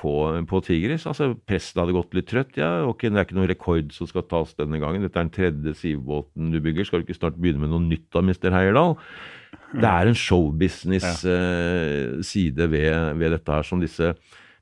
på, 0.00 0.12
på 0.48 0.60
Tigris. 0.64 1.04
Altså, 1.10 1.34
Presten 1.44 1.82
hadde 1.82 1.92
gått 1.92 2.16
litt 2.16 2.24
trøtt. 2.30 2.56
ja, 2.56 2.80
ok, 2.88 3.04
Det 3.04 3.12
er 3.12 3.28
ikke 3.28 3.36
noen 3.36 3.50
rekord 3.50 3.92
som 3.92 4.08
skal 4.08 4.24
tas 4.30 4.54
denne 4.56 4.80
gangen. 4.80 5.04
Dette 5.04 5.20
er 5.20 5.28
den 5.28 5.36
tredje 5.36 5.76
sivbåten 5.82 6.48
du 6.54 6.58
bygger. 6.64 6.84
Skal 6.88 7.00
du 7.00 7.04
ikke 7.04 7.20
snart 7.20 7.36
begynne 7.36 7.60
med 7.60 7.70
noe 7.74 7.84
nytt 7.84 8.08
da, 8.08 8.24
Mr. 8.24 8.48
Heierdal? 8.56 8.96
Det 9.76 9.90
er 9.90 10.04
en 10.08 10.16
showbusiness-side 10.16 12.64
ja. 12.64 12.72
ved, 12.72 13.20
ved, 13.20 13.28
dette 13.36 13.52
her 13.52 13.64
som 13.68 13.76
disse 13.84 14.16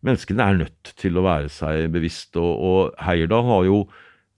menneskene 0.04 0.42
er 0.42 0.58
nødt 0.64 0.84
til 0.98 1.14
å 1.14 1.26
være 1.30 1.46
seg 1.52 1.92
bevisst. 1.94 2.34
Og, 2.42 2.52
og 2.58 2.90
Heierdal 3.06 3.46
har 3.52 3.62
jo 3.70 3.86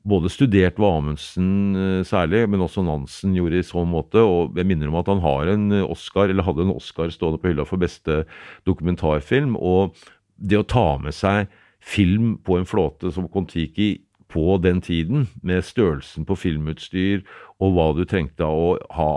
både 0.07 0.31
studert 0.33 0.79
hva 0.81 0.93
Amundsen 1.01 1.51
eh, 1.77 2.01
særlig, 2.07 2.45
men 2.51 2.63
også 2.65 2.85
Nansen 2.87 3.35
gjorde 3.37 3.61
i 3.61 3.67
så 3.67 3.85
måte. 3.89 4.23
Og 4.23 4.57
jeg 4.59 4.69
minner 4.69 4.93
om 4.93 4.99
at 5.01 5.11
han 5.11 5.23
har 5.25 5.53
en 5.53 5.69
Oscar, 5.85 6.31
eller 6.31 6.47
hadde 6.47 6.67
en 6.67 6.75
Oscar 6.77 7.13
stående 7.15 7.43
på 7.43 7.51
hylla 7.51 7.67
for 7.69 7.83
beste 7.83 8.25
dokumentarfilm. 8.69 9.59
Og 9.59 9.97
det 10.37 10.61
å 10.61 10.69
ta 10.69 10.89
med 11.03 11.17
seg 11.17 11.51
film 11.87 12.37
på 12.45 12.59
en 12.59 12.69
flåte 12.69 13.13
som 13.15 13.29
Kon-Tiki 13.31 13.97
på 14.33 14.57
den 14.59 14.81
tiden, 14.83 15.29
med 15.47 15.65
størrelsen 15.65 16.27
på 16.27 16.35
filmutstyr 16.35 17.23
og 17.63 17.77
hva 17.77 17.87
du 17.97 18.03
trengte 18.09 18.45
å 18.45 18.75
ha 18.93 19.11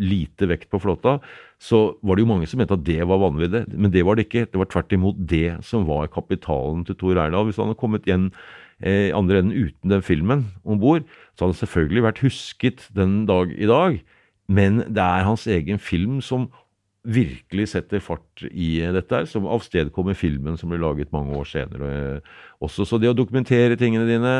lite 0.00 0.48
vekt 0.50 0.70
på 0.72 0.80
flåta, 0.82 1.18
så 1.62 1.94
var 2.02 2.16
det 2.16 2.24
jo 2.24 2.30
mange 2.32 2.48
som 2.50 2.58
mente 2.60 2.76
at 2.76 2.84
det 2.86 3.04
var 3.06 3.22
vanvittig. 3.22 3.64
Men 3.70 3.92
det 3.94 4.02
var 4.06 4.16
det 4.16 4.26
ikke. 4.26 4.48
Det 4.50 4.60
var 4.60 4.70
tvert 4.72 4.96
imot 4.96 5.20
det 5.30 5.58
som 5.64 5.86
var 5.88 6.10
kapitalen 6.12 6.82
til 6.88 6.98
Tor 7.00 7.20
Eirdal. 7.20 7.46
Hvis 7.48 7.60
han 7.60 7.70
hadde 7.70 7.80
kommet 7.80 8.08
igjen 8.08 8.30
eh, 8.84 9.10
andre 9.16 9.40
enden 9.40 9.70
uten 9.70 9.94
den 9.94 10.04
filmen 10.04 10.46
om 10.64 10.80
bord, 10.82 11.06
så 11.34 11.44
hadde 11.44 11.56
han 11.56 11.62
selvfølgelig 11.62 12.04
vært 12.04 12.22
husket 12.24 12.84
den 12.96 13.24
dag 13.30 13.54
i 13.56 13.70
dag. 13.70 14.02
Men 14.48 14.82
det 14.84 15.00
er 15.00 15.24
hans 15.24 15.46
egen 15.48 15.80
film 15.80 16.20
som 16.24 16.50
virkelig 17.04 17.68
setter 17.74 18.00
fart 18.00 18.44
i 18.48 18.78
dette, 18.94 19.12
her, 19.12 19.26
som 19.28 19.48
avstedkommer 19.48 20.16
filmen 20.16 20.56
som 20.60 20.72
ble 20.72 20.80
laget 20.80 21.12
mange 21.12 21.36
år 21.36 21.48
senere 21.48 21.90
eh, 21.92 22.36
også. 22.64 22.86
Så 22.88 23.00
det 23.00 23.10
å 23.12 23.16
dokumentere 23.16 23.76
tingene 23.80 24.08
dine, 24.08 24.34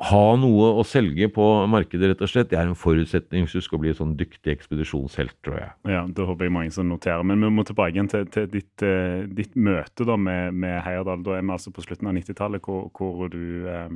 ha 0.00 0.22
noe 0.40 0.68
å 0.80 0.84
selge 0.88 1.28
på 1.32 1.46
markedet, 1.68 2.12
rett 2.12 2.22
og 2.24 2.30
slett, 2.32 2.48
det 2.52 2.56
er 2.56 2.70
en 2.70 2.78
forutsetning 2.78 3.44
hvis 3.44 3.58
du 3.58 3.64
skal 3.64 3.82
bli 3.82 3.90
en 3.92 3.98
sånn 3.98 4.14
dyktig 4.16 4.54
ekspedisjonshelt, 4.54 5.34
tror 5.44 5.58
jeg. 5.58 5.74
Ja, 5.92 6.06
Det 6.08 6.24
håper 6.24 6.48
jeg 6.48 6.54
mange 6.56 6.72
som 6.72 6.88
noterer. 6.88 7.26
Men 7.26 7.44
vi 7.44 7.50
må 7.52 7.66
tilbake 7.68 7.98
igjen 7.98 8.08
til, 8.08 8.24
til 8.32 8.48
ditt, 8.48 8.72
uh, 8.80 9.26
ditt, 9.28 9.52
møte 9.60 10.06
da 10.08 10.16
med, 10.16 10.56
med 10.56 10.78
Heyerdahl. 10.86 11.20
Da 11.26 11.36
er 11.36 11.44
vi 11.44 11.52
altså 11.56 11.72
på 11.76 11.84
slutten 11.84 12.08
av 12.08 12.16
90-tallet, 12.16 12.64
hvor, 12.64 12.88
hvor, 12.96 13.28
du 13.28 13.68
uh, 13.68 13.92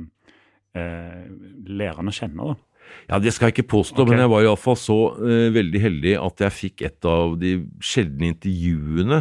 eh, 0.77 1.25
lærer 1.65 1.97
han 2.01 2.11
å 2.11 2.15
kjenne. 2.15 2.53
da. 2.53 2.75
Ja, 3.09 3.19
det 3.21 3.33
skal 3.33 3.49
jeg 3.49 3.59
ikke 3.59 3.71
påstå, 3.75 4.03
okay. 4.03 4.13
men 4.13 4.23
jeg 4.23 4.31
var 4.31 4.45
iallfall 4.45 4.77
så 4.77 4.99
eh, 5.17 5.47
veldig 5.53 5.81
heldig 5.81 6.13
at 6.21 6.45
jeg 6.45 6.57
fikk 6.59 6.85
et 6.87 7.09
av 7.09 7.35
de 7.41 7.55
sjeldne 7.83 8.31
intervjuene 8.33 9.19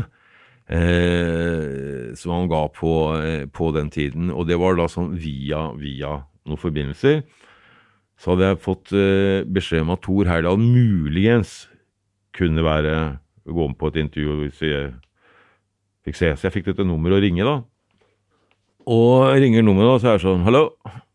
eh, 0.68 2.12
som 2.16 2.36
han 2.36 2.48
ga 2.52 2.62
på, 2.72 2.94
eh, 3.20 3.44
på 3.48 3.70
den 3.76 3.90
tiden. 3.92 4.32
Og 4.32 4.48
det 4.48 4.58
var 4.60 4.78
da 4.78 4.88
sånn 4.90 5.12
via, 5.20 5.66
via 5.80 6.18
noen 6.48 6.60
forbindelser. 6.60 7.22
Så 8.20 8.32
hadde 8.32 8.50
jeg 8.50 8.62
fått 8.62 8.92
eh, 8.94 9.42
beskjed 9.48 9.84
om 9.84 9.94
at 9.94 10.02
Thor 10.04 10.28
Heyerdahl 10.30 10.60
muligens 10.60 11.64
kunne 12.34 12.64
være 12.66 12.94
gå 13.44 13.68
med 13.68 13.78
på 13.78 13.90
et 13.90 14.00
intervju 14.00 14.36
hvis 14.42 14.62
jeg 14.64 14.92
fikk 16.06 16.18
se. 16.18 16.34
Så 16.36 16.48
jeg 16.48 16.58
fikk 16.58 16.68
dette 16.72 16.86
nummeret 16.86 17.18
å 17.18 17.24
ringe, 17.24 17.46
da. 17.46 17.56
Og 18.90 19.32
jeg 19.32 19.46
ringer 19.46 19.64
nummeret, 19.64 19.94
da, 19.94 20.00
så 20.00 20.08
er 20.10 20.18
jeg 20.18 20.24
sånn 20.26 20.44
Hallo? 20.44 20.68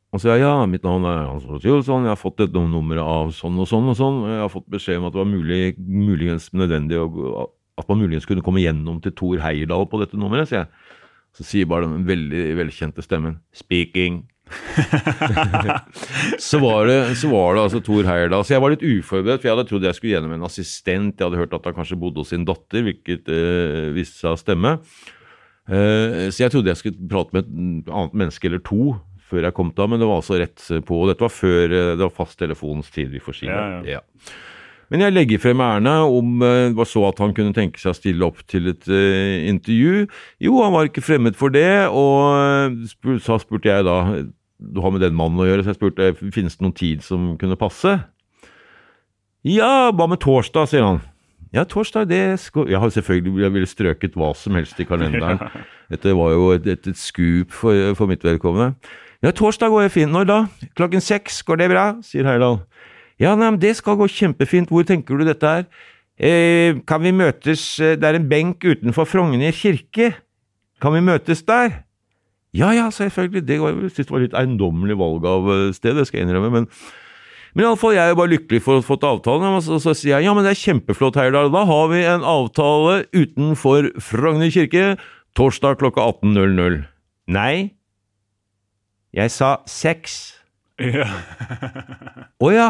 Og 0.10 0.18
så 0.18 0.24
sier 0.26 0.40
jeg 0.40 0.48
ja, 0.48 0.66
mitt 0.66 0.86
navn 0.86 1.04
er 1.06 1.28
Hans 1.30 1.44
Olav 1.46 1.62
jeg 1.62 2.10
har 2.10 2.18
fått 2.18 2.42
et 2.42 2.56
nummer 2.58 2.98
av 3.04 3.30
sånn 3.38 3.60
og 3.62 3.68
sånn 3.70 3.92
og 3.92 3.98
sånn. 3.98 4.24
Jeg 4.26 4.42
har 4.42 4.50
fått 4.50 4.66
beskjed 4.74 4.98
om 4.98 5.06
at 5.06 5.14
det 5.14 5.22
var 5.22 5.30
mulig, 5.30 5.60
muligens 5.78 6.48
nødvendig 6.58 6.98
å, 6.98 7.44
at 7.78 7.86
man 7.92 8.02
muligens 8.02 8.26
kunne 8.26 8.42
komme 8.46 8.64
gjennom 8.64 8.98
til 9.04 9.14
Thor 9.14 9.44
Heyerdahl 9.44 9.86
på 9.92 10.00
dette 10.02 10.18
nummeret, 10.18 10.50
sier 10.50 10.64
jeg. 10.64 10.98
Så 11.38 11.46
sier 11.46 11.70
bare 11.70 11.86
den 11.86 12.08
veldig 12.10 12.46
velkjente 12.58 13.06
stemmen 13.06 13.38
'speaking'. 13.54 14.24
så, 16.50 16.60
var 16.62 16.90
det, 16.90 16.98
så 17.20 17.32
var 17.32 17.56
det 17.56 17.64
altså 17.66 17.82
Thor 17.86 18.08
Heyerdahl. 18.08 18.46
Så 18.48 18.56
jeg 18.56 18.64
var 18.64 18.74
litt 18.74 18.86
uforberedt, 18.86 19.42
for 19.42 19.50
jeg 19.50 19.56
hadde 19.58 19.68
trodd 19.70 19.88
jeg 19.88 19.98
skulle 19.98 20.16
gjennom 20.16 20.36
en 20.38 20.48
assistent. 20.48 21.16
Jeg 21.16 21.26
hadde 21.26 21.42
hørt 21.42 21.56
at 21.58 21.70
han 21.70 21.78
kanskje 21.78 22.00
bodde 22.02 22.24
hos 22.24 22.34
sin 22.34 22.48
datter, 22.48 22.86
hvilket 22.88 23.32
eh, 23.34 23.90
viste 23.96 24.22
seg 24.22 24.36
å 24.36 24.42
stemme. 24.42 24.76
Eh, 25.70 26.28
så 26.34 26.46
jeg 26.46 26.56
trodde 26.56 26.74
jeg 26.74 26.82
skulle 26.82 27.10
prate 27.12 27.36
med 27.36 27.46
et 27.46 27.94
annet 27.94 28.20
menneske 28.24 28.50
eller 28.50 28.64
to 28.66 28.96
før 29.30 29.46
jeg 29.46 29.54
kom 29.54 29.70
til 29.70 29.86
ham, 29.86 29.92
men 29.94 30.02
det 30.02 30.08
var 30.10 30.24
altså 30.24 30.40
rett 30.42 30.70
på. 30.88 31.02
Og 31.04 31.12
dette 31.12 31.26
var 31.26 31.34
før 31.34 31.66
eh, 31.70 31.96
det 31.96 32.06
var 32.06 32.16
fast 32.16 32.40
telefonstid, 32.42 33.12
vi 33.14 33.22
får 33.24 33.42
si. 33.42 33.50
Ja, 33.52 33.66
ja. 33.80 34.00
Ja. 34.00 34.38
Men 34.90 35.06
jeg 35.06 35.14
legger 35.14 35.42
frem 35.42 35.62
ærend 35.62 35.90
om 35.90 36.42
eh, 36.42 36.70
det 36.72 36.78
var 36.80 36.90
så 36.90 37.04
at 37.12 37.22
han 37.22 37.34
kunne 37.38 37.54
tenke 37.54 37.82
seg 37.82 37.94
å 37.94 37.98
stille 37.98 38.26
opp 38.26 38.42
til 38.50 38.72
et 38.72 38.90
uh, 38.90 39.36
intervju. 39.50 40.08
Jo, 40.42 40.56
han 40.64 40.74
var 40.74 40.90
ikke 40.90 41.06
fremmed 41.06 41.38
for 41.38 41.54
det, 41.54 41.86
og 41.94 42.34
eh, 42.42 43.20
så 43.22 43.38
spurte 43.42 43.70
jeg 43.70 43.86
da 43.86 44.00
Du 44.60 44.82
har 44.84 44.92
med 44.92 45.02
den 45.02 45.16
mannen 45.16 45.40
å 45.40 45.48
gjøre, 45.48 45.64
så 45.64 45.72
jeg 45.72 45.80
spurte 45.80 46.10
finnes 46.36 46.58
det 46.58 46.66
noen 46.66 46.76
tid 46.76 47.04
som 47.06 47.32
kunne 47.40 47.58
passe. 47.60 47.96
Ja, 49.48 49.90
hva 49.96 50.08
med 50.12 50.20
torsdag, 50.20 50.68
sier 50.68 50.84
han. 50.84 51.02
Ja, 51.56 51.64
torsdag, 51.66 52.10
det 52.12 52.40
skal 52.44 52.68
Jeg 52.70 52.78
har 52.78 52.92
selvfølgelig 52.94 53.42
jeg 53.42 53.54
ville 53.56 53.70
strøket 53.70 54.18
hva 54.20 54.34
som 54.38 54.58
helst 54.60 54.78
i 54.78 54.86
kalenderen. 54.86 55.40
Dette 55.92 56.14
var 56.14 56.34
jo 56.36 56.52
et, 56.54 56.68
et, 56.70 56.92
et 56.92 57.00
skup 57.00 57.56
for, 57.56 57.74
for 57.98 58.12
mitt 58.12 58.26
vedkommende. 58.26 58.76
Ja, 59.26 59.32
torsdag 59.36 59.72
går 59.72 59.88
jeg 59.88 59.96
fint. 59.96 60.14
Når 60.14 60.28
da? 60.30 60.40
Klokken 60.78 61.02
seks, 61.04 61.42
går 61.48 61.64
det 61.64 61.72
bra? 61.72 61.86
sier 62.06 62.28
Heyerdahl. 62.28 62.62
Ja, 63.20 63.34
nei, 63.36 63.50
men 63.50 63.60
det 63.60 63.74
skal 63.80 63.98
gå 64.00 64.08
kjempefint. 64.12 64.70
Hvor 64.72 64.86
tenker 64.88 65.18
du 65.18 65.26
dette 65.28 65.56
er? 65.62 65.66
Eh, 66.20 66.78
kan 66.88 67.00
vi 67.00 67.14
møtes 67.16 67.62
eh, 67.80 67.94
Det 67.96 68.04
er 68.04 68.18
en 68.18 68.28
benk 68.28 68.64
utenfor 68.68 69.08
Frogner 69.08 69.56
kirke. 69.56 70.14
Kan 70.84 70.96
vi 70.96 71.04
møtes 71.04 71.44
der? 71.48 71.82
Ja, 72.56 72.72
ja, 72.74 72.88
selvfølgelig. 72.94 73.44
Det 73.48 73.60
var, 73.62 73.76
jeg 73.78 73.94
synes 73.94 74.08
det 74.08 74.16
var 74.16 74.24
litt 74.24 74.38
eiendommelig 74.38 74.98
valg 74.98 75.28
av 75.30 75.52
eh, 75.54 75.68
sted, 75.76 75.98
det 75.98 76.08
skal 76.10 76.22
jeg 76.22 76.28
innrømme. 76.28 76.50
Men, 76.56 76.68
men 77.54 77.66
iallfall, 77.68 77.94
jeg 77.94 78.04
er 78.08 78.14
jo 78.14 78.20
bare 78.22 78.34
lykkelig 78.34 78.62
for 78.66 78.78
å 78.78 78.82
ha 78.82 78.88
fått 78.88 79.06
avtalen. 79.06 79.58
Og 79.60 79.64
så, 79.66 79.78
så 79.84 79.94
sier 79.98 80.16
jeg 80.16 80.30
ja, 80.30 80.34
men 80.38 80.48
det 80.48 80.56
er 80.56 80.62
kjempeflott, 80.64 81.20
Heyerdahl. 81.22 81.52
Da 81.54 81.66
har 81.70 81.92
vi 81.94 82.02
en 82.10 82.26
avtale 82.26 83.04
utenfor 83.14 83.92
Frogner 84.02 84.54
kirke 84.54 84.96
torsdag 85.38 85.78
klokka 85.82 86.08
18.00. 86.10 86.82
Nei, 87.30 87.54
jeg 89.14 89.34
sa 89.34 89.60
seks. 89.70 90.20
Ja. 90.82 91.06
Å 92.40 92.50
ja, 92.56 92.70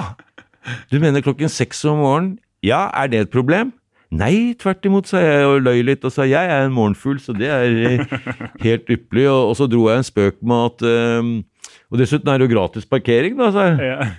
du 0.92 1.00
mener 1.00 1.24
klokken 1.24 1.52
seks 1.52 1.84
om 1.88 2.02
morgenen? 2.04 2.38
Ja, 2.66 2.90
er 2.92 3.08
det 3.12 3.20
et 3.24 3.32
problem? 3.32 3.72
Nei, 4.10 4.56
tvert 4.58 4.86
imot, 4.90 5.06
sa 5.06 5.22
jeg 5.22 5.46
og 5.46 5.60
løy 5.62 5.84
litt 5.86 6.06
og 6.08 6.14
sa 6.14 6.26
jeg 6.26 6.50
er 6.50 6.66
en 6.66 6.74
morgenfugl, 6.74 7.20
så 7.22 7.36
det 7.38 7.52
er 7.54 7.76
eh, 7.92 8.18
helt 8.66 8.90
ypperlig. 8.90 9.28
Og, 9.30 9.52
og 9.52 9.56
så 9.60 9.68
dro 9.70 9.86
jeg 9.92 10.02
en 10.02 10.08
spøk 10.08 10.42
med 10.42 10.66
at 10.72 10.88
um, 11.22 11.32
Og 11.94 12.02
dessuten 12.02 12.30
er 12.32 12.42
det 12.42 12.48
jo 12.48 12.56
gratis 12.56 12.90
parkering, 12.90 13.38
da, 13.38 13.52
sa 13.54 13.70
jeg. 13.70 13.94
Ja. 13.94 14.10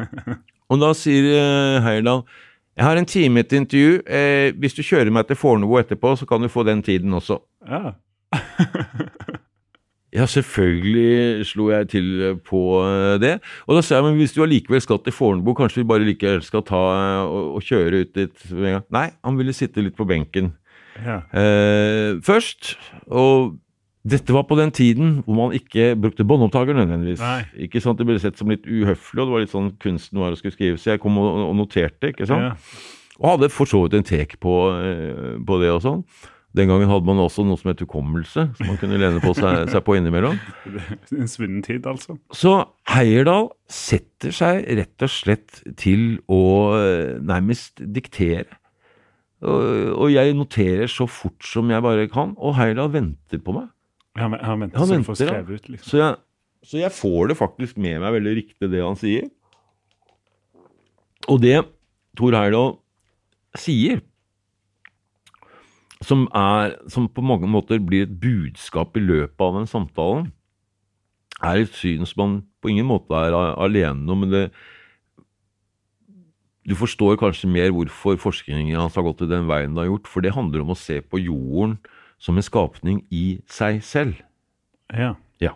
Og 0.68 0.82
da 0.82 0.90
sier 0.92 1.30
uh, 1.32 1.78
Heyerdahl 1.86 2.26
jeg 2.78 2.86
har 2.86 2.98
en 3.00 3.06
time 3.10 3.42
til 3.42 3.58
intervju. 3.58 3.94
Eh, 4.06 4.52
hvis 4.54 4.76
du 4.76 4.84
kjører 4.86 5.10
meg 5.10 5.26
til 5.26 5.34
Fornebu 5.34 5.80
etterpå, 5.80 6.12
så 6.14 6.28
kan 6.30 6.38
du 6.38 6.46
få 6.46 6.62
den 6.62 6.82
tiden 6.86 7.14
også. 7.14 7.40
ja. 7.66 7.96
Ja, 10.14 10.24
selvfølgelig 10.24 11.44
slo 11.44 11.68
jeg 11.68 11.88
til 11.92 12.38
på 12.48 12.62
eh, 12.80 13.18
det. 13.20 13.34
Og 13.66 13.76
da 13.76 13.82
sa 13.84 13.98
jeg, 13.98 14.06
men 14.06 14.16
hvis 14.16 14.32
du 14.32 14.40
allikevel 14.44 14.80
skal 14.80 15.02
til 15.04 15.12
Fornebu, 15.12 15.52
kanskje 15.58 15.82
vi 15.82 15.88
bare 15.90 16.06
likevel 16.06 16.40
skal 16.46 16.64
ta 16.64 16.80
eh, 16.96 17.24
og, 17.28 17.50
og 17.58 17.66
kjøre 17.66 18.02
ut 18.04 18.14
dit 18.16 18.44
med 18.54 18.70
en 18.70 18.76
gang? 18.78 18.86
Nei, 18.96 19.06
han 19.24 19.40
ville 19.40 19.56
sitte 19.56 19.84
litt 19.84 19.98
på 19.98 20.08
benken 20.08 20.54
ja. 21.04 21.20
eh, 21.36 22.16
først. 22.24 22.78
Og 23.12 23.58
dette 24.08 24.32
var 24.32 24.46
på 24.48 24.56
den 24.56 24.72
tiden 24.72 25.18
hvor 25.26 25.36
man 25.36 25.56
ikke 25.56 25.90
brukte 26.00 26.24
båndopptaker 26.24 26.78
nødvendigvis. 26.78 27.20
Nei. 27.20 27.66
Ikke 27.68 27.82
sant, 27.84 28.00
Det 28.00 28.08
ble 28.08 28.16
sett 28.22 28.40
som 28.40 28.48
litt 28.48 28.64
uhøflig, 28.64 29.20
og 29.20 29.26
det 29.26 29.34
var 29.34 29.44
litt 29.44 29.52
sånn 29.52 29.74
kunsten 29.82 30.22
var 30.22 30.32
å 30.32 30.40
skulle 30.40 30.56
skrive. 30.56 30.80
Så 30.80 30.94
jeg 30.94 31.02
kom 31.04 31.20
og, 31.20 31.28
og 31.50 31.54
noterte, 31.58 32.14
ikke 32.14 32.28
sant. 32.30 32.48
Ja. 32.48 32.96
Og 33.18 33.32
hadde 33.34 33.52
for 33.52 33.68
så 33.68 33.82
vidt 33.84 33.98
en 33.98 34.06
tek 34.06 34.38
på, 34.40 34.56
eh, 34.78 35.36
på 35.44 35.60
det 35.60 35.72
og 35.74 35.84
sånn. 35.84 36.02
Den 36.58 36.70
gangen 36.70 36.90
hadde 36.90 37.06
man 37.06 37.20
også 37.22 37.44
noe 37.46 37.58
som 37.60 37.70
het 37.70 37.82
hukommelse, 37.84 38.48
som 38.58 38.66
man 38.66 38.78
kunne 38.80 38.98
lene 38.98 39.20
på 39.22 39.30
seg, 39.36 39.68
seg 39.70 39.82
på 39.86 39.94
innimellom. 39.98 40.38
En 41.20 41.30
svunnen 41.30 41.62
tid, 41.64 41.86
altså. 41.86 42.18
Så 42.34 42.54
Heierdal 42.90 43.52
setter 43.70 44.34
seg 44.34 44.64
rett 44.80 45.04
og 45.06 45.12
slett 45.12 45.60
til 45.78 46.18
å 46.26 46.42
eh, 46.78 47.18
nærmest 47.22 47.84
diktere. 47.94 48.58
Og, 49.38 49.94
og 49.94 50.10
jeg 50.10 50.34
noterer 50.34 50.90
så 50.90 51.06
fort 51.06 51.46
som 51.46 51.70
jeg 51.70 51.84
bare 51.84 52.08
kan, 52.10 52.34
og 52.34 52.56
Heierdal 52.58 52.90
venter 52.96 53.42
på 53.44 53.54
meg. 53.54 53.70
Han, 54.18 54.34
han 54.34 54.64
venter 54.64 54.82
Han 54.82 54.88
så 54.88 54.96
venter, 54.96 55.14
ja. 55.14 55.30
skrevet 55.30 55.60
ut, 55.60 55.70
liksom. 55.76 55.88
Så 55.92 56.00
jeg, 56.00 56.18
så 56.66 56.80
jeg 56.80 56.94
får 56.96 57.30
det 57.30 57.38
faktisk 57.38 57.78
med 57.78 58.00
meg 58.02 58.16
veldig 58.18 58.34
riktig, 58.40 58.70
det 58.72 58.82
han 58.82 58.98
sier. 58.98 59.28
Og 61.28 61.38
det 61.44 61.60
Tor 62.18 62.34
Heierdal 62.34 62.74
sier, 63.58 64.02
som, 66.04 66.26
er, 66.36 66.76
som 66.90 67.08
på 67.10 67.24
mange 67.26 67.48
måter 67.50 67.80
blir 67.82 68.06
et 68.06 68.18
budskap 68.22 68.96
i 68.96 69.02
løpet 69.02 69.42
av 69.42 69.56
den 69.58 69.70
samtalen, 69.70 70.28
er 71.42 71.62
et 71.62 71.74
syn 71.74 72.06
som 72.06 72.22
man 72.22 72.36
på 72.62 72.72
ingen 72.72 72.88
måte 72.88 73.14
er 73.14 73.34
alene 73.34 74.12
om. 74.12 74.24
men 74.24 74.34
det 74.34 74.44
du 76.68 76.74
forstår 76.76 77.16
kanskje 77.16 77.48
mer 77.48 77.70
hvorfor 77.72 78.18
forskningen 78.20 78.76
hans 78.76 78.96
har 78.98 79.06
gått 79.06 79.22
i 79.24 79.30
den 79.30 79.46
veien 79.48 79.72
det 79.72 79.86
har 79.86 79.88
gjort, 79.88 80.10
for 80.10 80.20
det 80.20 80.34
handler 80.36 80.60
om 80.60 80.74
å 80.74 80.76
se 80.76 80.98
på 81.00 81.20
jorden 81.22 81.78
som 82.20 82.36
en 82.36 82.44
skapning 82.44 82.98
i 83.08 83.40
seg 83.48 83.80
selv. 83.86 84.18
Ja. 84.92 85.14
Ja. 85.40 85.54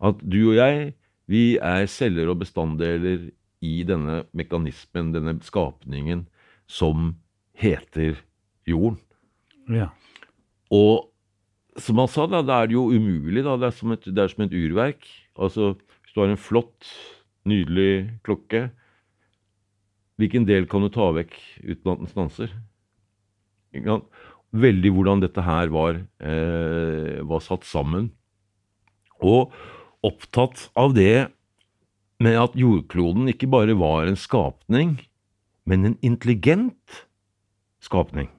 At 0.00 0.22
du 0.24 0.38
og 0.46 0.56
jeg, 0.56 0.94
vi 1.28 1.58
er 1.60 1.84
celler 1.90 2.30
og 2.32 2.40
bestanddeler 2.40 3.28
i 3.60 3.74
denne 3.84 4.22
mekanismen, 4.36 5.12
denne 5.12 5.36
skapningen, 5.44 6.24
som 6.64 7.18
heter 7.56 8.22
jorden. 8.64 8.96
Ja. 9.72 9.90
Og 10.74 11.08
som 11.80 12.00
han 12.00 12.10
sa, 12.10 12.24
da, 12.30 12.42
det 12.44 12.54
er 12.54 12.74
jo 12.74 12.88
umulig. 12.88 13.44
da, 13.44 13.56
Det 13.60 13.68
er 13.68 13.76
som 13.76 13.92
et, 13.92 14.06
er 14.06 14.32
som 14.32 14.44
et 14.46 14.56
urverk. 14.56 15.06
Altså, 15.36 15.74
hvis 16.02 16.14
du 16.14 16.22
har 16.22 16.32
en 16.32 16.40
flott, 16.40 16.90
nydelig 17.46 18.10
klokke, 18.26 18.70
hvilken 20.18 20.46
del 20.48 20.64
kan 20.66 20.82
du 20.82 20.88
ta 20.90 21.10
vekk 21.14 21.36
uten 21.62 21.92
at 21.92 22.00
den 22.00 22.10
stanser? 22.10 22.54
Veldig 24.56 24.92
hvordan 24.96 25.20
dette 25.22 25.44
her 25.44 25.68
var, 25.70 26.00
eh, 26.24 27.20
var 27.22 27.44
satt 27.44 27.66
sammen. 27.68 28.10
Og 29.20 29.52
opptatt 30.02 30.70
av 30.74 30.94
det 30.96 31.28
med 32.18 32.38
at 32.40 32.56
jordkloden 32.56 33.28
ikke 33.28 33.50
bare 33.52 33.76
var 33.76 34.08
en 34.08 34.16
skapning, 34.16 34.96
men 35.68 35.84
en 35.84 35.98
intelligent 36.00 37.04
skapning 37.84 38.30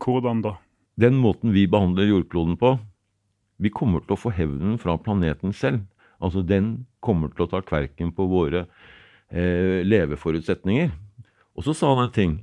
Hvordan 0.00 0.42
da? 0.44 0.56
den 1.00 1.16
måten 1.20 1.54
vi 1.54 1.66
behandler 1.70 2.10
jordkloden 2.10 2.58
på, 2.60 2.74
vi 3.60 3.72
kommer 3.72 4.04
til 4.04 4.16
å 4.16 4.20
få 4.20 4.32
hevnen 4.34 4.78
fra 4.80 4.96
planeten 5.00 5.54
selv. 5.56 5.84
Altså, 6.20 6.42
den 6.44 6.86
kommer 7.04 7.32
til 7.32 7.46
å 7.46 7.50
ta 7.52 7.60
kverken 7.64 8.12
på 8.16 8.26
våre 8.28 8.66
eh, 9.28 9.80
leveforutsetninger. 9.86 10.90
Og 11.56 11.66
så 11.66 11.74
sa 11.76 11.92
han 11.94 12.06
en 12.06 12.14
ting. 12.14 12.34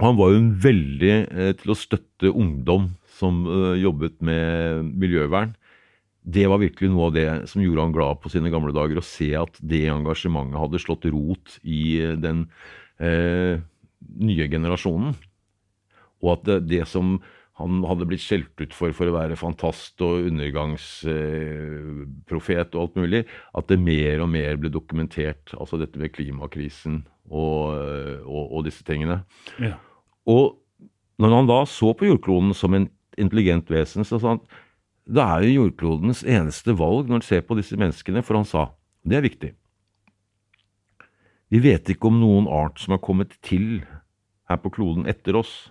Han 0.00 0.18
var 0.18 0.32
jo 0.34 0.40
veldig 0.64 1.12
eh, 1.14 1.52
til 1.58 1.74
å 1.74 1.78
støtte 1.78 2.32
ungdom 2.32 2.92
som 3.18 3.44
eh, 3.46 3.82
jobbet 3.82 4.18
med 4.26 4.90
miljøvern. 5.02 5.54
Det 6.24 6.46
var 6.48 6.62
virkelig 6.62 6.88
noe 6.90 7.10
av 7.10 7.14
det 7.14 7.28
som 7.50 7.62
gjorde 7.62 7.84
han 7.84 7.94
glad 7.94 8.22
på 8.22 8.32
sine 8.32 8.50
gamle 8.54 8.74
dager. 8.74 8.98
Å 8.98 9.06
se 9.06 9.30
at 9.38 9.58
det 9.60 9.84
engasjementet 9.92 10.62
hadde 10.62 10.82
slått 10.82 11.06
rot 11.10 11.58
i 11.62 11.84
eh, 12.02 12.18
den 12.18 12.46
eh, 13.02 13.62
nye 14.22 14.50
generasjonen. 14.50 15.14
Og 16.24 16.30
at 16.38 16.42
det, 16.48 16.58
det 16.72 16.84
som 16.88 17.06
han 17.60 17.84
hadde 17.86 18.08
blitt 18.10 18.24
skjelt 18.24 18.56
ut 18.58 18.72
for 18.74 18.90
for 18.96 19.06
å 19.06 19.14
være 19.14 19.36
fantast 19.38 20.00
og 20.02 20.26
undergangsprofet 20.32 22.74
og 22.74 22.80
alt 22.82 22.96
mulig, 22.98 23.22
at 23.54 23.68
det 23.70 23.78
mer 23.78 24.20
og 24.24 24.28
mer 24.32 24.56
ble 24.58 24.70
dokumentert, 24.74 25.54
altså 25.54 25.78
dette 25.78 25.94
med 26.00 26.10
klimakrisen 26.16 27.06
og, 27.30 27.78
og, 28.26 28.44
og 28.50 28.64
disse 28.66 28.82
tingene. 28.86 29.22
Ja. 29.62 29.78
Og 30.26 30.58
når 31.22 31.30
han 31.36 31.46
da 31.46 31.64
så 31.70 31.94
på 31.94 32.06
jordkloden 32.08 32.50
som 32.58 32.74
en 32.74 32.90
intelligent 33.20 33.70
vesen, 33.70 34.02
så 34.02 34.18
sa 34.18 34.28
han 34.34 34.42
det 35.04 35.20
er 35.20 35.44
jo 35.44 35.58
jordklodens 35.58 36.22
eneste 36.24 36.72
valg 36.78 37.04
når 37.06 37.20
han 37.20 37.26
ser 37.26 37.42
på 37.44 37.56
disse 37.58 37.76
menneskene, 37.76 38.22
for 38.24 38.40
han 38.40 38.48
sa 38.48 38.72
det 39.04 39.18
er 39.18 39.26
viktig. 39.26 39.50
Vi 41.52 41.60
vet 41.60 41.90
ikke 41.92 42.08
om 42.08 42.22
noen 42.22 42.48
art 42.48 42.80
som 42.80 42.96
har 42.96 43.02
kommet 43.04 43.36
til 43.44 43.84
her 44.48 44.58
på 44.62 44.72
kloden 44.72 45.04
etter 45.06 45.36
oss. 45.36 45.68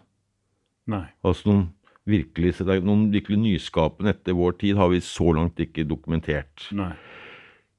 Nei. 0.92 1.06
Altså 1.24 1.50
noen 1.50 1.66
virkelig, 2.10 2.58
noen 2.84 3.08
virkelig 3.14 3.40
nyskapende 3.40 4.12
etter 4.12 4.36
vår 4.36 4.58
tid 4.60 4.80
har 4.80 4.92
vi 4.92 5.02
så 5.04 5.32
langt 5.36 5.62
ikke 5.64 5.86
dokumentert. 5.88 6.68
Nei. 6.76 6.92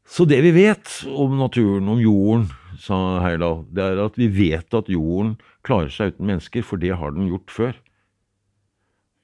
Så 0.05 0.27
det 0.29 0.43
vi 0.45 0.53
vet 0.53 0.91
om 1.09 1.39
naturen, 1.41 1.89
om 1.89 2.01
jorden, 2.01 2.49
sa 2.81 3.23
Heyerdahl, 3.25 3.63
det 3.73 3.85
er 3.85 4.03
at 4.05 4.19
vi 4.21 4.29
vet 4.29 4.77
at 4.77 4.91
jorden 4.93 5.35
klarer 5.65 5.93
seg 5.93 6.13
uten 6.13 6.29
mennesker, 6.29 6.65
for 6.67 6.81
det 6.81 6.93
har 7.01 7.15
den 7.15 7.31
gjort 7.31 7.53
før. 7.53 7.79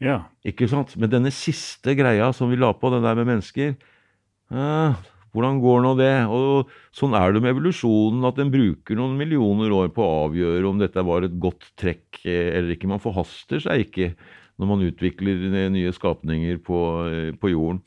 Ja. 0.01 0.23
Ikke 0.49 0.69
sant? 0.71 0.95
Men 0.97 1.12
denne 1.12 1.33
siste 1.35 1.93
greia 1.99 2.31
som 2.33 2.49
vi 2.49 2.57
la 2.57 2.73
på, 2.73 2.88
den 2.93 3.05
der 3.05 3.19
med 3.19 3.29
mennesker 3.29 3.75
eh, 3.75 5.03
Hvordan 5.31 5.61
går 5.62 5.83
nå 5.85 5.95
det? 5.99 6.14
Og 6.27 6.71
sånn 6.97 7.14
er 7.14 7.35
det 7.35 7.43
med 7.45 7.55
evolusjonen, 7.55 8.25
at 8.27 8.38
den 8.40 8.51
bruker 8.51 8.99
noen 8.99 9.16
millioner 9.19 9.73
år 9.75 9.90
på 9.95 10.03
å 10.03 10.23
avgjøre 10.27 10.66
om 10.66 10.81
dette 10.81 11.05
var 11.07 11.27
et 11.27 11.37
godt 11.43 11.69
trekk 11.79 12.23
eh, 12.25 12.57
eller 12.57 12.75
ikke. 12.75 12.90
Man 12.90 13.03
forhaster 13.03 13.62
seg 13.62 13.87
ikke 13.87 14.12
når 14.61 14.69
man 14.69 14.83
utvikler 14.85 15.47
nye 15.73 15.93
skapninger 15.97 16.59
på, 16.66 16.81
eh, 17.09 17.31
på 17.38 17.53
jorden. 17.55 17.81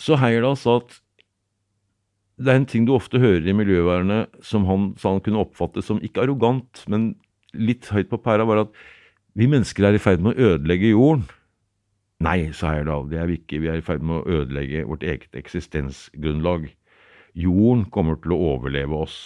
Så 0.00 0.20
Heyerdahl 0.20 0.58
sa 0.60 0.78
at 0.80 1.00
det 2.40 2.52
er 2.52 2.60
en 2.60 2.68
ting 2.68 2.86
du 2.88 2.94
ofte 2.94 3.20
hører 3.20 3.44
i 3.44 3.56
miljøvernet 3.56 4.38
som 4.44 4.64
han 4.68 4.92
sa 5.00 5.12
han 5.12 5.20
kunne 5.24 5.42
oppfatte 5.42 5.82
som 5.84 6.00
ikke 6.00 6.22
arrogant, 6.24 6.86
men 6.88 7.12
litt 7.52 7.90
høyt 7.92 8.08
på 8.08 8.20
pæra, 8.22 8.46
var 8.48 8.64
at 8.64 8.80
vi 9.36 9.48
mennesker 9.50 9.86
er 9.86 9.98
i 9.98 10.00
ferd 10.02 10.22
med 10.24 10.36
å 10.36 10.54
ødelegge 10.54 10.94
jorden. 10.94 11.26
Nei, 12.20 12.50
sa 12.52 12.74
Heyerdahl, 12.74 13.06
det 13.08 13.18
er 13.18 13.28
vi 13.30 13.38
ikke. 13.40 13.62
Vi 13.62 13.68
er 13.72 13.80
i 13.80 13.84
ferd 13.84 14.04
med 14.04 14.20
å 14.20 14.40
ødelegge 14.40 14.84
vårt 14.88 15.04
eget 15.08 15.36
eksistensgrunnlag. 15.40 16.66
Jorden 17.38 17.86
kommer 17.94 18.18
til 18.20 18.34
å 18.36 18.40
overleve 18.54 18.98
oss. 19.06 19.16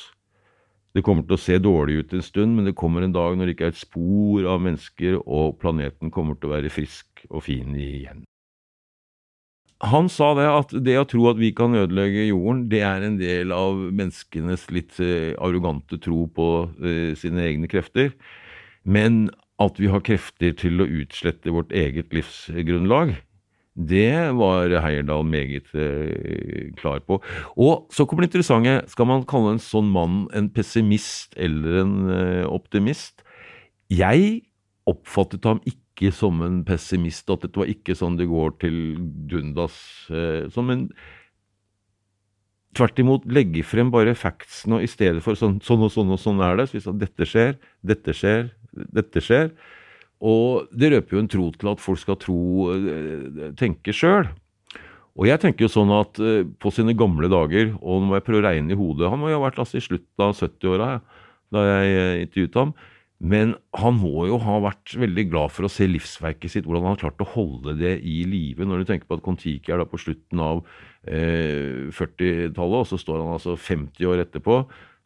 Det 0.94 1.02
kommer 1.02 1.26
til 1.26 1.34
å 1.34 1.42
se 1.42 1.58
dårlig 1.58 2.04
ut 2.04 2.14
en 2.14 2.22
stund, 2.22 2.54
men 2.54 2.68
det 2.68 2.76
kommer 2.78 3.02
en 3.02 3.16
dag 3.16 3.34
når 3.34 3.50
det 3.50 3.56
ikke 3.56 3.66
er 3.66 3.74
et 3.74 3.80
spor 3.80 4.46
av 4.46 4.62
mennesker, 4.62 5.18
og 5.26 5.58
planeten 5.58 6.12
kommer 6.14 6.38
til 6.38 6.52
å 6.52 6.54
være 6.54 6.70
frisk 6.70 7.24
og 7.32 7.42
fin 7.48 7.74
igjen. 7.74 8.22
Han 9.84 10.06
sa 10.08 10.30
det 10.38 10.46
at 10.46 10.70
det 10.86 10.94
å 11.00 11.08
tro 11.10 11.26
at 11.32 11.40
vi 11.40 11.50
kan 11.56 11.74
ødelegge 11.74 12.28
jorden, 12.28 12.68
det 12.70 12.84
er 12.86 13.02
en 13.02 13.18
del 13.18 13.50
av 13.52 13.80
menneskenes 13.90 14.68
litt 14.72 15.00
eh, 15.02 15.34
arrogante 15.42 15.98
tro 15.98 16.28
på 16.30 16.46
eh, 16.78 17.10
sine 17.18 17.42
egne 17.42 17.68
krefter. 17.68 18.14
Men 18.86 19.26
at 19.64 19.78
vi 19.80 19.90
har 19.92 20.02
krefter 20.04 20.54
til 20.58 20.82
å 20.82 20.88
utslette 21.02 21.52
vårt 21.54 21.72
eget 21.74 22.12
livsgrunnlag, 22.14 23.14
det 23.74 24.30
var 24.38 24.70
Heyerdahl 24.84 25.24
meget 25.26 25.72
eh, 25.74 26.70
klar 26.78 27.00
på. 27.02 27.18
Og 27.58 27.88
så 27.90 28.06
kommer 28.06 28.22
det 28.22 28.30
interessante. 28.30 28.76
Skal 28.92 29.08
man 29.10 29.26
kalle 29.26 29.56
en 29.56 29.62
sånn 29.62 29.90
mann 29.90 30.28
en 30.30 30.46
pessimist 30.54 31.34
eller 31.34 31.80
en 31.82 31.96
eh, 32.06 32.44
optimist? 32.46 33.24
Jeg 33.90 34.44
oppfattet 34.86 35.44
ham 35.48 35.58
ikke 35.66 36.12
som 36.14 36.38
en 36.46 36.62
pessimist, 36.66 37.26
at 37.30 37.42
dette 37.42 37.58
var 37.58 37.70
ikke 37.70 37.98
sånn 37.98 38.18
det 38.20 38.30
går 38.30 38.54
til 38.62 38.78
dundas. 39.30 39.74
Eh, 40.12 40.46
som 40.54 40.70
en 40.70 40.86
tvert 42.74 42.98
imot 42.98 43.26
legge 43.30 43.62
frem 43.66 43.90
bare 43.94 44.14
factsene, 44.18 44.78
og 44.78 44.86
i 44.86 44.90
stedet 44.90 45.22
for 45.24 45.38
sånn, 45.38 45.60
sånn 45.62 45.82
og 45.86 45.92
sånn 45.94 46.14
og 46.14 46.20
sånn 46.22 46.42
er 46.46 46.58
det. 46.58 46.68
Så 46.70 46.78
vi 46.78 46.84
sa 46.86 46.94
dette 46.94 47.26
skjer, 47.26 47.58
dette 47.86 48.14
skjer, 48.14 48.52
dette 48.74 49.22
skjer. 49.24 49.50
Og 50.24 50.70
det 50.72 50.92
røper 50.94 51.16
jo 51.16 51.22
en 51.24 51.30
tro 51.30 51.50
til 51.52 51.70
at 51.74 51.82
folk 51.82 52.00
skal 52.00 52.18
tro, 52.20 52.38
eh, 52.72 53.52
tenke 53.58 53.92
sjøl. 53.94 54.30
Og 55.14 55.28
jeg 55.28 55.40
tenker 55.42 55.66
jo 55.66 55.70
sånn 55.70 55.92
at 55.94 56.18
eh, 56.22 56.42
på 56.42 56.72
sine 56.74 56.94
gamle 56.98 57.30
dager, 57.30 57.74
og 57.78 58.00
nå 58.00 58.10
må 58.10 58.18
jeg 58.18 58.26
prøve 58.26 58.42
å 58.42 58.46
regne 58.48 58.74
i 58.74 58.78
hodet 58.78 59.10
Han 59.12 59.20
må 59.22 59.30
jo 59.30 59.38
ha 59.38 59.44
vært 59.46 59.60
altså, 59.62 59.78
i 59.78 59.84
slutten 59.84 60.26
av 60.26 60.34
70-åra 60.34 60.88
da 61.54 61.62
jeg 61.68 61.94
eh, 61.94 62.22
intervjuet 62.24 62.58
ham. 62.58 62.74
Men 63.24 63.54
han 63.78 63.94
må 63.96 64.26
jo 64.28 64.40
ha 64.42 64.56
vært 64.64 64.96
veldig 64.98 65.24
glad 65.30 65.52
for 65.54 65.68
å 65.68 65.70
se 65.70 65.86
livsverket 65.86 66.50
sitt, 66.50 66.66
hvordan 66.66 66.82
han 66.84 66.96
har 66.96 67.04
klart 67.04 67.22
å 67.22 67.30
holde 67.30 67.76
det 67.78 67.94
i 68.02 68.24
live. 68.28 68.66
Når 68.66 68.82
du 68.82 68.90
tenker 68.90 69.06
på 69.08 69.16
at 69.16 69.22
Kon-Tiki 69.24 69.72
er 69.72 69.80
da 69.80 69.86
på 69.88 70.00
slutten 70.02 70.42
av 70.42 70.64
eh, 71.06 71.86
40-tallet, 71.94 72.80
og 72.82 72.90
så 72.90 72.98
står 73.00 73.22
han 73.22 73.36
altså 73.36 73.54
50 73.54 74.10
år 74.10 74.24
etterpå, 74.26 74.58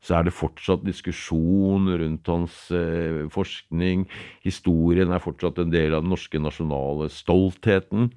så 0.05 0.19
er 0.19 0.29
det 0.29 0.37
fortsatt 0.37 0.85
diskusjon 0.87 1.89
rundt 2.01 2.31
hans 2.31 2.59
eh, 2.75 3.27
forskning. 3.35 4.07
Historien 4.47 5.11
er 5.13 5.23
fortsatt 5.23 5.59
en 5.59 5.73
del 5.75 5.97
av 5.97 6.05
den 6.05 6.13
norske 6.15 6.39
nasjonale 6.39 7.11
stoltheten. 7.11 8.13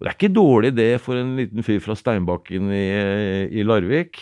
Og 0.00 0.04
det 0.04 0.10
er 0.10 0.18
ikke 0.18 0.34
dårlig 0.34 0.74
det 0.74 0.92
for 1.04 1.20
en 1.20 1.36
liten 1.38 1.62
fyr 1.62 1.78
fra 1.84 1.94
Steinbakken 1.94 2.72
i, 2.74 2.84
i 3.52 3.64
Larvik. 3.66 4.18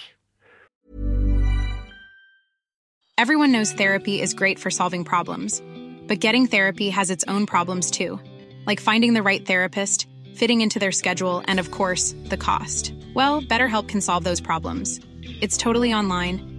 Everyone 3.16 3.50
knows 3.50 3.72
therapy 3.72 4.20
is 4.20 4.34
great 4.34 4.60
for 4.60 4.70
solving 4.70 5.02
problems, 5.02 5.60
but 6.06 6.20
getting 6.20 6.46
therapy 6.46 6.88
has 6.88 7.10
its 7.10 7.24
own 7.26 7.46
problems 7.46 7.90
too, 7.90 8.20
like 8.64 8.80
finding 8.80 9.14
the 9.14 9.24
right 9.24 9.44
therapist, 9.44 10.06
fitting 10.36 10.60
into 10.60 10.78
their 10.78 10.92
schedule, 10.92 11.42
and 11.48 11.58
of 11.58 11.72
course, 11.72 12.14
the 12.26 12.36
cost. 12.36 12.92
Well, 13.14 13.42
BetterHelp 13.42 13.88
can 13.88 14.00
solve 14.00 14.22
those 14.22 14.40
problems. 14.40 15.00
It's 15.40 15.56
totally 15.56 15.92
online 15.92 16.57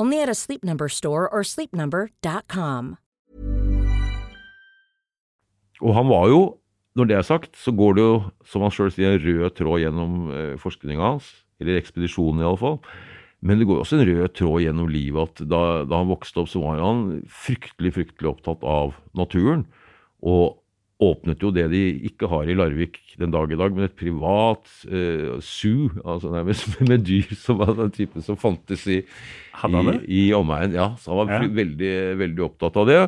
Only 0.00 0.22
at 0.22 0.30
a 0.32 0.34
Sleep 0.34 0.64
Number 0.64 0.88
store 0.88 1.28
or 1.28 1.44
sleepnumber.com. 1.44 2.96
Og 5.80 5.94
han 5.96 6.08
var 6.08 6.28
jo, 6.28 6.40
når 6.96 7.08
det 7.08 7.16
er 7.16 7.26
sagt, 7.28 7.52
så 7.56 7.72
går 7.76 7.98
det 7.98 8.06
jo, 8.06 8.14
som 8.48 8.64
han 8.64 8.72
sjøl 8.72 8.92
sier, 8.94 9.18
en 9.18 9.24
rød 9.24 9.54
tråd 9.58 9.82
gjennom 9.82 10.14
eh, 10.32 10.54
forskninga 10.60 11.04
hans. 11.04 11.28
Eller 11.60 11.76
ekspedisjonen, 11.80 12.40
iallfall. 12.40 12.78
Men 13.44 13.60
det 13.60 13.68
går 13.68 13.76
jo 13.76 13.84
også 13.84 13.98
en 13.98 14.08
rød 14.08 14.32
tråd 14.40 14.64
gjennom 14.64 14.88
livet 14.92 15.28
at 15.28 15.44
da, 15.48 15.62
da 15.88 16.00
han 16.00 16.12
vokste 16.12 16.42
opp, 16.42 16.48
så 16.52 16.64
var 16.64 16.80
han 16.80 17.04
fryktelig, 17.28 17.92
fryktelig 17.96 18.32
opptatt 18.32 18.64
av 18.64 18.96
naturen. 19.16 19.66
Og 20.24 20.59
åpnet 21.00 21.40
jo 21.40 21.50
det 21.54 21.66
de 21.72 21.80
ikke 22.10 22.28
har 22.28 22.48
i 22.50 22.54
Larvik 22.58 22.98
den 23.20 23.32
dag 23.32 23.52
i 23.52 23.56
dag, 23.58 23.72
men 23.76 23.86
et 23.86 23.96
privat 23.96 24.68
eh, 24.88 25.38
zoo, 25.44 25.88
altså 26.04 26.32
nærmest 26.34 26.76
med 26.90 27.06
dyr 27.08 27.30
som 27.40 27.60
var 27.62 27.72
den 27.78 27.92
typen 27.94 28.24
som 28.24 28.36
fantes 28.40 28.84
i, 28.90 28.98
i, 29.00 29.94
i 30.06 30.20
omegn. 30.36 30.76
Ja, 30.76 30.90
så 31.00 31.14
han 31.14 31.22
var 31.22 31.32
Ja. 31.38 31.48
veldig, 31.60 31.94
veldig 32.20 32.44
opptatt 32.50 32.76
av 32.80 32.86
det. 32.90 33.00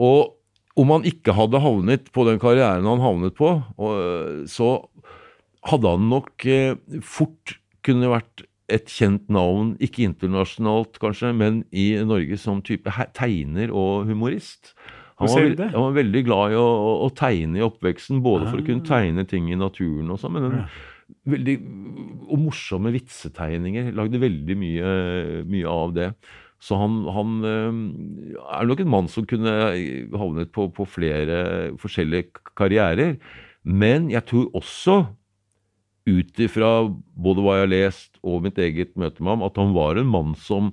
Og 0.00 0.34
om 0.80 0.90
han 0.90 1.04
ikke 1.06 1.36
hadde 1.36 1.60
havnet 1.62 2.08
på 2.16 2.24
den 2.26 2.40
karrieren 2.42 2.88
han 2.88 3.04
havnet 3.04 3.36
på, 3.38 3.52
og, 3.78 4.48
så 4.50 4.72
hadde 5.68 5.92
han 5.94 6.08
nok 6.10 6.44
eh, 6.50 6.74
fort 7.04 7.58
kunne 7.84 8.10
vært 8.12 8.46
et 8.72 8.88
kjent 8.88 9.28
navn, 9.28 9.74
ikke 9.84 10.06
internasjonalt 10.08 10.96
kanskje, 11.02 11.34
men 11.36 11.62
i 11.76 11.90
Norge 12.08 12.38
som 12.40 12.62
type 12.64 12.88
tegner 13.16 13.68
og 13.68 14.08
humorist. 14.08 14.72
Han 15.20 15.30
var, 15.30 15.66
han 15.70 15.84
var 15.86 15.92
veldig 15.94 16.22
glad 16.26 16.52
i 16.54 16.58
å, 16.58 16.64
å, 16.66 16.92
å 17.06 17.10
tegne 17.14 17.60
i 17.60 17.64
oppveksten, 17.66 18.22
både 18.24 18.48
for 18.50 18.58
å 18.58 18.66
kunne 18.66 18.82
Ah. 18.82 18.88
tegne 18.96 19.24
ting 19.30 19.46
i 19.52 19.58
naturen 19.58 20.10
og 20.10 20.18
sånn, 20.18 20.34
men 20.34 20.46
en, 20.48 20.64
veldig, 21.30 21.54
og 22.26 22.40
morsomme 22.48 22.90
vitsetegninger. 22.94 23.92
Lagde 23.94 24.18
veldig 24.22 24.56
mye, 24.58 24.94
mye 25.46 25.68
av 25.70 25.94
det. 25.94 26.08
Så 26.64 26.78
han, 26.80 27.02
han 27.12 27.36
eh, 27.44 28.38
er 28.58 28.66
nok 28.66 28.80
en 28.82 28.90
mann 28.90 29.08
som 29.12 29.26
kunne 29.28 29.52
havnet 30.16 30.50
på, 30.54 30.66
på 30.72 30.86
flere 30.88 31.74
forskjellige 31.78 32.42
karrierer. 32.56 33.18
Men 33.62 34.08
jeg 34.10 34.24
tror 34.30 34.48
også, 34.56 35.04
ut 36.04 36.40
ifra 36.42 36.70
både 37.16 37.40
hva 37.44 37.54
jeg 37.56 37.64
har 37.64 37.70
lest 37.72 38.18
og 38.20 38.42
mitt 38.44 38.58
eget 38.60 38.90
møte 39.00 39.22
med 39.24 39.36
ham, 39.36 39.44
at 39.46 39.56
han 39.60 39.70
var 39.76 39.96
en 39.96 40.10
mann 40.10 40.34
som 40.36 40.72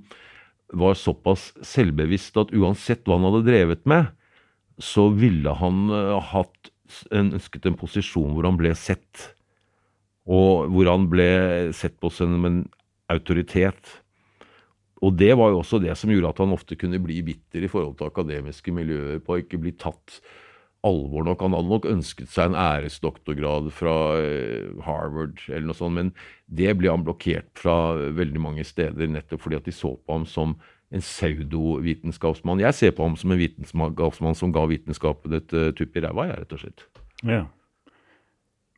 var 0.75 0.95
såpass 0.99 1.51
selvbevisst 1.67 2.35
at 2.39 2.51
uansett 2.55 3.05
hva 3.07 3.15
han 3.19 3.27
hadde 3.29 3.45
drevet 3.47 3.85
med, 3.87 4.09
så 4.83 5.07
ville 5.13 5.53
han 5.61 5.87
eh, 5.93 6.17
hatt 6.31 6.71
en, 7.11 7.31
ønsket 7.37 7.69
en 7.69 7.79
posisjon 7.79 8.35
hvor 8.35 8.47
han 8.49 8.59
ble 8.59 8.73
sett. 8.77 9.31
Og 10.29 10.69
hvor 10.73 10.89
han 10.91 11.07
ble 11.11 11.31
sett 11.75 11.97
på 12.01 12.11
som 12.13 12.45
en 12.47 12.61
autoritet. 13.11 13.97
Og 15.01 15.15
det 15.17 15.33
var 15.37 15.51
jo 15.51 15.61
også 15.63 15.81
det 15.81 15.95
som 15.97 16.11
gjorde 16.13 16.29
at 16.29 16.43
han 16.43 16.53
ofte 16.53 16.77
kunne 16.79 17.01
bli 17.01 17.21
bitter 17.25 17.65
i 17.65 17.71
forhold 17.71 17.97
til 17.99 18.11
akademiske 18.11 18.73
miljøer, 18.75 19.21
på 19.23 19.35
å 19.35 19.41
ikke 19.41 19.59
bli 19.61 19.73
tatt 19.81 20.19
alvor 20.85 21.25
nok. 21.25 21.41
Han 21.45 21.55
hadde 21.57 21.71
nok 21.71 21.87
ønsket 21.89 22.29
seg 22.31 22.51
en 22.51 22.59
æresdoktorgrad 22.59 23.71
fra 23.73 23.95
eh, 24.21 24.69
Harvard 24.85 25.41
eller 25.49 25.71
noe 25.71 25.77
sånt, 25.77 25.97
men 25.97 26.13
det 26.45 26.73
ble 26.77 26.93
han 26.93 27.05
blokkert 27.05 27.49
fra 27.61 27.95
veldig 28.17 28.41
mange 28.41 28.65
steder, 28.67 29.09
nettopp 29.09 29.45
fordi 29.45 29.59
at 29.61 29.69
de 29.69 29.75
så 29.75 29.95
på 29.97 30.19
ham 30.19 30.27
som 30.29 30.55
en 30.91 31.03
pseudovitenskapsmann. 31.03 32.61
Jeg 32.63 32.77
ser 32.77 32.93
på 32.95 33.07
ham 33.07 33.15
som 33.19 33.31
en 33.31 33.39
vitenskapsmann 33.39 34.37
som 34.37 34.51
ga 34.55 34.65
vitenskapen 34.69 35.37
et 35.39 35.55
uh, 35.55 35.71
tupp 35.75 35.95
i 35.95 36.03
ræva, 36.03 36.27
rett 36.33 36.55
og 36.55 36.63
slett. 36.63 36.85
Ja. 37.23 37.45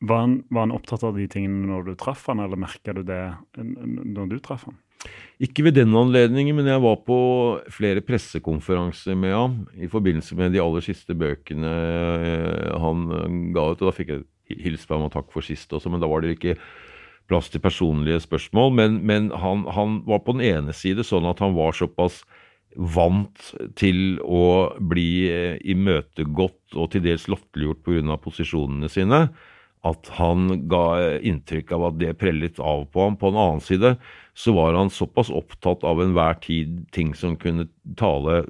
Var 0.04 0.20
han, 0.20 0.38
var 0.52 0.66
han 0.66 0.74
opptatt 0.74 1.04
av 1.06 1.18
de 1.18 1.26
tingene 1.30 1.68
når 1.70 1.88
du 1.88 1.94
traff 1.98 2.26
han, 2.28 2.42
eller 2.44 2.60
merka 2.60 2.92
du 2.96 3.02
det 3.06 3.22
når 3.56 4.34
du 4.34 4.38
traff 4.44 4.66
han? 4.68 4.78
Ikke 5.42 5.64
ved 5.66 5.76
den 5.76 5.92
anledningen, 5.98 6.54
men 6.56 6.68
jeg 6.70 6.80
var 6.80 7.00
på 7.04 7.18
flere 7.74 8.02
pressekonferanser 8.04 9.18
med 9.18 9.34
ham 9.34 9.56
i 9.74 9.88
forbindelse 9.90 10.36
med 10.38 10.54
de 10.54 10.62
aller 10.62 10.84
siste 10.84 11.16
bøkene 11.18 11.72
eh, 12.30 12.70
han 12.80 13.08
ga 13.56 13.66
ut. 13.72 13.82
og 13.82 13.88
Da 13.90 13.94
fikk 13.96 14.12
jeg 14.14 14.24
hilse 14.64 14.88
på 14.88 14.96
ham 14.96 15.08
og 15.08 15.12
takk 15.14 15.32
for 15.34 15.44
sist 15.44 15.72
også, 15.74 15.92
men 15.92 16.02
da 16.02 16.08
var 16.08 16.22
det 16.22 16.36
ikke 16.36 16.56
plass 17.30 17.50
til 17.52 17.62
personlige 17.64 18.22
spørsmål. 18.24 18.72
Men, 18.78 18.98
men 19.06 19.30
han, 19.40 19.64
han 19.74 20.00
var 20.08 20.24
på 20.24 20.36
den 20.36 20.44
ene 20.46 20.76
side 20.76 21.06
sånn 21.06 21.28
at 21.30 21.42
han 21.44 21.56
var 21.56 21.76
såpass 21.76 22.22
vant 22.74 23.52
til 23.78 24.18
å 24.22 24.74
bli 24.82 25.08
eh, 25.30 25.58
imøtegått 25.62 26.74
og 26.74 26.90
til 26.90 27.04
dels 27.04 27.28
latterliggjort 27.30 27.84
pga. 27.86 28.16
posisjonene 28.18 28.90
sine, 28.90 29.28
at 29.84 30.08
han 30.16 30.64
ga 30.70 31.20
inntrykk 31.20 31.74
av 31.76 31.88
at 31.90 31.98
det 32.00 32.14
prellet 32.18 32.58
av 32.58 32.86
på 32.90 33.04
ham. 33.04 33.18
På 33.20 33.30
den 33.30 33.40
annen 33.40 33.62
side 33.62 33.94
så 34.34 34.54
var 34.56 34.74
han 34.78 34.90
såpass 34.90 35.30
opptatt 35.30 35.84
av 35.86 36.00
enhver 36.02 36.40
tid 36.42 36.86
ting 36.96 37.12
som 37.14 37.36
kunne 37.36 37.68
tale 38.00 38.42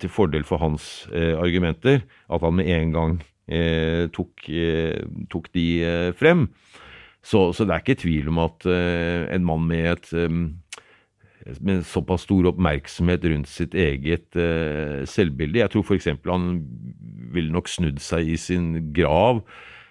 til 0.00 0.10
fordel 0.10 0.46
for 0.48 0.62
hans 0.62 1.06
eh, 1.12 1.36
argumenter, 1.38 2.02
at 2.32 2.42
han 2.42 2.56
med 2.58 2.72
en 2.72 2.94
gang 2.96 3.18
eh, 3.46 4.08
tok, 4.14 4.48
eh, 4.48 5.04
tok 5.30 5.52
de 5.54 5.68
eh, 5.84 6.10
frem. 6.18 6.48
Så, 7.24 7.50
så 7.52 7.66
det 7.66 7.74
er 7.74 7.84
ikke 7.84 8.00
tvil 8.02 8.30
om 8.32 8.40
at 8.44 8.66
uh, 8.68 9.26
en 9.34 9.46
mann 9.46 9.66
med 9.68 9.92
et 9.92 10.12
um, 10.16 10.42
med 11.64 11.86
såpass 11.88 12.26
stor 12.26 12.50
oppmerksomhet 12.50 13.24
rundt 13.30 13.48
sitt 13.50 13.74
eget 13.78 14.36
uh, 14.36 15.04
selvbilde. 15.08 15.62
Jeg 15.62 15.72
tror 15.72 15.86
f.eks. 15.86 16.10
han 16.28 16.46
ville 17.34 17.52
nok 17.52 17.70
snudd 17.70 18.00
seg 18.04 18.34
i 18.34 18.38
sin 18.40 18.92
grav 18.96 19.42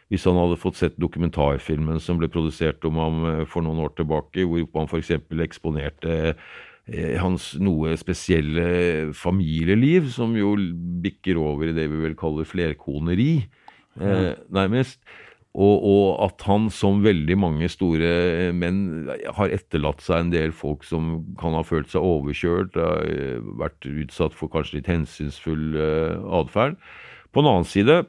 hvis 0.08 0.24
han 0.24 0.38
hadde 0.40 0.60
fått 0.62 0.78
sett 0.80 0.96
dokumentarfilmen 1.04 2.00
som 2.00 2.20
ble 2.22 2.30
produsert 2.32 2.86
om 2.88 2.96
ham 3.02 3.26
for 3.52 3.66
noen 3.66 3.82
år 3.84 3.92
tilbake, 3.98 4.46
hvor 4.48 4.64
han 4.80 4.88
f.eks. 4.88 5.18
eksponerte 5.44 6.38
hans 7.20 7.50
noe 7.60 7.96
spesielle 8.00 9.12
familieliv, 9.18 10.08
som 10.14 10.36
jo 10.38 10.54
bikker 11.04 11.40
over 11.42 11.72
i 11.72 11.76
det 11.76 11.90
vi 11.92 12.00
vel 12.06 12.16
kaller 12.20 12.48
flerkoneri, 12.48 13.32
eh, 14.00 14.32
nærmest. 14.48 15.02
Og, 15.58 15.86
og 15.90 16.08
at 16.22 16.44
han, 16.46 16.68
som 16.70 17.00
veldig 17.02 17.38
mange 17.42 17.70
store 17.74 18.52
menn, 18.54 19.10
har 19.40 19.54
etterlatt 19.56 20.04
seg 20.06 20.22
en 20.22 20.34
del 20.36 20.54
folk 20.54 20.86
som 20.86 21.24
kan 21.40 21.58
ha 21.58 21.64
følt 21.66 21.90
seg 21.90 22.06
overkjørt, 22.06 22.78
eh, 22.78 23.42
vært 23.58 23.90
utsatt 23.90 24.38
for 24.38 24.54
kanskje 24.54 24.78
litt 24.78 24.92
hensynsfull 24.92 25.74
eh, 25.82 26.30
atferd. 26.42 26.78
På 27.34 27.42
den 27.42 27.50
annen 27.50 27.70
side 27.70 28.04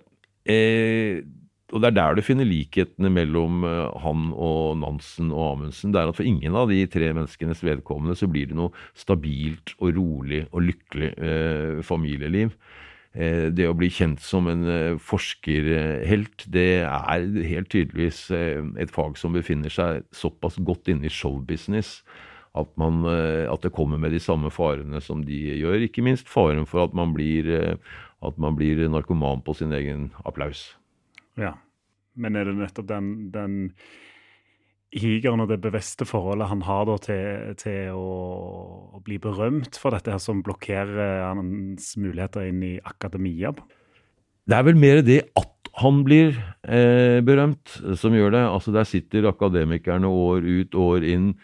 eh, 0.45 1.25
og 1.69 1.83
det 1.83 1.91
er 1.91 1.97
der 1.99 2.17
du 2.17 2.25
finner 2.25 2.49
likhetene 2.49 3.11
mellom 3.13 3.65
eh, 3.69 3.97
han 4.01 4.31
og 4.33 4.79
Nansen 4.81 5.33
og 5.35 5.53
Amundsen. 5.53 5.93
Det 5.93 6.01
er 6.01 6.13
at 6.13 6.17
for 6.17 6.29
ingen 6.29 6.57
av 6.57 6.73
de 6.73 6.81
tre 6.89 7.11
menneskenes 7.13 7.61
vedkommende 7.65 8.17
så 8.17 8.29
blir 8.31 8.49
det 8.49 8.57
noe 8.57 8.73
stabilt 8.97 9.75
og 9.77 9.93
rolig 9.99 10.47
og 10.49 10.65
lykkelig 10.65 11.11
eh, 11.21 11.83
familieliv. 11.85 12.55
Eh, 13.19 13.49
det 13.51 13.67
å 13.67 13.75
bli 13.75 13.89
kjent 13.91 14.23
som 14.23 14.47
en 14.47 14.63
eh, 14.71 14.97
forskerhelt, 15.03 16.45
det 16.55 16.85
er 16.87 17.25
helt 17.51 17.71
tydeligvis 17.73 18.29
eh, 18.31 18.63
et 18.79 18.93
fag 18.95 19.19
som 19.19 19.35
befinner 19.35 19.73
seg 19.75 20.05
såpass 20.15 20.61
godt 20.63 20.91
inne 20.93 21.09
i 21.09 21.13
showbusiness 21.13 21.99
at, 22.59 22.71
man, 22.81 23.05
at 23.07 23.63
det 23.63 23.71
kommer 23.77 24.01
med 24.03 24.11
de 24.11 24.19
samme 24.23 24.49
farene 24.51 24.99
som 25.05 25.21
de 25.23 25.37
gjør. 25.61 25.85
Ikke 25.85 26.03
minst 26.03 26.31
faren 26.33 26.65
for 26.67 26.89
at 26.89 26.95
man 26.97 27.13
blir, 27.15 27.47
at 28.25 28.41
man 28.41 28.57
blir 28.59 28.81
narkoman 28.91 29.45
på 29.47 29.55
sin 29.55 29.75
egen 29.77 30.09
applaus. 30.27 30.73
Ja. 31.39 31.53
Men 32.19 32.35
er 32.35 32.49
det 32.49 32.57
nettopp 32.59 32.89
den, 32.89 33.13
den 33.31 33.61
higeren 34.95 35.43
og 35.45 35.51
det 35.51 35.61
bevisste 35.61 36.07
forholdet 36.09 36.49
han 36.49 36.63
har 36.65 36.89
til, 37.05 37.55
til 37.61 37.93
å 37.93 39.01
bli 39.05 39.19
berømt 39.21 39.77
for 39.81 39.93
dette 39.93 40.15
her, 40.15 40.23
som 40.23 40.43
blokkerer 40.43 41.27
hans 41.29 41.93
muligheter 42.01 42.49
inn 42.49 42.63
i 42.65 42.75
akademia? 42.81 43.53
Det 44.49 44.57
er 44.57 44.65
vel 44.65 44.79
mer 44.81 45.03
det 45.05 45.23
at 45.37 45.55
han 45.79 46.01
blir 46.07 46.33
eh, 46.65 47.21
berømt 47.23 47.77
som 48.01 48.17
gjør 48.17 48.33
det. 48.35 48.41
Altså 48.49 48.73
Der 48.75 48.89
sitter 48.89 49.29
akademikerne 49.29 50.09
år 50.09 50.43
ut, 50.49 50.75
år 50.75 51.05
inn, 51.07 51.35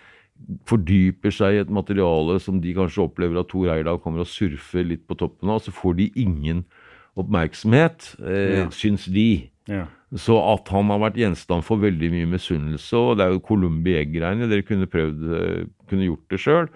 fordyper 0.69 1.33
seg 1.33 1.55
i 1.59 1.61
et 1.63 1.71
materiale 1.73 2.39
som 2.43 2.59
de 2.61 2.73
kanskje 2.77 3.05
opplever 3.05 3.39
at 3.41 3.49
Tor 3.53 3.69
Eirdal 3.73 4.01
kommer 4.03 4.25
og 4.25 4.29
surfer 4.29 4.85
litt 4.89 5.05
på 5.09 5.17
toppen 5.21 5.53
av, 5.53 5.61
så 5.63 5.73
får 5.73 5.95
de 6.01 6.09
ingen 6.21 6.65
oppmerksomhet, 7.21 8.17
eh, 8.25 8.65
Ja. 8.65 8.69
syns 8.75 9.05
de. 9.07 9.51
Ja. 9.69 9.87
Så 10.15 10.37
at 10.39 10.71
han 10.71 10.93
har 10.93 11.01
vært 11.03 11.19
gjenstand 11.19 11.65
for 11.67 11.83
veldig 11.83 12.11
mye 12.13 12.31
misunnelse, 12.37 12.99
og 12.99 13.19
det 13.19 13.27
er 13.27 13.35
jo 13.35 13.43
Columbi 13.49 13.97
Egg-greiene, 13.99 14.47
dere 14.51 14.67
kunne 14.67 14.91
prøvd, 14.91 15.25
eh, 15.35 15.65
kunne 15.91 16.07
gjort 16.07 16.29
det 16.31 16.41
sjøl. 16.45 16.69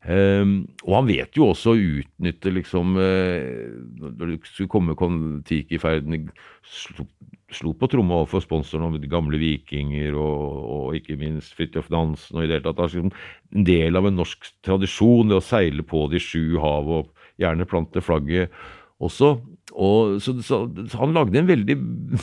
og 0.00 0.92
han 0.94 1.08
vet 1.10 1.36
jo 1.36 1.50
også 1.50 1.74
å 1.74 1.80
utnytte 2.00 2.48
liksom 2.56 2.94
uh, 2.96 3.68
Når 4.00 4.30
det 4.30 4.38
skulle 4.48 4.70
komme 4.72 4.94
Kon-Tiki-ferden, 4.96 6.30
slo, 6.64 7.04
slo 7.52 7.74
på 7.76 7.90
tromma 7.92 8.22
overfor 8.22 8.40
sponsoren 8.40 8.86
om 8.86 8.96
gamle 9.12 9.36
vikinger 9.36 10.16
og, 10.16 10.64
og 10.72 10.96
ikke 10.96 11.18
minst 11.20 11.52
Fridtjof 11.58 11.90
Nansen 11.92 12.38
og 12.38 12.46
i 12.46 12.48
det 12.48 12.62
hele 12.62 12.70
tatt. 12.70 12.80
Liksom 12.80 13.12
en 13.12 13.68
del 13.68 14.00
av 14.00 14.08
en 14.08 14.16
norsk 14.22 14.48
tradisjon, 14.64 15.28
det 15.28 15.36
å 15.36 15.44
seile 15.44 15.84
på 15.84 16.06
de 16.08 16.22
sju 16.22 16.56
hav 16.62 16.88
og 16.88 17.12
gjerne 17.36 17.68
plante 17.68 18.00
flagget 18.00 18.56
også. 19.00 19.34
Og, 19.70 20.18
så, 20.22 20.34
så, 20.42 20.64
han 20.98 21.14
lagde 21.14 21.38
en 21.38 21.48
veldig, 21.48 21.76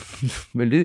veldig 0.60 0.82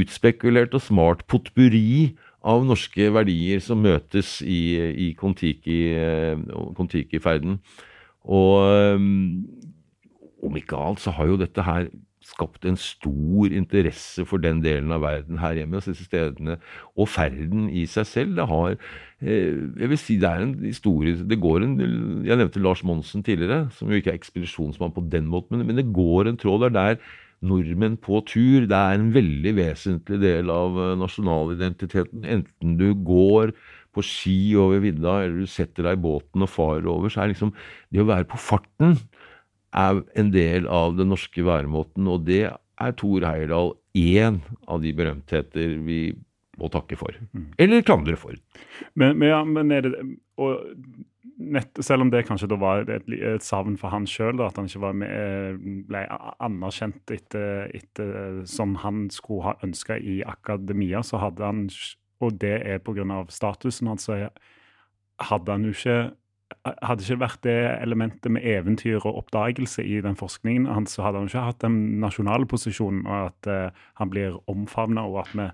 utspekulert 0.00 0.74
og 0.76 0.82
smart 0.84 1.24
potpurri 1.30 2.16
av 2.40 2.64
norske 2.66 3.10
verdier 3.12 3.60
som 3.62 3.82
møtes 3.84 4.40
i, 4.42 4.60
i 4.90 5.08
eh, 5.12 6.36
Kon-Tiki-ferden. 6.76 7.58
Og 8.24 8.96
um, 8.96 9.44
om 10.44 10.56
ikke 10.56 10.78
annet 10.78 11.02
så 11.04 11.12
har 11.16 11.28
jo 11.28 11.40
dette 11.40 11.64
her 11.64 11.90
skapt 12.30 12.66
en 12.68 12.78
stor 12.80 13.54
interesse 13.54 14.24
for 14.28 14.42
den 14.42 14.62
delen 14.64 14.92
av 14.94 15.04
verden 15.04 15.40
her 15.42 15.58
hjemme, 15.58 15.78
altså 15.78 15.94
disse 15.94 16.08
stedene. 16.08 16.58
Og 16.96 17.10
ferden 17.10 17.68
i 17.70 17.86
seg 17.90 18.08
selv, 18.08 18.36
det 18.38 18.46
har 18.50 18.76
eh, 18.76 19.56
Jeg 19.80 19.90
vil 19.92 20.00
si 20.00 20.18
det 20.20 20.28
er 20.30 20.44
en 20.44 20.54
historie 20.64 21.16
Det 21.28 21.40
går 21.40 21.64
en 21.64 21.74
Jeg 22.26 22.38
nevnte 22.38 22.62
Lars 22.62 22.84
Monsen 22.86 23.24
tidligere, 23.26 23.66
som 23.76 23.90
jo 23.90 23.98
ikke 24.00 24.14
er 24.14 24.20
ekspedisjonsmann 24.20 24.94
på 24.96 25.04
den 25.12 25.28
måten, 25.30 25.58
men, 25.58 25.66
men 25.68 25.82
det 25.82 25.90
går 25.94 26.30
en 26.30 26.40
tråd 26.40 26.68
der 26.68 26.78
der 26.78 27.02
nordmenn 27.40 27.96
på 28.00 28.20
tur. 28.28 28.66
Det 28.68 28.76
er 28.76 28.96
en 28.96 29.10
veldig 29.14 29.54
vesentlig 29.56 30.20
del 30.22 30.50
av 30.52 30.76
eh, 30.78 30.96
nasjonalidentiteten. 31.00 32.24
Enten 32.24 32.76
du 32.80 32.90
går 32.94 33.54
på 33.96 34.04
ski 34.06 34.54
over 34.60 34.82
vidda, 34.84 35.20
eller 35.24 35.42
du 35.42 35.50
setter 35.50 35.88
deg 35.88 35.98
i 35.98 36.04
båten 36.04 36.46
og 36.46 36.52
farer 36.52 36.86
over, 36.90 37.10
så 37.10 37.24
er 37.24 37.32
liksom 37.32 37.54
det 37.90 38.02
å 38.02 38.10
være 38.10 38.28
på 38.30 38.38
farten 38.38 38.98
er 39.76 40.00
en 40.18 40.32
del 40.34 40.66
av 40.70 40.96
den 40.98 41.12
norske 41.12 41.44
væremåten. 41.46 42.08
Og 42.10 42.26
det 42.26 42.42
er 42.50 42.96
Thor 42.98 43.26
Heyerdahl 43.26 43.74
én 43.98 44.40
av 44.70 44.82
de 44.82 44.92
berømtheter 44.96 45.78
vi 45.86 46.00
må 46.60 46.68
takke 46.72 46.98
for. 47.00 47.16
Eller 47.60 47.84
klandre 47.86 48.18
for. 48.20 48.36
Men, 48.94 49.16
men, 49.16 49.30
ja, 49.30 49.44
men 49.46 49.72
er 49.74 49.86
det 49.86 49.94
og 50.40 50.60
nett, 51.40 51.84
Selv 51.84 52.04
om 52.04 52.10
det 52.12 52.26
kanskje 52.28 52.50
da 52.50 52.58
var 52.60 52.88
et, 52.92 53.06
et 53.08 53.44
savn 53.44 53.78
for 53.80 53.92
han 53.92 54.06
sjøl, 54.08 54.42
at 54.44 54.58
han 54.60 54.68
ikke 54.68 54.82
var 54.82 54.96
med, 55.00 55.08
eh, 55.10 55.80
ble 55.88 56.04
anerkjent 56.44 57.12
etter, 57.14 57.70
etter 57.76 58.42
som 58.48 58.76
han 58.82 59.06
skulle 59.12 59.48
ha 59.48 59.54
ønska 59.64 59.96
i 59.96 60.20
akademia, 60.26 61.02
så 61.06 61.22
hadde 61.22 61.44
han 61.44 61.68
Og 62.20 62.34
det 62.36 62.66
er 62.68 62.78
pga. 62.78 63.24
statusen 63.32 63.86
hans, 63.88 64.04
så 64.04 64.28
hadde 65.18 65.52
han 65.52 65.62
jo 65.64 65.70
ikke 65.70 66.12
hadde 66.64 67.04
ikke 67.04 67.22
vært 67.22 67.42
det 67.46 67.56
elementet 67.80 68.32
med 68.34 68.44
eventyr 68.44 69.00
og 69.00 69.22
oppdagelse 69.22 69.84
i 69.86 70.00
den 70.04 70.18
forskningen 70.20 70.68
hans, 70.68 70.96
så 70.96 71.06
hadde 71.06 71.22
han 71.22 71.30
ikke 71.30 71.44
hatt 71.46 71.62
den 71.64 71.78
nasjonale 72.02 72.48
posisjonen, 72.50 73.06
og 73.08 73.30
at 73.30 73.48
uh, 73.48 73.84
han 74.00 74.12
blir 74.12 74.36
omfavna, 74.50 75.06
og 75.08 75.22
at 75.24 75.36
vi 75.36 75.48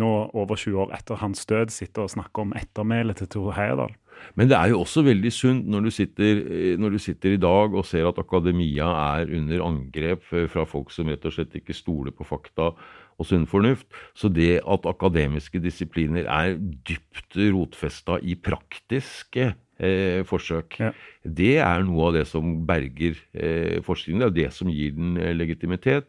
nå 0.00 0.10
over 0.34 0.58
20 0.58 0.80
år 0.84 0.94
etter 0.96 1.20
hans 1.20 1.46
død 1.46 1.70
sitter 1.72 2.04
og 2.04 2.12
snakker 2.16 2.42
om 2.42 2.56
ettermælet 2.58 3.22
til 3.22 3.30
Tor 3.30 3.54
Heyerdahl. 3.56 3.94
Men 4.38 4.50
det 4.50 4.56
er 4.58 4.70
jo 4.70 4.80
også 4.82 5.02
veldig 5.06 5.30
sunt 5.34 5.66
når 5.70 5.86
du, 5.86 5.90
sitter, 5.94 6.42
når 6.78 6.94
du 6.94 6.98
sitter 7.02 7.34
i 7.34 7.40
dag 7.40 7.74
og 7.74 7.86
ser 7.86 8.06
at 8.08 8.18
akademia 8.18 8.86
er 9.18 9.32
under 9.38 9.64
angrep 9.66 10.22
fra 10.26 10.66
folk 10.68 10.92
som 10.94 11.10
rett 11.10 11.24
og 11.26 11.34
slett 11.34 11.56
ikke 11.58 11.74
stoler 11.76 12.14
på 12.14 12.26
fakta 12.26 12.70
og 13.18 13.28
sunn 13.28 13.46
fornuft. 13.50 13.86
Så 14.14 14.30
det 14.30 14.60
at 14.62 14.86
akademiske 14.90 15.62
disipliner 15.62 16.26
er 16.30 16.56
dypt 16.58 17.38
rotfesta 17.38 18.18
i 18.22 18.38
praktiske 18.38 19.52
eh, 19.78 20.22
forsøk, 20.28 20.78
ja. 20.80 20.92
det 21.24 21.58
er 21.64 21.84
noe 21.86 22.08
av 22.08 22.16
det 22.18 22.24
som 22.30 22.56
berger 22.68 23.18
eh, 23.32 23.80
forskningen. 23.84 24.24
Det 24.24 24.30
er 24.30 24.38
det 24.40 24.56
som 24.56 24.70
gir 24.72 24.94
den 24.96 25.18
eh, 25.18 25.34
legitimitet. 25.36 26.08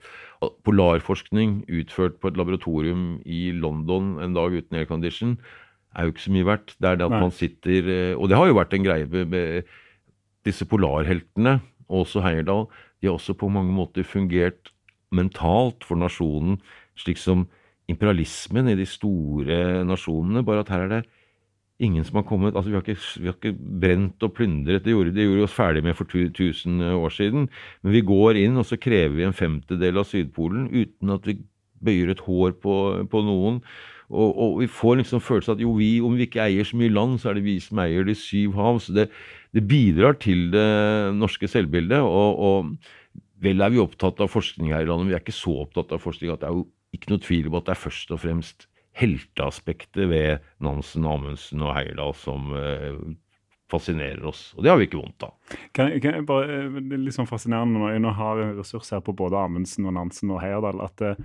Polarforskning 0.68 1.64
utført 1.72 2.20
på 2.22 2.30
et 2.30 2.38
laboratorium 2.38 3.22
i 3.26 3.50
London 3.56 4.18
en 4.22 4.36
dag 4.36 4.54
uten 4.54 4.78
aircondition 4.78 5.38
er 5.96 6.06
jo 6.06 6.14
ikke 6.14 6.26
så 6.26 6.36
mye 6.36 6.50
verdt. 6.50 6.76
Det 6.78 6.90
er 6.90 7.00
det 7.00 7.08
at 7.08 7.16
Nei. 7.16 7.24
man 7.24 7.34
sitter 7.34 7.90
eh, 7.90 8.14
Og 8.18 8.30
det 8.30 8.38
har 8.38 8.50
jo 8.50 8.60
vært 8.60 8.76
en 8.76 8.86
greie 8.86 9.10
med, 9.10 9.32
med 9.32 9.76
disse 10.46 10.68
polarheltene, 10.70 11.60
også 11.90 12.22
Heyerdahl. 12.26 12.68
De 13.02 13.10
har 13.10 13.18
også 13.18 13.36
på 13.38 13.50
mange 13.50 13.74
måter 13.74 14.06
fungert 14.06 14.72
mentalt 15.16 15.86
for 15.86 15.98
nasjonen, 15.98 16.60
slik 17.00 17.20
som 17.22 17.46
imperialismen 17.90 18.70
i 18.72 18.78
de 18.78 18.86
store 18.90 19.86
nasjonene. 19.88 20.44
Bare 20.46 20.66
at 20.66 20.72
her 20.74 20.86
er 20.86 20.92
det 20.92 21.04
ingen 21.84 22.06
som 22.08 22.20
har 22.22 22.28
kommet 22.28 22.56
altså 22.56 22.70
Vi 22.72 22.76
har 22.78 22.86
ikke, 22.86 23.02
vi 23.20 23.30
har 23.30 23.36
ikke 23.36 23.80
brent 23.82 24.24
og 24.24 24.34
plyndret. 24.38 24.84
Det 24.86 24.94
gjorde, 24.94 25.16
det 25.16 25.26
gjorde 25.26 25.48
oss 25.48 25.56
ferdig 25.56 25.84
med 25.84 25.98
for 25.98 26.06
1000 26.06 26.84
år 26.96 27.10
siden. 27.10 27.50
Men 27.84 27.96
vi 27.96 28.02
går 28.02 28.40
inn, 28.40 28.58
og 28.58 28.66
så 28.66 28.78
krever 28.78 29.16
vi 29.16 29.28
en 29.28 29.36
femtedel 29.36 30.00
av 30.00 30.08
Sydpolen 30.08 30.70
uten 30.72 31.12
at 31.16 31.28
vi 31.28 31.40
bøyer 31.86 32.14
et 32.14 32.24
hår 32.24 32.56
på, 32.64 32.76
på 33.12 33.22
noen. 33.28 33.60
Og, 34.10 34.30
og, 34.38 34.60
vi 34.62 34.68
får 34.70 35.00
liksom 35.02 35.22
følelsen 35.24 35.56
at 35.56 35.64
jo, 35.64 35.74
vi, 35.80 35.98
om 36.06 36.14
vi 36.16 36.28
ikke 36.28 36.44
eier 36.44 36.68
så 36.68 36.78
mye 36.78 36.94
land, 36.94 37.18
så 37.20 37.32
er 37.32 37.40
det 37.40 37.48
vi 37.48 37.58
som 37.60 37.82
eier 37.82 38.06
de 38.06 38.16
syv 38.18 38.54
hav. 38.60 38.80
Så 38.84 38.94
det, 38.96 39.10
det 39.56 39.66
bidrar 39.68 40.20
til 40.22 40.52
det 40.54 40.70
norske 41.18 41.50
selvbildet. 41.50 42.06
Og, 42.06 42.40
og, 42.40 42.94
vel 43.44 43.62
er 43.62 43.74
vi 43.74 43.82
opptatt 43.82 44.22
av 44.24 44.32
forskning 44.32 44.72
her 44.72 44.86
i 44.86 44.88
landet, 44.88 45.06
men 45.06 45.12
vi 45.12 45.18
er 45.18 45.26
ikke 45.26 45.36
så 45.36 45.58
opptatt 45.66 45.92
av 45.92 46.02
forskning 46.02 46.32
at 46.32 46.42
det 46.42 46.48
er 46.48 46.56
jo 46.56 46.68
ikke 46.96 47.12
noe 47.12 47.22
tvil 47.26 47.50
om 47.50 47.58
at 47.60 47.68
det 47.68 47.74
er 47.76 47.82
først 47.82 48.14
og 48.16 48.22
fremst 48.24 48.70
helteaspektet 48.96 50.08
ved 50.10 50.44
Nansen, 50.64 51.06
Amundsen 51.08 51.64
og 51.66 51.76
Heyerdahl 51.76 52.16
som 52.18 52.54
eh, 52.56 52.98
fascinerer 53.72 54.24
oss. 54.30 54.48
Og 54.56 54.64
det 54.64 54.72
har 54.72 54.80
vi 54.80 54.88
ikke 54.88 55.02
vondt 55.02 55.26
av. 55.28 55.36
Kan, 55.76 55.92
kan 56.04 56.20
jeg 56.20 56.28
bare, 56.30 56.60
eh, 56.62 56.80
det 56.80 56.96
er 56.96 57.04
litt 57.04 57.18
sånn 57.18 57.30
fascinerende 57.30 57.82
når 57.82 57.96
jeg 57.96 58.06
nå 58.06 58.16
har 58.20 58.42
en 58.44 58.56
ressurs 58.60 58.92
her 58.96 59.04
på 59.06 59.16
både 59.18 59.42
Amundsen 59.42 59.88
og 59.90 59.98
Nansen 59.98 60.32
og 60.32 60.42
Heyerdahl, 60.44 60.84
at 60.86 61.06
eh, 61.06 61.24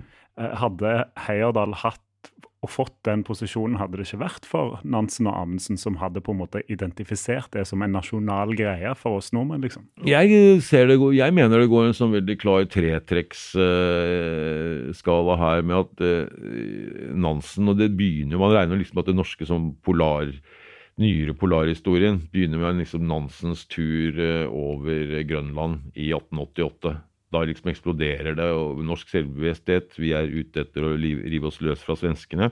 hadde 0.61 0.95
Heyerdahl 1.27 1.77
hatt 1.83 2.03
og 2.61 2.69
fått 2.69 2.93
den 3.07 3.23
posisjonen, 3.25 3.79
hadde 3.81 3.97
det 3.97 4.03
ikke 4.05 4.19
vært 4.21 4.45
for 4.45 4.77
Nansen 4.85 5.25
og 5.31 5.33
Amundsen, 5.33 5.79
som 5.81 5.95
hadde 5.97 6.21
på 6.21 6.29
en 6.35 6.43
måte 6.43 6.61
identifisert 6.69 7.49
det 7.55 7.63
som 7.65 7.81
en 7.81 7.89
nasjonal 7.97 8.53
greie 8.57 8.91
for 8.99 9.17
oss 9.17 9.31
nordmenn? 9.33 9.61
liksom? 9.65 9.83
Jeg, 10.05 10.29
det, 10.29 10.97
jeg 11.17 11.33
mener 11.33 11.59
det 11.63 11.71
går 11.71 11.85
en 11.87 11.97
sånn 11.97 12.13
veldig 12.13 12.37
klar 12.41 12.65
tretrekksskala 12.69 15.33
her, 15.41 15.61
med 15.65 15.77
at 15.79 15.93
uh, 16.05 16.25
Nansen 17.17 17.69
og 17.73 17.77
det 17.81 17.97
begynner, 17.97 18.37
Man 18.41 18.53
regner 18.53 18.77
liksom 18.77 19.01
at 19.01 19.09
det 19.09 19.17
norske 19.17 19.45
som 19.49 19.73
polar 19.81 20.29
nyere 21.01 21.33
polarhistorien 21.33 22.29
begynner 22.29 22.61
med 22.61 22.77
liksom 22.83 23.09
Nansens 23.09 23.65
tur 23.73 24.13
uh, 24.21 24.45
over 24.53 25.25
Grønland 25.25 25.81
i 25.95 26.13
1888 26.13 27.10
da 27.31 27.43
liksom 27.47 27.71
eksploderer 27.71 28.35
det, 28.37 28.49
og 28.51 28.81
norsk 28.85 29.09
selvbevissthet 29.13 29.95
Vi 29.99 30.11
er 30.17 30.27
ute 30.27 30.65
etter 30.65 30.85
å 30.85 30.95
rive 30.99 31.47
oss 31.47 31.61
løs 31.63 31.83
fra 31.85 31.95
svenskene. 31.99 32.51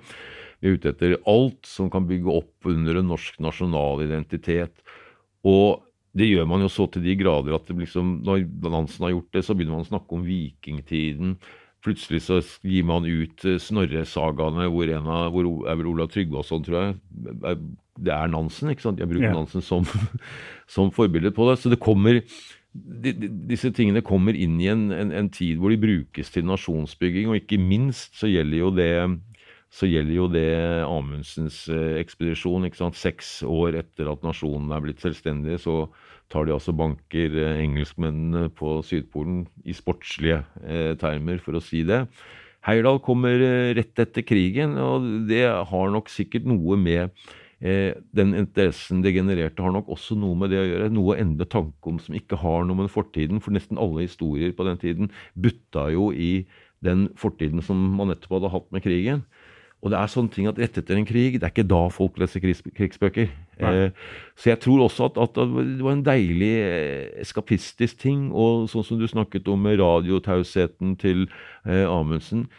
Vi 0.59 0.69
er 0.69 0.79
ute 0.79 0.93
etter 0.93 1.17
alt 1.29 1.67
som 1.67 1.91
kan 1.91 2.07
bygge 2.07 2.31
opp 2.41 2.69
under 2.69 2.99
en 2.99 3.11
norsk 3.11 3.39
nasjonal 3.43 4.03
identitet. 4.05 4.75
Og 5.47 5.83
det 6.17 6.27
gjør 6.27 6.47
man 6.49 6.63
jo 6.65 6.69
så 6.71 6.87
til 6.91 7.05
de 7.05 7.15
grader 7.19 7.55
at 7.55 7.69
liksom, 7.69 8.19
når 8.25 8.45
Nansen 8.65 9.05
har 9.05 9.13
gjort 9.13 9.35
det, 9.35 9.43
så 9.45 9.55
begynner 9.55 9.77
man 9.77 9.85
å 9.85 9.91
snakke 9.91 10.17
om 10.17 10.25
vikingtiden. 10.25 11.35
Plutselig 11.85 12.25
så 12.25 12.39
gir 12.67 12.87
man 12.87 13.05
ut 13.07 13.45
eh, 13.47 13.59
Snorre-sagaene, 13.61 14.65
hvor, 14.73 14.89
en 14.91 15.05
av, 15.07 15.29
hvor 15.31 15.47
er 15.69 15.77
vel 15.79 15.91
Olav 15.93 16.09
Tryggvason, 16.11 16.65
tror 16.65 16.79
jeg. 16.81 17.61
Det 17.99 18.15
er 18.15 18.31
Nansen, 18.31 18.73
ikke 18.73 18.87
sant? 18.87 18.99
Jeg 18.99 19.11
bruker 19.11 19.29
yeah. 19.29 19.37
Nansen 19.37 19.63
som, 19.63 19.87
som 20.75 20.91
forbilde 20.95 21.31
på 21.35 21.47
det. 21.47 21.59
Så 21.61 21.71
det 21.71 21.79
kommer 21.83 22.19
disse 22.73 23.71
tingene 23.73 24.03
kommer 24.05 24.37
inn 24.37 24.59
i 24.61 24.69
en, 24.69 24.89
en, 24.93 25.13
en, 25.15 25.29
tid 25.33 25.57
hvor 25.57 25.73
de 25.73 25.79
brukes 25.81 26.29
til 26.33 26.45
nasjonsbygging, 26.45 27.31
og 27.31 27.39
ikke 27.39 27.57
minst 27.61 28.19
så 28.19 28.29
gjelder 28.29 28.61
jo 28.61 28.69
det, 28.77 28.91
så 29.73 29.89
gjelder 29.89 30.15
jo 30.15 30.27
det 30.33 30.51
Amundsens 30.85 31.63
eh, 31.73 31.97
ekspedisjon. 32.01 32.67
ikke 32.67 32.81
sant? 32.81 32.99
Seks 32.99 33.39
år 33.45 33.79
etter 33.81 34.11
at 34.11 34.25
nasjonen 34.25 34.73
er 34.73 34.85
blitt 34.85 35.01
selvstendig, 35.01 35.57
så 35.65 35.87
tar 36.29 36.45
de 36.45 36.53
altså 36.53 36.75
banker 36.77 37.33
eh, 37.33 37.63
engelskmennene 37.63 38.51
på 38.53 38.79
Sydpolen 38.85 39.43
i 39.65 39.73
sportslige 39.77 40.43
eh, 40.61 40.93
termer, 41.01 41.41
for 41.41 41.57
å 41.57 41.63
si 41.63 41.81
det. 41.87 42.03
Heyerdahl 42.67 43.01
kommer 43.01 43.41
eh, 43.41 43.73
rett 43.77 44.01
etter 44.01 44.25
krigen, 44.27 44.77
og 44.81 45.05
det 45.29 45.45
har 45.47 45.93
nok 45.93 46.11
sikkert 46.11 46.47
noe 46.49 46.77
med 46.79 47.13
den 47.59 48.29
interessen 48.39 49.01
det 49.03 49.11
genererte, 49.11 49.59
har 49.59 49.73
nok 49.75 49.89
også 49.91 50.15
noe 50.15 50.37
med 50.39 50.53
det 50.53 50.61
å 50.61 50.67
gjøre. 50.67 50.85
Noe 50.95 51.11
å 51.11 51.17
endre 51.19 51.43
tanke 51.49 51.91
om 51.91 51.97
som 51.99 52.15
ikke 52.15 52.39
har 52.39 52.63
noe 52.63 52.85
med 52.85 52.91
fortiden. 52.93 53.41
For 53.43 53.51
nesten 53.51 53.81
alle 53.81 54.05
historier 54.05 54.53
på 54.55 54.63
den 54.63 54.79
tiden 54.79 55.11
butta 55.35 55.89
jo 55.91 56.07
i 56.15 56.45
den 56.85 57.09
fortiden 57.19 57.63
som 57.65 57.79
man 57.97 58.13
nettopp 58.13 58.37
hadde 58.37 58.53
hatt 58.53 58.69
med 58.71 58.85
krigen. 58.85 59.25
Og 59.79 59.93
det 59.93 59.99
er 59.99 60.11
sånne 60.11 60.31
ting 60.33 60.47
at 60.49 60.57
rett 60.59 60.75
etter 60.75 60.97
en 60.99 61.07
krig, 61.07 61.37
det 61.39 61.45
er 61.47 61.53
ikke 61.53 61.69
da 61.71 61.85
folk 61.93 62.17
leser 62.19 62.41
krigs, 62.43 62.59
krigsbøker. 62.75 63.29
Eh, 63.63 63.91
så 64.35 64.51
jeg 64.51 64.59
tror 64.65 64.83
også 64.83 65.07
at, 65.07 65.19
at, 65.23 65.39
det 65.39 65.83
var 65.85 65.95
en 65.95 66.03
deilig 66.03 66.51
eh, 66.65 67.05
eskapistisk 67.23 68.01
ting. 68.01 68.27
Og 68.35 68.67
sånn 68.71 68.83
som 68.83 68.99
du 68.99 69.07
snakket 69.07 69.47
om 69.51 69.63
med 69.63 69.79
radiotausheten 69.79 70.97
til 70.99 71.29
eh, 71.63 71.85
Amundsen 71.87 72.49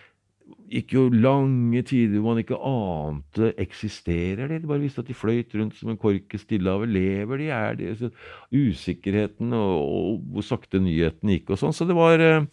gikk 0.71 0.93
jo 0.95 1.05
lange 1.11 1.83
tider 1.87 2.21
hvor 2.21 2.35
man 2.35 2.43
ikke 2.45 2.59
ante 2.67 3.51
eksisterer 3.61 4.51
de. 4.51 4.61
De 4.63 4.71
bare 4.71 4.83
visste 4.83 5.03
at 5.03 5.09
de 5.11 5.17
fløyt 5.17 5.55
rundt 5.59 5.79
som 5.79 5.91
en 5.91 5.99
kork 6.01 6.37
i 6.37 6.41
Stillehavet. 6.41 6.93
Lever 6.95 7.43
de? 7.43 7.49
Er 7.55 7.79
de? 7.79 7.89
Så 7.99 8.11
usikkerheten 8.55 9.55
og, 9.57 9.79
og, 9.81 10.21
hvor 10.35 10.47
sakte 10.47 10.83
nyheten 10.83 11.35
gikk 11.35 11.51
og 11.51 11.61
sånn. 11.61 11.75
Så 11.75 11.89
det 11.89 11.97
var, 11.99 12.23
eh, 12.23 12.47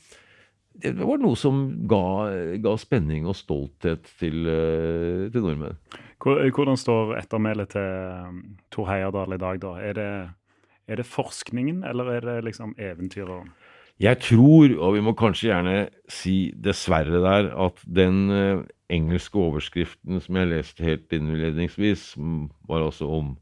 det 0.81 0.95
var 0.97 1.21
noe 1.21 1.37
som 1.37 1.61
ga, 1.89 2.01
ga 2.63 2.75
spenning 2.81 3.29
og 3.29 3.37
stolthet 3.37 4.09
til, 4.17 4.49
eh, 4.49 5.27
til 5.33 5.45
nordmenn. 5.45 5.77
Hvordan 6.17 6.79
står 6.81 7.13
ettermælet 7.19 7.75
til 7.75 8.43
Tor 8.73 8.89
Heyerdahl 8.89 9.37
i 9.37 9.41
dag, 9.41 9.61
da? 9.61 9.77
Er 9.77 9.93
det, 9.93 10.11
er 10.89 10.99
det 10.99 11.05
forskningen, 11.05 11.83
eller 11.85 12.15
er 12.17 12.25
det 12.25 12.37
liksom 12.49 12.73
eventyret? 12.81 13.53
Jeg 13.97 14.19
tror, 14.21 14.69
og 14.77 14.93
vi 14.93 15.01
må 15.01 15.15
kanskje 15.17 15.49
gjerne 15.49 15.77
si 16.11 16.51
dessverre 16.53 17.21
der, 17.23 17.49
at 17.65 17.79
den 17.89 18.27
uh, 18.29 18.65
engelske 18.93 19.39
overskriften 19.41 20.21
som 20.21 20.37
jeg 20.37 20.51
leste 20.51 20.85
helt 20.85 21.13
innledningsvis, 21.17 22.11
var 22.69 22.85
altså 22.85 23.09
om 23.19 23.35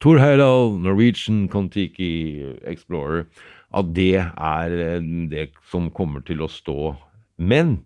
Tor 0.00 0.20
Heyerdahl, 0.22 0.76
Norwegian 0.80 1.48
Contiki 1.52 2.38
Explorer, 2.70 3.26
at 3.74 3.90
det 3.96 4.22
er 4.22 4.76
uh, 4.78 5.10
det 5.32 5.50
som 5.72 5.90
kommer 5.90 6.22
til 6.22 6.46
å 6.46 6.50
stå. 6.50 6.94
Men 7.36 7.80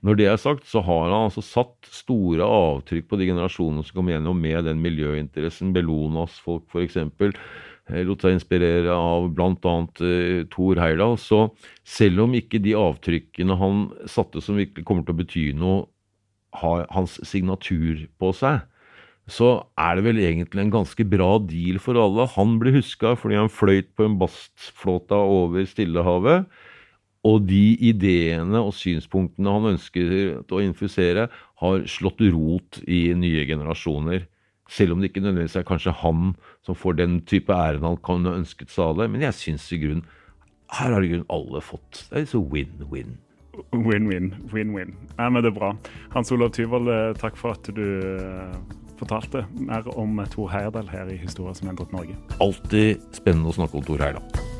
når 0.00 0.16
det 0.16 0.26
er 0.30 0.40
sagt, 0.40 0.64
så 0.64 0.80
har 0.80 1.10
han 1.10 1.26
altså 1.26 1.42
satt 1.44 1.90
store 1.92 2.46
avtrykk 2.46 3.10
på 3.10 3.18
de 3.20 3.26
generasjonene 3.28 3.84
som 3.84 4.00
kom 4.00 4.08
gjennom 4.08 4.38
med 4.40 4.64
den 4.64 4.80
miljøinteressen. 4.80 5.74
Bellonas 5.76 6.38
folk, 6.40 6.64
f.eks. 6.72 6.96
eh, 7.90 8.02
lot 8.06 8.24
seg 8.24 8.36
inspirere 8.36 8.94
av 8.94 9.28
bl.a. 9.36 9.74
Uh, 10.00 10.42
Thor 10.52 10.80
Heyerdahl. 10.80 11.18
Så 11.20 11.48
selv 11.84 12.24
om 12.26 12.34
ikke 12.38 12.62
de 12.62 12.76
avtrykkene 12.78 13.58
han 13.60 13.86
satte 14.10 14.42
som 14.44 14.58
virkelig 14.60 14.86
kommer 14.88 15.06
til 15.06 15.16
å 15.16 15.20
bety 15.22 15.46
noe, 15.58 15.86
har 16.58 16.88
hans 16.90 17.14
signatur 17.22 18.08
på 18.18 18.32
seg, 18.34 18.64
så 19.30 19.50
er 19.78 19.96
det 19.96 20.04
vel 20.08 20.18
egentlig 20.18 20.64
en 20.64 20.72
ganske 20.74 21.04
bra 21.06 21.36
deal 21.38 21.78
for 21.82 21.98
alle. 22.00 22.26
Han 22.34 22.56
blir 22.58 22.74
huska 22.80 23.14
fordi 23.18 23.38
han 23.38 23.52
fløyt 23.52 23.92
på 23.94 24.08
en 24.08 24.18
bastflåta 24.18 25.20
over 25.20 25.68
Stillehavet. 25.70 26.50
Og 27.28 27.44
de 27.44 27.76
ideene 27.84 28.62
og 28.64 28.72
synspunktene 28.74 29.52
han 29.52 29.74
ønsker 29.74 30.12
å 30.48 30.62
infusere, 30.64 31.28
har 31.60 31.82
slått 31.84 32.22
rot 32.32 32.80
i 32.88 33.10
nye 33.12 33.44
generasjoner. 33.48 34.24
Selv 34.70 34.94
om 34.94 35.00
det 35.02 35.10
ikke 35.10 35.24
nødvendigvis 35.24 35.58
er 35.58 35.66
kanskje 35.66 35.96
han 36.02 36.34
som 36.66 36.78
får 36.78 37.00
den 37.00 37.20
type 37.26 37.52
æren 37.54 37.86
han 37.86 37.98
kan 38.06 38.28
ha 38.28 38.36
ønsket 38.38 38.70
seg 38.70 38.92
av 38.92 39.00
det. 39.00 39.08
Men 39.10 39.24
jeg 39.26 39.38
syns 39.38 39.66
i 39.74 39.80
grunnen 39.82 40.06
her 40.70 40.94
har 40.94 41.02
i 41.02 41.10
grunnen 41.10 41.26
alle 41.34 41.62
fått. 41.64 42.04
Det 42.10 42.20
er 42.20 42.28
så 42.30 42.42
win-win. 42.52 43.16
Win-win. 43.74 44.30
Win-win. 44.52 44.94
Nei, 45.18 45.26
men 45.26 45.42
det 45.42 45.50
er 45.50 45.56
bra. 45.58 45.72
Hans 46.14 46.30
Olav 46.32 46.52
Tyvold, 46.54 46.88
eh, 46.88 47.10
takk 47.18 47.36
for 47.40 47.58
at 47.58 47.72
du 47.74 47.82
eh, 47.98 48.54
fortalte 49.00 49.44
mer 49.58 49.90
om 49.98 50.22
Tor 50.30 50.52
Heyerdahl 50.54 50.88
her 50.92 51.10
i 51.10 51.18
Historia 51.18 51.56
som 51.58 51.72
endret 51.72 51.92
Norge. 51.96 52.14
Alltid 52.38 53.02
spennende 53.16 53.50
å 53.50 53.58
snakke 53.58 53.80
om 53.80 53.86
Tor 53.90 54.06
Heyerdahl. 54.06 54.59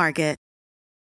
Market. 0.00 0.39